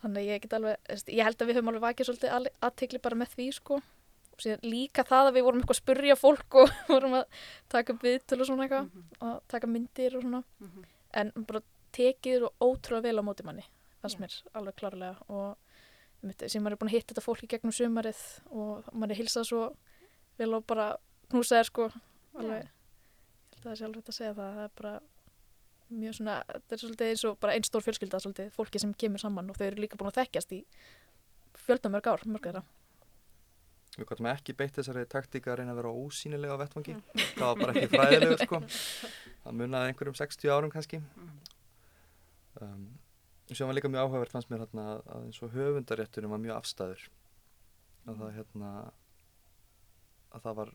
Þannig 0.02 0.22
að 0.22 0.28
ég 0.30 0.44
get 0.44 0.54
alveg, 0.58 0.92
ég 1.10 1.26
held 1.26 1.42
að 1.42 1.50
við 1.50 1.58
höfum 1.58 1.72
alveg 1.72 1.84
vakið 1.88 2.08
svolítið 2.08 2.48
aðtekli 2.62 3.02
bara 3.02 3.18
með 3.18 3.34
því 3.34 3.48
sko 3.58 3.80
síðan 4.42 4.64
líka 4.66 5.04
það 5.08 5.28
að 5.30 5.36
við 5.38 5.44
vorum 5.46 5.60
eitthvað 5.62 5.76
að 5.76 5.80
spurja 5.82 6.16
fólk 6.18 6.56
og 6.62 6.72
vorum 6.92 7.14
að 7.20 7.38
taka 7.72 7.96
viðtölu 8.02 8.44
og 8.44 8.50
svona 8.50 8.66
eitthvað 8.66 8.88
Mhm, 8.90 9.04
og 9.28 9.42
taka 9.54 9.70
myndir 9.70 10.16
og 10.18 10.22
svona. 10.26 10.42
Mhm. 10.60 10.84
en 11.22 11.32
bara 11.46 11.60
tekið 11.92 12.46
og 12.48 12.52
ótrúlega 12.64 13.02
vel 13.08 13.20
á 13.20 13.22
móti 13.26 13.44
manni 13.44 13.64
fannst 14.02 14.16
Já. 14.18 14.22
mér 14.24 14.36
alveg 14.58 14.74
klárlega. 14.80 15.16
Og 15.28 15.56
sem 16.48 16.62
maður 16.62 16.72
er 16.72 16.80
búin 16.80 16.90
að 16.90 16.96
hitta 16.96 17.14
þetta 17.14 17.24
fólk 17.26 17.42
í 17.44 17.48
gegnum 17.52 17.72
sumarið 17.74 18.20
og 18.50 18.84
maður 18.94 19.10
er 19.12 19.20
hilsað 19.22 19.44
svo 19.48 19.62
vel 20.38 20.54
og 20.54 20.66
bara 20.66 20.96
knúsaðir 21.30 21.66
sko. 21.68 21.88
Alveg, 22.38 22.62
ég 22.62 23.64
held 23.64 23.66
að 23.66 23.76
það 23.76 23.86
alveg 23.86 23.96
hægt 24.02 24.08
að 24.12 24.16
segja 24.18 24.34
það. 24.38 24.54
Það 24.56 24.64
er 24.64 24.70
bara 24.80 24.94
mjög 25.92 26.14
svona 26.16 26.36
þetta 26.48 26.72
er 26.76 26.80
svolítið 26.82 27.10
eins 27.12 27.24
og 27.28 27.38
bara 27.42 27.52
einn 27.52 27.66
stór 27.68 27.82
fjölskylda 27.84 28.20
svolítið, 28.24 28.50
fólki 28.56 28.80
sem 28.80 28.94
kemur 28.96 29.20
saman 29.20 29.50
og 29.52 29.56
þau 29.58 29.66
eru 29.66 29.82
líka 29.82 29.98
búin 30.00 30.08
að 30.08 30.22
þekkjast 30.22 30.52
í 30.56 30.60
fjöldamörg 31.66 32.06
ár, 32.08 32.22
mörg 32.24 32.46
þeirra 32.48 32.62
Við 33.92 34.06
gáttum 34.08 34.26
ekki 34.30 34.54
beitt 34.56 34.78
þessari 34.78 35.02
taktíka 35.10 35.50
að 35.52 35.58
reyna 35.60 35.74
að 35.74 35.82
vera 35.82 35.90
ósýnilega 35.92 36.54
á 36.56 36.62
vettvangi. 36.62 36.94
Það 37.34 37.42
var 37.42 37.58
bara 37.60 37.74
ekki 37.74 37.90
fræðilegur, 37.92 38.40
sko. 38.40 38.60
Það 39.42 39.58
munaði 39.58 39.90
einhverjum 39.90 40.16
60 40.16 40.52
árum 40.54 40.72
kannski. 40.72 41.00
Um, 42.62 42.86
sem 43.52 43.68
var 43.68 43.76
líka 43.76 43.90
mjög 43.92 44.06
áhugavert 44.06 44.32
fannst 44.32 44.48
mér 44.48 44.64
hérna 44.64 44.86
að, 44.94 45.12
eins 45.18 45.42
og 45.44 45.52
höfundarétturinn 45.52 46.32
var 46.32 46.40
mjög 46.40 46.56
afstæður. 46.56 47.06
Að 48.08 48.24
það 48.24 48.34
hérna, 48.38 48.72
að 50.32 50.48
það 50.48 50.60
var, 50.62 50.74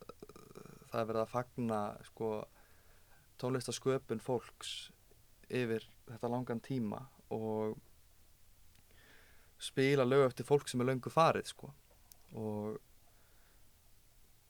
það 0.00 0.98
er 1.02 1.08
verið 1.12 1.22
að 1.26 1.32
fagna, 1.36 1.84
sko, 2.08 2.34
tónlistasköpun 3.36 4.24
fólks 4.24 4.76
yfir 5.52 5.84
þetta 6.08 6.32
langan 6.32 6.64
tíma 6.64 7.04
og 7.36 7.76
spila 9.60 10.08
lög 10.08 10.30
eftir 10.30 10.48
fólk 10.48 10.70
sem 10.72 10.80
er 10.80 10.94
löngu 10.94 11.12
farið, 11.12 11.52
sko 11.52 11.76
og 12.36 12.76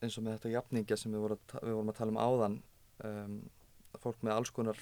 eins 0.03 0.17
og 0.19 0.25
með 0.27 0.37
þetta 0.37 0.51
jafningja 0.53 0.97
sem 0.99 1.13
við 1.15 1.23
vorum 1.25 1.39
við 1.63 1.73
vorum 1.73 1.91
að 1.93 1.97
tala 1.99 2.13
um 2.13 2.19
áðan 2.21 2.57
um, 3.07 3.37
fólk 4.03 4.19
með 4.25 4.35
alls 4.35 4.51
konar 4.53 4.81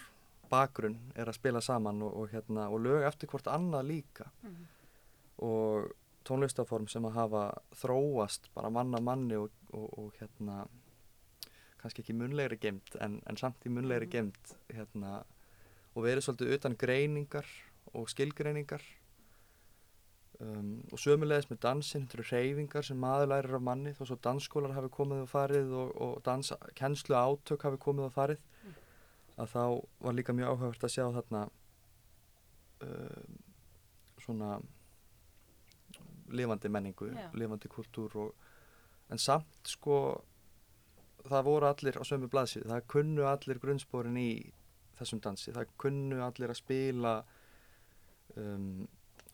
bakgrunn 0.52 0.98
er 1.16 1.30
að 1.32 1.38
spila 1.40 1.62
saman 1.64 2.02
og, 2.06 2.12
og, 2.22 2.32
hérna, 2.34 2.68
og 2.70 2.82
lög 2.84 3.06
eftir 3.08 3.32
hvort 3.32 3.48
annað 3.52 3.88
líka 3.92 4.28
Mhm. 4.44 4.66
og 5.46 5.92
tónlistaform 6.26 6.88
sem 6.90 7.04
að 7.06 7.14
hafa 7.20 7.42
þróast 7.76 8.50
bara 8.56 8.70
mann 8.70 8.94
af 8.96 9.02
manni 9.04 9.36
og, 9.38 9.52
og, 9.74 9.88
og 10.00 10.14
hérna 10.20 10.66
kannski 11.82 12.02
ekki 12.02 12.16
munlegri 12.18 12.58
gemt 12.58 12.96
en, 13.02 13.20
en 13.28 13.38
samt 13.38 13.66
í 13.66 13.70
munlegri 13.70 14.08
Mhm. 14.08 14.12
gemt 14.12 14.56
hérna, 14.74 15.24
og 15.96 16.04
verið 16.04 16.26
svolítið 16.26 16.54
utan 16.58 16.76
greiningar 16.76 17.46
og 17.94 18.08
skilgreiningar 18.10 18.82
um, 20.44 20.72
og 20.92 21.02
sömulegis 21.02 21.50
með 21.50 21.62
dansinn, 21.66 22.06
þetta 22.06 22.20
eru 22.20 22.28
reyfingar 22.32 22.88
sem 22.88 23.00
maður 23.00 23.32
lærir 23.32 23.58
af 23.58 23.66
manni 23.66 23.94
þó 23.96 24.04
svo 24.06 24.18
dansskólar 24.28 24.76
hafi 24.76 24.92
komið 24.94 25.24
og 25.26 25.32
farið 25.32 25.74
og, 25.82 25.94
og 26.02 26.16
danskennslu 26.26 27.18
átök 27.20 27.68
hafi 27.68 27.82
komið 27.86 28.10
og 28.10 28.16
farið 28.16 28.44
að 29.36 29.52
þá 29.52 29.64
var 30.06 30.16
líka 30.16 30.36
mjög 30.36 30.54
áhugavert 30.54 30.88
að 30.88 30.94
sjá 30.96 31.06
þarna 31.18 31.44
um, 32.86 33.38
svona 34.24 34.52
lifandi 36.36 36.72
menningu, 36.72 37.12
Já. 37.14 37.30
lifandi 37.38 37.70
kultúr 37.70 38.16
og, 38.18 38.48
en 39.14 39.22
samt 39.22 39.70
sko 39.70 39.98
það 41.26 41.46
voru 41.46 41.70
allir 41.70 41.98
á 42.02 42.04
sömu 42.06 42.30
blaðsíðu, 42.32 42.70
það 42.70 42.88
kunnu 42.92 43.26
allir 43.30 43.60
grunnspórin 43.62 44.18
í 44.18 44.30
þessum 44.98 45.22
dansi, 45.22 45.54
það 45.54 45.74
kunnu 45.82 46.22
allir 46.24 46.54
að 46.54 46.60
spila 46.60 47.16
um, 48.40 48.86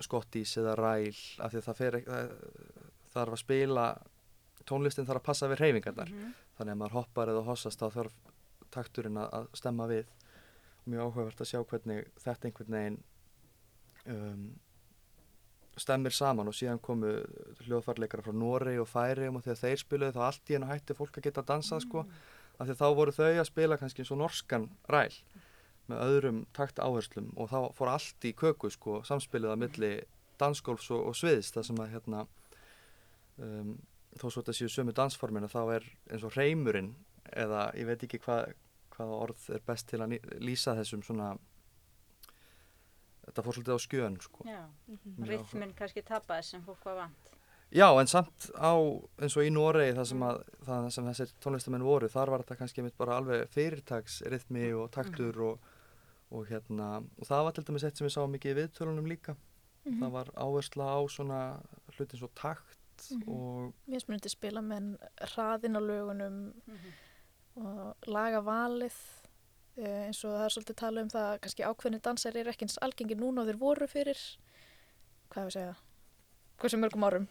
skottís 0.06 0.56
eða 0.62 0.76
ræl 0.80 1.20
af 1.42 1.52
því 1.52 1.60
að 1.62 1.68
það 1.68 1.80
fer 1.82 1.98
það 2.06 2.34
þarf 3.12 3.36
að 3.36 3.42
spila 3.44 3.86
tónlistin 4.68 5.08
þarf 5.08 5.22
að 5.22 5.28
passa 5.30 5.50
við 5.52 5.64
hreyfingarnar. 5.64 6.10
Mhm. 6.12 6.34
þannig 6.58 6.76
að 6.76 6.82
maður 6.82 6.98
hoppar 7.00 7.30
eða 7.32 7.46
hossast 7.46 7.80
þá 7.82 7.88
þarf 7.90 8.18
takturinn 8.72 9.18
að, 9.18 9.30
að 9.34 9.48
stemma 9.58 9.88
við. 9.90 10.06
Mjög 10.86 11.08
áhugavert 11.08 11.42
að 11.42 11.50
sjá 11.50 11.60
hvernig 11.64 12.12
þetta 12.22 12.48
einhvern 12.48 12.76
veginn 12.76 13.00
um, 14.06 14.46
stemmir 15.78 16.14
saman 16.14 16.50
og 16.50 16.56
síðan 16.58 16.82
komu 16.84 17.12
hljóðfarleikara 17.66 18.26
frá 18.26 18.34
Noregi 18.36 18.82
og 18.82 18.90
Færium 18.90 19.38
og 19.40 19.46
þegar 19.46 19.62
þeir 19.62 19.82
spiluðu 19.82 20.16
þá 20.18 20.24
allt 20.28 20.50
í 20.52 20.58
hennu 20.58 20.70
hætti 20.70 20.98
fólk 20.98 21.18
að 21.18 21.28
geta 21.30 21.46
dansað 21.48 21.86
sko. 21.86 22.06
Af 22.58 22.68
því 22.68 22.74
að 22.76 22.82
þá 22.82 22.88
voru 22.98 23.16
þau 23.16 23.30
að 23.32 23.48
spila 23.50 23.78
kannski 23.80 24.04
eins 24.04 24.14
og 24.14 24.22
norskan 24.22 24.68
ræl 24.92 25.14
með 25.92 26.02
öðrum 26.08 26.42
takt 26.58 26.80
áherslum 26.82 27.30
og 27.38 27.52
þá 27.52 27.60
fór 27.78 27.92
allt 27.94 28.28
í 28.28 28.34
köku 28.38 28.72
sko 28.74 29.02
samspilið 29.08 29.54
að 29.54 29.62
milli 29.66 29.92
dansgólfs 30.42 30.90
og, 30.96 31.06
og 31.12 31.16
sviðs 31.20 31.52
það 31.54 31.68
sem 31.70 31.82
að 31.84 31.92
hérna 31.96 32.24
um, 33.38 33.76
þó 34.18 34.26
svo 34.28 34.42
þetta 34.42 34.56
séu 34.58 34.72
sömu 34.74 34.96
dansformina 34.98 35.52
þá 35.52 35.62
er 35.78 35.86
eins 36.12 36.26
og 36.28 36.36
reymurinn 36.36 36.94
eða 37.32 37.68
ég 37.78 37.88
veit 37.92 38.04
ekki 38.08 38.20
hvað 38.26 38.54
hvaða 38.96 39.20
orð 39.28 39.46
er 39.56 39.62
best 39.66 39.88
til 39.92 40.02
að 40.04 40.18
lýsa 40.44 40.74
þessum 40.80 41.04
svona 41.06 41.30
þetta 43.26 43.44
fór 43.46 43.56
svolítið 43.56 43.78
á 43.78 43.80
skjön 43.86 44.18
sko. 44.22 44.44
Já, 44.50 44.62
Mhm. 44.90 45.14
Mjög 45.18 45.30
rithminn 45.30 45.74
kannski 45.78 46.02
tapaði 46.04 46.44
sem 46.44 46.64
fólk 46.66 46.84
var 46.86 46.96
vant. 46.96 47.30
Já, 47.72 47.88
en 48.02 48.08
samt 48.08 48.50
á 48.60 48.76
eins 49.22 49.38
og 49.38 49.44
í 49.48 49.52
Noregi 49.54 49.94
það 49.96 50.08
sem, 50.10 50.20
að, 50.28 50.42
það 50.66 50.90
sem 50.92 51.06
þessir 51.06 51.30
tónlistamenn 51.40 51.84
voru 51.88 52.10
þar 52.12 52.30
var 52.34 52.44
þetta 52.44 52.58
kannski 52.60 52.82
einmitt 52.82 52.98
bara 52.98 53.16
alveg 53.22 53.48
fyrirtags 53.54 54.22
rithmi 54.28 54.74
og 54.76 54.90
taktur 54.92 55.40
og, 55.42 55.60
og 56.32 56.46
hérna 56.48 56.90
og 57.20 57.28
það 57.28 57.44
var 57.48 57.52
til 57.58 57.64
dæmis 57.68 57.84
eitt 57.88 57.98
sem 57.98 58.08
við 58.08 58.16
sáum 58.16 58.32
mikið 58.36 58.52
í 58.56 58.60
viðtölunum 58.62 59.08
líka 59.12 59.36
Mhm. 59.84 59.98
það 60.04 60.12
var 60.14 60.28
áhersla 60.38 60.86
á 60.94 61.00
svona 61.10 61.40
hlutin 61.98 62.20
svo 62.20 62.30
takt 62.36 62.78
Mhm. 63.12 63.24
og 63.30 63.74
Mér 63.90 63.98
mér 63.98 64.08
myndi 64.10 64.30
spila 64.30 64.62
með 64.62 64.98
hraðin 65.34 65.74
á 65.78 65.82
lögunum 65.82 66.54
og 67.58 67.96
laga 68.08 68.42
valið 68.46 68.94
eh, 69.78 70.06
eins 70.08 70.24
og 70.24 70.32
það 70.38 70.46
er 70.46 70.54
svolítið 70.54 70.76
tala 70.76 71.02
um 71.02 71.10
það 71.10 71.28
að 71.34 71.40
kannski 71.42 71.64
ákveðni 71.66 72.02
dansar 72.02 72.36
eru 72.38 72.50
ekki 72.52 72.62
eins 72.68 72.78
algengi 72.82 73.16
núna 73.18 73.42
og 73.42 73.48
þeir 73.48 73.58
voru 73.58 73.88
fyrir 73.88 74.20
hvað 75.32 75.42
hefur 75.48 75.52
segja 75.58 75.76
hversu 76.62 76.78
mörgum 76.78 77.04
árum 77.08 77.28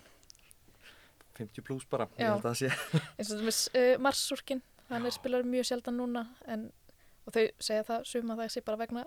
50 1.39 1.63
pluss 1.65 1.85
bara, 1.89 2.07
ég 2.19 2.27
Já. 2.27 2.33
held 2.35 2.43
að 2.45 2.51
það 2.51 2.59
sé 2.61 2.69
eins 3.19 3.31
og 3.31 3.39
þetta 3.39 3.47
með 3.47 3.95
uh, 3.95 3.99
Marsúrkin 4.03 4.63
hann 4.91 5.07
er 5.07 5.15
spilar 5.15 5.47
mjög 5.47 5.69
sjaldan 5.71 5.97
núna 6.01 6.27
en, 6.51 6.73
og 7.31 7.37
þau 7.39 7.47
segja 7.63 7.87
það 7.89 8.05
suma 8.11 8.37
það 8.41 8.53
sé 8.57 8.63
bara 8.67 8.81
vegna 8.83 9.07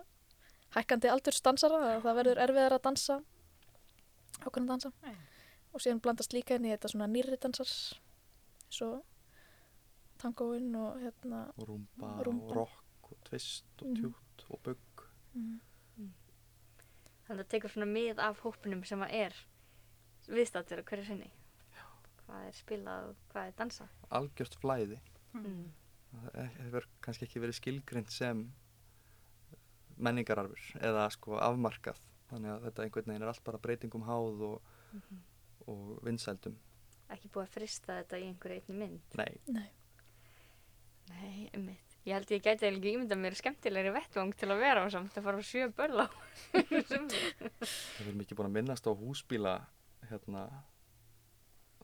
hækkandi 0.74 1.10
aldursdansara 1.12 1.80
að 1.92 2.02
það 2.08 2.18
verður 2.20 2.42
erfiðar 2.48 2.76
að 2.78 2.84
dansa 2.88 3.18
ákveðin 4.44 4.70
dansa 4.72 4.90
Já. 5.04 5.12
og 5.74 5.82
síðan 5.84 6.00
blandast 6.04 6.32
líka 6.34 6.56
inn 6.58 6.66
í 6.66 6.72
þetta 6.74 6.90
svona 6.94 7.06
nýrri 7.12 7.38
dansar 7.44 7.68
svo 8.74 8.88
tangóin 10.22 10.74
og 10.78 10.98
hérna 11.02 11.44
og 11.58 11.68
rúmba, 11.68 12.10
Rúmba. 12.26 12.48
og 12.50 12.56
rock 12.56 13.12
og 13.12 13.18
twist 13.28 13.82
og 13.82 13.88
Mhm. 13.88 13.96
tjút 14.00 14.44
og 14.50 14.62
bugg 14.62 15.04
mm, 15.34 15.60
Þannig 17.24 17.40
að 17.40 17.44
það 17.46 17.48
tekur 17.54 17.70
svona 17.72 17.86
mið 17.88 18.18
af 18.20 18.40
hópnum 18.44 18.82
sem 18.84 19.00
að 19.00 19.12
er 19.16 19.34
viðstáttur 20.28 20.80
á 20.80 20.84
hverju 20.84 21.04
sinni. 21.06 21.30
Hvað 22.26 22.48
er 22.48 22.52
spilað 22.52 23.06
og 23.08 23.16
hvað 23.32 23.46
er 23.48 23.52
dansað. 23.58 23.88
algjört 24.10 24.56
flæði 24.60 24.98
Mm. 25.34 25.72
Það 26.22 26.58
hefur 26.64 26.86
kannski 27.04 27.26
ekki 27.28 27.42
verið 27.42 27.58
skilgrind 27.60 28.10
sem 28.14 28.44
menningararfur 29.96 30.64
eða 30.82 31.06
sko 31.14 31.38
afmarkað 31.42 32.00
þannig 32.30 32.50
að 32.54 32.64
þetta 32.68 32.84
einhvern 32.86 33.10
veginn 33.12 33.22
er 33.26 33.30
allt 33.32 33.44
bara 33.46 33.60
breytingum 33.62 34.06
háð 34.08 34.42
og, 34.50 34.62
Mhm. 34.94 35.22
og 35.66 36.00
vinsældum 36.06 36.56
Ekki 37.10 37.28
búið 37.28 37.44
að 37.46 37.54
frista 37.54 37.96
þetta 38.02 38.18
í 38.18 38.24
einhverju 38.30 38.60
einni 38.62 38.78
mynd. 38.78 39.00
nei, 39.14 39.40
Nei. 39.46 39.70
Nei, 41.08 41.50
einmitt. 41.52 41.96
Ég 42.06 42.14
held 42.14 42.30
ég 42.32 42.42
gæti 42.42 42.64
eiginlega 42.64 42.80
ekki 42.80 42.94
ímynda 42.96 43.16
mér 43.20 43.34
skemmtilegri 43.36 43.92
vettvang 43.92 44.32
til 44.36 44.48
að 44.48 44.58
vera 44.60 44.84
á 44.84 44.88
samt 44.90 45.12
að 45.18 45.22
fara 45.22 45.36
á 45.36 45.44
sjö 45.44 45.68
börla. 45.76 46.06
við 46.54 48.06
erum 48.08 48.20
ekki 48.24 48.34
búin 48.34 48.48
að 48.48 48.56
minnast 48.56 48.86
á 48.88 48.92
húsbíla 48.96 49.54
hérna 50.08 50.46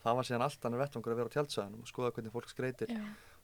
það 0.01 0.17
var 0.17 0.25
síðan 0.25 0.43
allt 0.47 0.65
annar 0.65 0.81
vettvangur 0.87 1.13
að 1.13 1.21
vera 1.21 1.29
á 1.29 1.35
tjaldsæðanum 1.37 1.81
og 1.85 1.89
skoða 1.93 2.13
hvernig 2.17 2.33
fólk 2.33 2.49
skreitir 2.49 2.89
Já. 2.89 3.01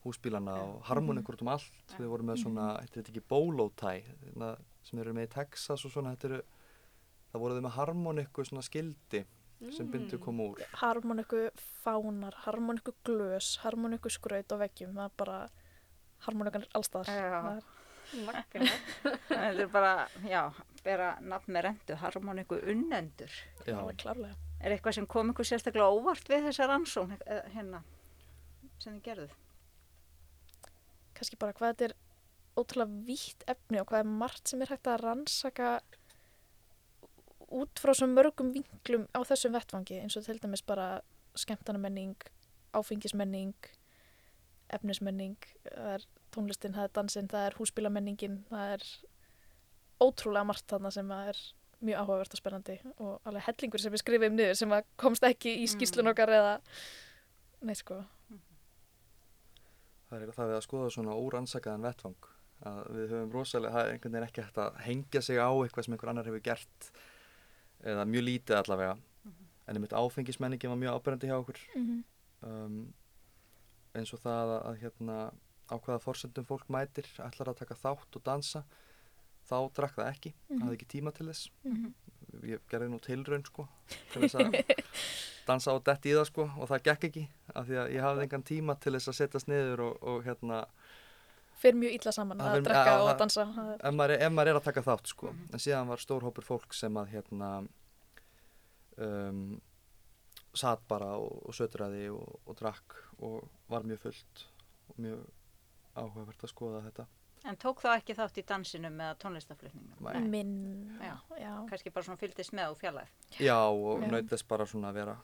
Húsbílana 0.06 0.54
og 0.62 0.82
harmonikur 0.88 1.36
út 1.36 1.42
um 1.44 1.48
allt 1.54 1.94
við 1.98 2.08
vorum 2.12 2.30
með 2.30 2.42
svona, 2.44 2.66
þetta 2.86 3.00
er 3.02 3.10
ekki 3.12 3.24
bólótæ 3.32 3.92
hérna, 4.06 4.50
sem 4.86 4.98
eru 5.02 5.12
með 5.16 5.28
í 5.28 5.32
Texas 5.34 5.84
og 5.84 5.92
svona 5.92 6.14
þetta 6.16 6.30
eru, 6.30 6.42
það 7.32 7.40
voru 7.44 7.56
þau 7.58 7.64
með 7.68 7.76
harmoniku 7.80 8.44
svona 8.46 8.62
skildi 8.66 9.24
sem 9.72 9.88
bindu 9.88 10.18
kom 10.20 10.40
úr 10.44 10.60
Harmoniku 10.82 11.46
fánar, 11.82 12.34
harmoniku 12.44 12.92
glös, 13.06 13.54
harmoniku 13.62 14.10
skraut 14.12 14.52
á 14.52 14.56
veggjum. 14.60 14.92
Það 14.92 15.06
er 15.08 15.14
bara, 15.16 15.36
harmonikan 16.26 16.62
er 16.66 16.68
allstaðar. 16.76 17.06
Það 17.06 17.56
er- 17.56 17.72
er 19.64 19.66
bara, 19.72 20.08
já, 20.28 20.42
bera 20.84 21.16
nafn 21.20 21.52
með 21.56 21.64
rendu, 21.70 21.96
harmoniku 22.02 22.58
unnendur. 22.62 23.32
Já. 23.66 23.80
Er 24.60 24.72
eitthvað 24.76 24.94
sem 24.94 25.06
kom 25.06 25.32
ykkur 25.32 25.44
sérstaklega 25.48 25.88
óvart 25.88 26.28
við 26.28 26.46
þessa 26.50 26.68
rannsón 26.70 27.16
hérna 27.54 27.82
sem 28.78 28.94
þið 29.00 29.02
gerðuð? 29.08 29.34
Kannski 31.16 31.38
bara 31.40 31.56
hvað 31.56 31.74
þetta 31.74 31.88
er 31.88 31.96
ótrúlega 32.56 33.06
vítt 33.06 33.44
efni 33.50 33.80
og 33.80 33.90
hvað 33.90 34.04
er 34.04 34.12
margt 34.22 34.50
sem 34.50 34.62
er 34.64 34.72
hægt 34.72 34.88
að 34.88 35.02
rannsaka 35.02 35.72
út 37.56 37.82
frá 37.82 37.94
svo 37.94 38.08
mörgum 38.10 38.52
vinklum 38.54 39.06
á 39.14 39.20
þessum 39.28 39.54
vettvangi 39.54 40.00
eins 40.02 40.16
og 40.18 40.24
til 40.26 40.38
dæmis 40.42 40.64
bara 40.66 41.00
skemmtanamenning, 41.36 42.16
áfengismenning, 42.74 43.54
efnismenning, 44.72 45.36
það 45.68 45.92
er 45.98 46.06
tónlistin, 46.34 46.74
það 46.74 46.88
er 46.88 46.94
dansinn, 46.96 47.28
það 47.30 47.46
er 47.50 47.58
húsbílamenningin, 47.60 48.40
það 48.50 48.72
er 48.78 48.88
ótrúlega 50.02 50.48
margt 50.48 50.66
þarna 50.72 50.92
sem 50.92 51.12
er 51.12 51.40
mjög 51.84 52.02
áhugavert 52.02 52.34
og 52.34 52.40
spennandi 52.40 52.76
og 52.96 53.28
alveg 53.28 53.46
hellingur 53.50 53.82
sem 53.82 53.92
við 53.92 54.02
skrifum 54.02 54.36
niður 54.36 54.58
sem 54.58 54.74
komst 55.00 55.24
ekki 55.28 55.52
í 55.60 55.68
skýslun 55.70 56.10
okkar 56.12 56.32
eða 56.32 56.54
neitt 57.68 57.82
sko. 57.82 58.00
Það 60.10 60.22
er 60.22 60.32
það 60.36 60.48
við 60.50 60.56
að 60.56 60.64
skoða 60.66 60.90
svona 60.94 61.14
órannsakaðan 61.18 61.82
vettvang 61.86 62.28
að 62.66 62.82
við 62.96 63.10
höfum 63.12 63.32
rosalega, 63.36 63.72
það 63.74 63.86
er 63.86 63.92
einhvern 63.92 64.12
veginn 64.16 64.28
ekki 64.28 64.42
hægt 64.46 64.58
að 64.62 64.76
hengja 64.86 65.20
sig 65.22 65.36
á 65.42 65.48
eitthvað 65.52 65.84
sem 65.84 65.92
einhver 65.96 66.08
annar 66.12 66.24
hefur 66.30 66.40
gert 66.46 66.90
eða 67.84 68.04
mjög 68.08 68.24
lítið 68.24 68.56
allavega 68.62 68.96
en 69.66 69.76
einmitt 69.76 69.92
áfengismenningin 69.98 70.70
var 70.72 70.78
mjög 70.80 70.94
ábærandi 71.00 71.26
hjá 71.30 71.36
okkur 71.42 71.58
Mm 71.74 71.84
-hmm. 71.86 72.02
um, 72.48 72.94
eins 73.94 74.12
og 74.14 74.20
það 74.20 74.48
að, 74.54 74.66
að 74.68 74.76
hérna, 74.82 75.16
á 75.72 75.74
hvaða 75.78 76.00
forsendum 76.00 76.44
fólk 76.44 76.68
mætir 76.68 77.06
ætlar 77.18 77.48
að 77.48 77.56
taka 77.58 77.74
þátt 77.74 78.16
og 78.16 78.22
dansa 78.24 78.64
þá 79.48 79.72
drakk 79.74 79.94
það 79.96 80.10
ekki, 80.12 80.32
Mhm. 80.48 80.60
hafði 80.62 80.74
ekki 80.76 80.86
tíma 80.94 81.12
til 81.14 81.26
þess 81.26 81.50
Mhm. 81.64 81.94
Ég 82.52 82.60
gerði 82.70 82.88
nú 82.92 82.98
tilraun 83.04 83.44
sko 83.46 83.64
til 84.12 84.22
þess 84.26 84.38
að 84.40 84.56
dansa 85.48 85.72
á 85.72 85.76
detti 85.86 86.10
í 86.10 86.14
það 86.18 86.28
sko 86.30 86.46
og 86.58 86.68
það 86.72 86.84
gekk 86.90 87.08
ekki 87.10 87.24
af 87.54 87.66
því 87.68 87.76
að 87.82 87.90
ég 87.96 88.02
hafði 88.06 88.24
engan 88.26 88.46
tíma 88.52 88.76
til 88.82 88.92
þess 88.96 89.10
að 89.12 89.18
setjast 89.20 89.50
niður 89.52 89.84
og, 89.88 89.98
og 90.02 90.24
hérna 90.26 90.64
Fer 91.56 91.72
mjög 91.72 91.94
illa 91.96 92.12
saman 92.12 92.40
að 92.44 92.58
fer- 92.58 92.64
drekka 92.66 92.90
já, 92.92 92.98
og 93.00 93.18
dansa. 93.20 93.44
Ef 93.80 93.94
maður, 93.96 94.12
er, 94.18 94.24
ef 94.26 94.32
maður 94.36 94.50
er 94.50 94.58
að 94.58 94.66
taka 94.66 94.82
þátt 94.84 95.08
sko 95.14 95.30
en 95.32 95.62
síðan 95.62 95.88
var 95.88 96.02
stór 96.02 96.26
hópur 96.26 96.44
fólk 96.44 96.74
sem 96.76 96.98
að 97.00 97.14
hérna 97.14 97.48
um, 99.00 99.40
satt 100.56 100.82
bara 100.88 101.14
og, 101.20 101.38
og 101.48 101.56
sötraði 101.56 102.10
og, 102.12 102.36
og 102.44 102.58
drakk 102.60 102.98
og 103.24 103.46
var 103.72 103.86
mjög 103.88 104.02
fullt 104.06 104.44
og 104.92 105.00
mjög 105.00 105.24
áhugavert 105.96 106.44
að 106.44 106.52
skoða 106.52 106.82
þetta 106.90 107.06
En 107.46 107.56
tók 107.62 107.78
þá 107.84 107.92
ekki 107.96 108.14
þátt 108.18 108.38
í 108.40 108.44
dansinum 108.48 108.96
eða 109.00 109.16
tónlistaflutningum? 109.22 110.00
Nei. 110.02 110.22
Minn, 110.32 110.54
Já. 110.98 111.14
já. 111.38 111.52
Kannski 111.70 111.92
bara 111.94 112.04
svona 112.08 112.18
fylgdist 112.18 112.52
með 112.56 112.72
og 112.72 112.80
fjarlæð. 112.80 113.12
já 113.38 113.56
og 113.70 114.02
Já. 114.02 114.10
naut 114.10 114.30
þess 114.32 114.46
bara 114.50 114.66
svona 114.66 114.90
að 114.90 114.98
vera 115.00 115.16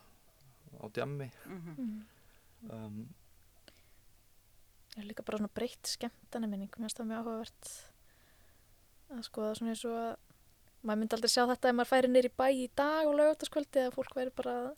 á 0.79 0.85
djammi 0.95 1.31
Mm 1.47 2.05
Mm. 2.63 2.71
um, 2.71 3.09
er 4.97 5.03
líka 5.09 5.25
bara 5.27 5.39
svona 5.41 5.51
breytt 5.55 5.89
skemmtana 5.89 6.47
minning, 6.47 6.71
mér 6.71 6.85
finnst 6.87 6.99
það 7.01 7.09
mjög 7.11 7.19
áhugavert 7.25 7.71
að 9.11 9.23
skoða 9.27 9.55
svona 9.59 9.73
eins 9.75 9.85
og 9.89 9.97
að 9.99 10.17
maður 10.83 10.99
myndi 11.01 11.17
aldrei 11.17 11.33
sjá 11.33 11.45
þetta 11.51 11.69
ef 11.73 11.75
maður 11.79 11.91
færi 11.93 12.09
í 12.23 12.33
bæ 12.39 12.47
í 12.55 12.71
dag 12.77 13.07
og 13.11 13.15
laugataskvöldi 13.19 13.83
að 13.87 13.95
fólk 13.97 14.15
væri 14.19 14.31
bara 14.37 14.55
að 14.63 14.71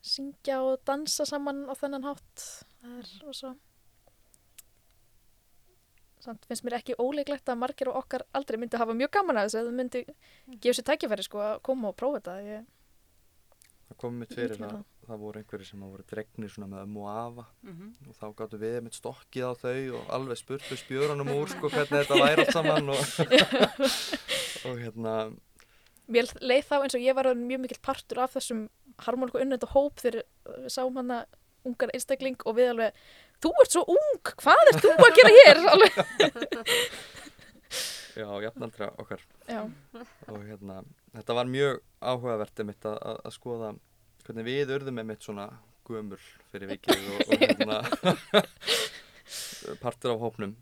syngja 0.00 0.60
og 0.64 0.80
dansa 0.86 1.26
saman 1.26 1.66
á 1.68 1.74
þennan 1.74 2.04
hátt. 2.06 2.44
Það 2.80 2.98
er 2.98 3.26
rosa... 3.26 3.54
Samt 6.24 6.48
finnst 6.48 6.64
mér 6.66 6.78
ekki 6.80 6.96
óleiklegt 6.98 7.48
að 7.48 7.60
margir 7.62 7.92
og 7.92 8.00
okkar 8.02 8.24
aldrei 8.36 8.58
myndi 8.60 8.80
hafa 8.80 8.96
mjög 8.96 9.12
gaman 9.18 9.40
að 9.40 9.48
þessu 9.48 9.60
það 9.62 9.78
myndi 9.78 10.04
gefa 10.58 10.78
sér 10.78 10.88
tækifæri 10.90 11.26
sko 11.26 11.42
að 11.44 11.56
koma 11.68 11.92
og 11.92 11.98
prófa 11.98 12.20
þetta. 12.20 12.36
Ég, 12.48 12.64
það 13.88 14.00
kom 14.02 14.18
mitt 14.22 14.34
fyrir 14.34 14.64
að 14.66 14.78
það 15.08 15.22
voru 15.22 15.40
einhverjir 15.40 15.68
sem 15.70 15.82
að 15.84 15.92
voru 15.94 16.06
dregnir 16.10 16.52
svona 16.52 16.68
með 16.68 16.84
ömmu 16.84 17.04
og 17.04 17.10
afa 17.14 17.44
-hmm. 17.64 17.92
og 18.08 18.16
þá 18.18 18.26
gáttu 18.40 18.58
við 18.60 18.80
mitt 18.84 18.98
stokkið 18.98 19.46
á 19.48 19.52
þau 19.62 19.82
og 19.98 20.10
alveg 20.18 20.40
spurt 20.40 20.66
við 20.68 20.82
spjörunum 20.82 21.32
úr 21.32 21.48
sko 21.48 21.70
hvernig 21.72 22.02
þetta 22.02 22.18
væri 22.20 22.44
allt 22.44 22.52
saman 22.52 22.90
og, 22.92 23.02
og 24.68 24.74
hérna 24.82 25.14
mér 26.08 26.28
leið 26.40 26.64
þá 26.68 26.76
eins 26.82 26.96
og 26.96 27.04
ég 27.04 27.16
var 27.16 27.32
mjög 27.34 27.60
mikill 27.64 27.80
partur 27.84 28.20
af 28.24 28.36
þessum 28.36 28.68
harmoniku 28.98 29.40
unnenda 29.40 29.68
hóp 29.72 30.00
þegar 30.00 30.24
við 30.44 30.72
sáum 30.72 30.96
hana 31.00 31.24
ungar 31.68 31.92
einstakling 31.94 32.38
og 32.46 32.56
við 32.58 32.72
alveg, 32.72 32.94
þú 33.42 33.52
ert 33.62 33.74
svo 33.74 33.82
ung, 33.94 34.32
hvað 34.42 34.70
ert 34.72 34.80
þú 34.84 34.90
að 34.96 35.16
gera 35.18 35.32
hér? 35.36 35.60
Alveg. 35.72 35.92
já, 38.18 38.28
jafnaldra 38.46 38.90
okkar 38.98 39.24
Já, 39.48 39.62
og 40.28 40.40
hérna, 40.44 40.80
þetta 41.16 41.38
var 41.38 41.46
mjög 41.50 41.80
áhugavert 42.00 42.62
einmitt 42.64 42.88
að, 42.88 42.98
að, 42.98 43.20
að 43.28 43.36
skoða 43.36 43.72
hvernig 44.26 44.48
við 44.48 44.74
urðum 44.78 45.02
einmitt 45.02 45.24
svona 45.24 45.46
gömul 45.88 46.20
fyrir 46.52 46.68
vikið 46.74 47.04
og, 47.14 47.20
og 47.28 47.32
hérna 47.40 47.76
partur 49.84 50.16
af 50.16 50.24
hópnum 50.24 50.56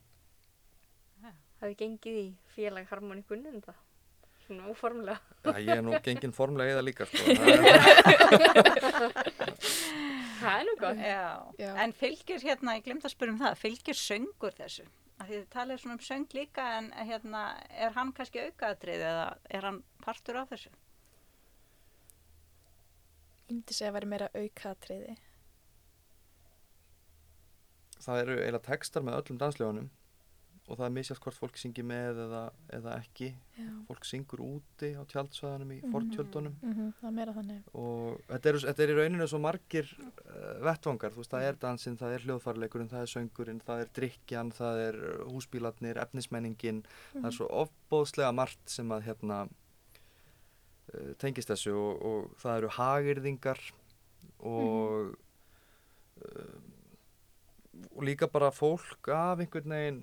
Hafið 1.57 1.77
gengið 1.81 2.17
í 2.21 2.25
félag 2.53 2.85
harmoníkunni 2.93 3.49
en 3.49 3.63
það? 3.65 3.79
Svona 4.45 4.69
óformlega. 4.71 5.17
Já, 5.43 5.57
ég 5.57 5.73
er 5.73 5.81
nú 5.83 5.97
gengin 6.05 6.35
formlega 6.37 6.77
það 6.77 6.85
líka 6.87 7.07
sko. 7.09 7.25
Það 10.41 10.53
er- 10.53 10.61
er 10.61 10.67
nú 10.69 10.77
gott. 10.81 10.97
Já. 11.03 11.55
Já. 11.59 11.73
En 11.85 11.93
fylgjur 11.93 12.43
hérna, 12.43 12.77
ég 12.79 12.85
glemt 12.85 13.05
að 13.05 13.15
spyrja 13.15 13.33
um 13.33 13.39
það, 13.41 13.57
fylgjur 13.63 13.99
söngur 14.01 14.57
þessu? 14.59 14.87
Af 15.19 15.29
því 15.29 15.37
þið 15.39 15.47
talið 15.55 15.79
svona 15.81 15.93
um 15.97 15.99
söng 16.05 16.27
líka 16.37 16.65
en 16.79 16.91
hérna, 17.09 17.43
er 17.71 17.91
hann 17.97 18.13
kannski 18.13 18.43
aukaðatrið 18.51 19.01
eða 19.11 19.39
er 19.51 19.63
hann 19.71 19.83
partur 20.05 20.37
af 20.37 20.51
þessu? 20.51 20.69
myndi 23.49 23.73
segja 23.77 23.93
að 23.93 23.95
væri 24.01 24.09
meira 24.11 24.29
aukatriði. 24.35 25.17
það 28.03 28.21
eru 28.23 28.35
eiginlega 28.41 28.63
textar 28.67 29.03
með 29.07 29.17
öllum 29.21 29.39
dansljónum 29.39 29.87
og 30.67 30.77
það 30.81 30.87
er 30.89 30.95
misjast 30.97 31.21
hvort 31.23 31.37
fólk 31.39 31.59
syngi 31.61 31.83
með 31.87 32.17
eða, 32.25 32.41
eða 32.75 32.95
ekki 32.99 33.29
Já. 33.57 33.67
fólk 33.87 34.05
syngur 34.09 34.41
úti 34.43 34.89
á 34.99 35.03
tjaldsvæðanum 35.07 35.71
í 35.77 35.77
Mhm. 35.85 35.93
fortjöldunum 35.95 36.55
Mm 36.63 36.89
það 37.01 37.07
er 37.09 37.15
meira 37.19 37.33
þannig. 37.37 37.61
og 37.75 38.21
þetta 38.29 38.47
er, 38.51 38.59
þetta 38.67 38.83
er 38.83 38.91
í 38.91 38.97
rauninu 38.99 39.29
svo 39.31 39.39
margir 39.39 39.93
uh, 40.01 40.65
vettvangar, 40.67 41.15
veist, 41.15 41.31
það 41.31 41.47
er 41.49 41.55
dansinn, 41.63 41.97
það 42.01 42.15
er 42.17 42.25
hljóðfærleikurinn, 42.27 42.91
það 42.91 43.05
er 43.07 43.13
söngurinn, 43.15 43.61
það 43.63 43.81
er 43.85 43.93
drikkjan, 44.01 44.51
það 44.59 44.81
er 44.89 44.95
uh, 44.97 45.25
húsbílarnir, 45.31 45.97
efnismenningin, 46.03 46.83
það 47.15 47.31
er 47.31 47.37
svo 47.39 47.47
ofbóðslega 47.63 48.33
margt 48.35 48.67
sem 48.69 48.91
að 48.91 49.07
hérna 49.07 49.39
uh, 50.95 51.15
tengist 51.23 51.49
þessu 51.55 51.75
og, 51.79 52.03
og 52.03 52.31
það 52.43 52.59
eru 52.59 52.69
hagirðingar 52.81 53.63
og 54.41 55.15
uh, 56.27 56.61
og 57.93 58.03
líka 58.09 58.27
bara 58.33 58.51
fólk 58.51 59.09
af 59.13 59.39
einhvern 59.45 59.73
veginn 59.75 59.99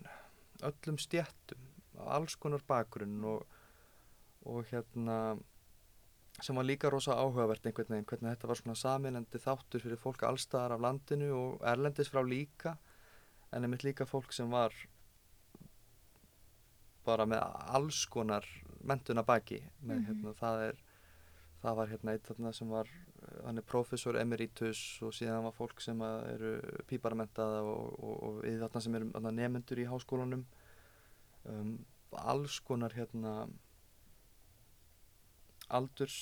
öllum 0.62 0.98
stjettum, 1.00 1.60
alls 1.98 2.36
konar 2.36 2.62
bakgrunn 2.68 3.24
og, 3.26 3.46
og 4.46 4.66
hérna 4.72 5.40
sem 6.42 6.56
var 6.56 6.66
líka 6.66 6.90
rosa 6.90 7.14
áhugavert 7.14 7.66
einhvern 7.66 7.90
veginn 7.94 8.06
hvernig 8.10 8.34
þetta 8.36 8.48
var 8.50 8.56
svona 8.60 8.76
saminlendi 8.76 9.40
þáttur 9.40 9.84
fyrir 9.84 9.98
fólk 10.02 10.24
allstaðar 10.24 10.74
af 10.78 10.82
landinu 10.82 11.30
og 11.38 11.62
erlendis 11.62 12.10
frá 12.10 12.24
líka 12.26 12.78
en 13.52 13.64
einmitt 13.64 13.84
líka 13.86 14.06
fólk 14.10 14.34
sem 14.34 14.50
var 14.50 14.74
bara 17.06 17.26
með 17.28 17.44
alls 17.76 18.06
konar 18.12 18.46
mentuna 18.84 19.24
baki 19.24 19.60
með, 19.84 19.98
Mhm. 20.00 20.06
hérna, 20.08 20.34
það 20.40 20.68
er 20.70 20.76
það 21.64 21.76
var 21.76 21.88
hérna 21.88 22.12
eitt 22.12 22.24
þarna 22.28 22.54
sem 22.54 22.70
var, 22.70 22.88
hann 23.46 23.60
er 23.60 23.66
professor 23.68 24.18
emeritus 24.20 24.82
og 25.06 25.14
síðan 25.16 25.46
var 25.48 25.56
fólk 25.56 25.82
sem 25.84 26.00
eru 26.04 26.56
píparamentaða 26.90 27.62
og, 27.66 28.40
við 28.44 28.62
þarna 28.64 28.84
sem 28.86 28.98
erum 29.00 29.14
nefnendur 29.30 29.82
í 29.84 29.90
háskólanum 29.90 30.46
um, 31.50 31.76
alls 32.34 32.60
konar 32.66 32.94
hérna 32.94 33.48
aldurs 35.74 36.18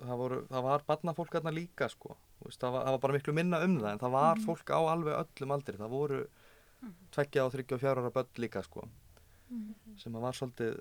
það, 0.00 0.16
voru, 0.20 0.40
það 0.50 0.66
var 0.66 0.86
barnafólk 0.88 1.36
þarna 1.38 1.54
líka 1.54 1.88
sko. 1.92 2.16
Veist, 2.42 2.60
það, 2.60 2.74
var, 2.74 2.82
það 2.84 2.96
var 2.96 3.02
bara 3.06 3.16
miklu 3.16 3.34
minna 3.36 3.62
um 3.64 3.78
það 3.80 3.92
en 3.94 4.02
það 4.02 4.16
var 4.18 4.42
fólk 4.44 4.72
á 4.76 4.80
alveg 4.92 5.18
öllum 5.22 5.54
aldri. 5.56 5.78
Það 5.80 5.94
voru 5.94 6.20
tveggja 7.14 7.46
og 7.46 7.54
þryggja 7.54 7.78
og 7.78 7.82
fjár 7.82 8.00
ára 8.02 8.12
börn 8.12 8.42
líka 8.42 8.62
sko 8.66 8.84
sem 10.00 10.14
að 10.16 10.24
var 10.26 10.36
svolítið 10.36 10.78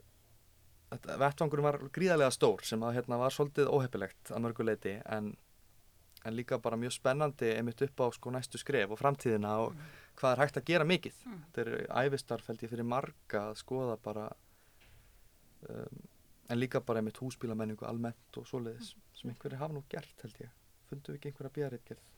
vettvangurinn 0.91 1.65
var 1.65 1.79
gríðarlega 1.93 2.33
stór 2.33 2.63
sem 2.65 2.83
að 2.85 2.99
hérna 2.99 3.19
var 3.19 3.33
svolítið 3.33 3.71
óheppilegt 3.73 4.31
að 4.31 4.43
mörgu 4.45 4.65
leiti 4.67 4.95
en, 5.11 5.31
en 6.23 6.35
líka 6.35 6.59
bara 6.61 6.79
mjög 6.79 6.95
spennandi 6.97 7.51
einmitt 7.55 7.81
upp 7.85 8.03
á 8.05 8.07
sko 8.15 8.33
næstu 8.33 8.61
skref 8.61 8.93
og 8.93 9.01
framtíðina 9.01 9.55
og 9.65 9.77
hvað 10.19 10.31
er 10.31 10.43
hægt 10.43 10.59
að 10.61 10.67
gera 10.69 10.87
mikið. 10.87 11.23
Þetta 11.25 11.63
er 11.63 11.87
æfistarf 12.05 12.51
held 12.51 12.63
ég 12.63 12.71
fyrir 12.71 12.87
marga 12.87 13.41
að 13.49 13.59
skoða 13.63 13.97
bara 14.03 14.29
um, 15.69 16.05
en 16.49 16.61
líka 16.61 16.79
bara 16.85 17.01
einmitt 17.01 17.19
húsbílamenningu 17.19 17.87
almennt 17.89 18.39
og 18.39 18.47
svoleiðis 18.47 18.93
sem 19.17 19.33
einhverjir 19.33 19.59
hafa 19.59 19.75
nú 19.75 19.83
gert 19.91 20.23
held 20.23 20.41
ég. 20.45 20.53
Fundu 20.89 21.11
við 21.11 21.19
ekki 21.19 21.31
einhverja 21.31 21.55
bíðaritgerð 21.57 22.09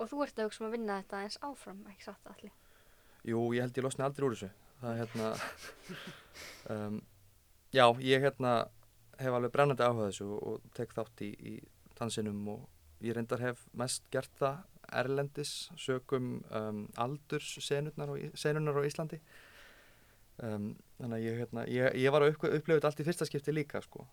Og 0.00 0.08
þú 0.08 0.22
ert 0.24 0.38
að 0.38 0.46
hugsa 0.48 0.62
um 0.62 0.66
að 0.68 0.74
vinna 0.76 0.96
þetta 1.02 1.22
eins 1.24 1.38
áfram, 1.44 1.80
ekki 1.90 2.06
satt 2.06 2.28
allir? 2.30 2.52
Jú, 3.28 3.40
ég 3.52 3.66
held 3.66 3.76
ég 3.76 3.84
losni 3.84 4.04
aldrei 4.06 4.26
úr 4.28 4.36
þessu. 4.36 4.48
Það 4.80 4.90
er 4.90 5.00
hérna, 5.02 5.30
um, 6.74 7.00
já, 7.76 7.84
ég 8.00 8.24
hérna 8.24 8.52
hef 9.20 9.34
alveg 9.36 9.52
brennandi 9.52 9.84
áhuga 9.84 10.06
þessu 10.08 10.28
og, 10.32 10.42
og 10.54 10.70
tek 10.76 10.94
þátt 10.96 11.24
í, 11.26 11.30
í 11.36 11.54
dansinum 11.98 12.40
og 12.54 12.62
ég 13.04 13.16
reyndar 13.16 13.42
hef 13.44 13.66
mest 13.76 14.06
gert 14.12 14.32
það 14.40 14.62
erlendis, 15.00 15.52
sögum 15.78 16.40
um, 16.56 16.80
aldurs 16.98 17.52
senurnar 17.62 18.10
Í- 18.18 18.32
senurnar 18.40 18.80
á 18.80 18.88
Íslandi. 18.88 19.20
Um, 20.40 20.70
þannig 20.96 21.18
að 21.18 21.26
ég, 21.26 21.36
hérna, 21.42 21.66
ég, 21.68 21.98
ég 22.00 22.14
var 22.14 22.24
að 22.24 22.32
upp, 22.32 22.46
upplifa 22.48 22.78
þetta 22.80 22.88
allt 22.90 23.02
í 23.04 23.06
fyrsta 23.06 23.28
skipti 23.28 23.52
líka, 23.54 23.82
sko. 23.84 24.06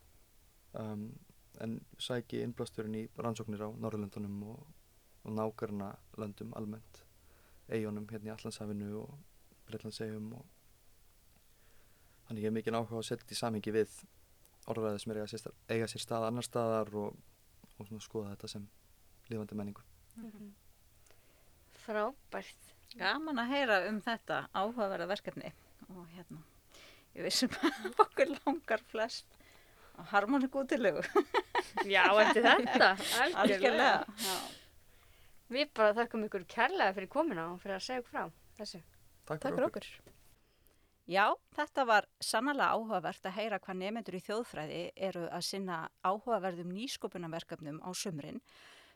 Um, 0.78 1.08
en 1.64 1.80
sæki 2.04 2.44
innblásturinn 2.44 3.00
í 3.00 3.06
rannsóknir 3.18 3.64
á 3.64 3.70
Norrlöndunum 3.72 4.44
og, 4.52 4.60
og 5.24 5.34
nákarna 5.34 5.94
löndum 6.20 6.52
almennt 6.60 7.00
eigunum 7.72 8.06
hérna 8.12 8.30
í 8.30 8.34
Allandshafinu 8.36 8.92
og 9.00 9.16
Breitlandsegjum 9.68 10.28
og 10.38 10.46
þannig 12.28 12.44
ég 12.44 12.50
hef 12.50 12.56
mikið 12.58 12.78
áhuga 12.78 12.96
á 12.96 13.00
að 13.00 13.08
setja 13.08 13.24
þetta 13.24 13.36
í 13.36 13.42
samhengi 13.42 13.74
við 13.76 13.98
orðræði 14.68 15.02
sem 15.02 15.14
er 15.14 15.20
eiga 15.22 15.30
sér, 15.32 15.54
eiga 15.72 15.88
sér 15.92 16.04
stað 16.04 16.28
annar 16.28 16.46
staðar 16.48 16.92
og, 17.00 17.20
og 17.78 17.88
svona 17.88 18.04
skoða 18.04 18.34
þetta 18.34 18.50
sem 18.52 18.66
lifandi 19.32 19.58
menningu. 19.60 19.84
Frábært. 21.86 22.74
Gaman 22.98 23.42
að 23.44 23.52
heyra 23.52 23.80
um 23.90 24.00
þetta 24.04 24.42
áhugaverða 24.56 25.10
verkefni 25.12 25.52
og 25.92 26.06
hérna, 26.16 26.40
ég 27.16 27.28
vissum 27.28 27.52
að 27.64 27.90
okkur 28.06 28.32
langar 28.34 28.84
flest 28.92 29.38
á 30.00 30.02
harmoníku 30.14 30.64
útilegu. 30.64 31.04
Já, 31.94 32.04
eftir 32.24 32.48
þetta, 32.48 32.92
algjörlega. 33.44 34.36
Við 35.52 35.72
bara 35.76 35.96
þakkum 35.96 36.28
ykkur 36.28 36.48
kærlega 36.52 36.96
fyrir 36.96 37.12
komina 37.12 37.50
og 37.54 37.62
fyrir 37.64 37.78
að 37.78 37.86
segja 37.88 38.04
ykkur 38.04 38.16
frá 38.16 38.26
þessu. 38.60 38.84
Takk, 39.28 39.44
Takk 39.44 39.54
fyrir 39.54 39.68
okkur. 39.70 39.90
Já, 41.08 41.32
þetta 41.56 41.86
var 41.88 42.08
sannlega 42.20 42.74
áhugavert 42.76 43.28
að 43.30 43.38
heyra 43.38 43.60
hvað 43.64 43.78
nefnendur 43.80 44.18
í 44.18 44.24
þjóðfræði 44.26 44.82
eru 45.08 45.24
að 45.32 45.46
sinna 45.48 45.78
áhugaverðum 46.04 46.74
nýsköpunarverkefnum 46.76 47.80
á 47.80 47.90
sumrin. 47.96 48.42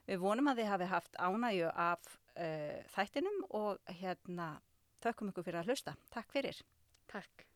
Við 0.09 0.19
vonum 0.19 0.51
að 0.51 0.59
þið 0.59 0.71
hafi 0.73 0.89
haft 0.91 1.15
ánægju 1.15 1.71
af 1.71 2.11
uh, 2.35 2.81
þættinum 2.97 3.45
og 3.55 3.79
hérna 4.01 4.53
þökkum 5.05 5.31
ykkur 5.31 5.47
fyrir 5.47 5.61
að 5.63 5.71
hlusta. 5.71 5.95
Takk 6.11 6.35
fyrir. 6.35 6.59
Takk. 7.11 7.47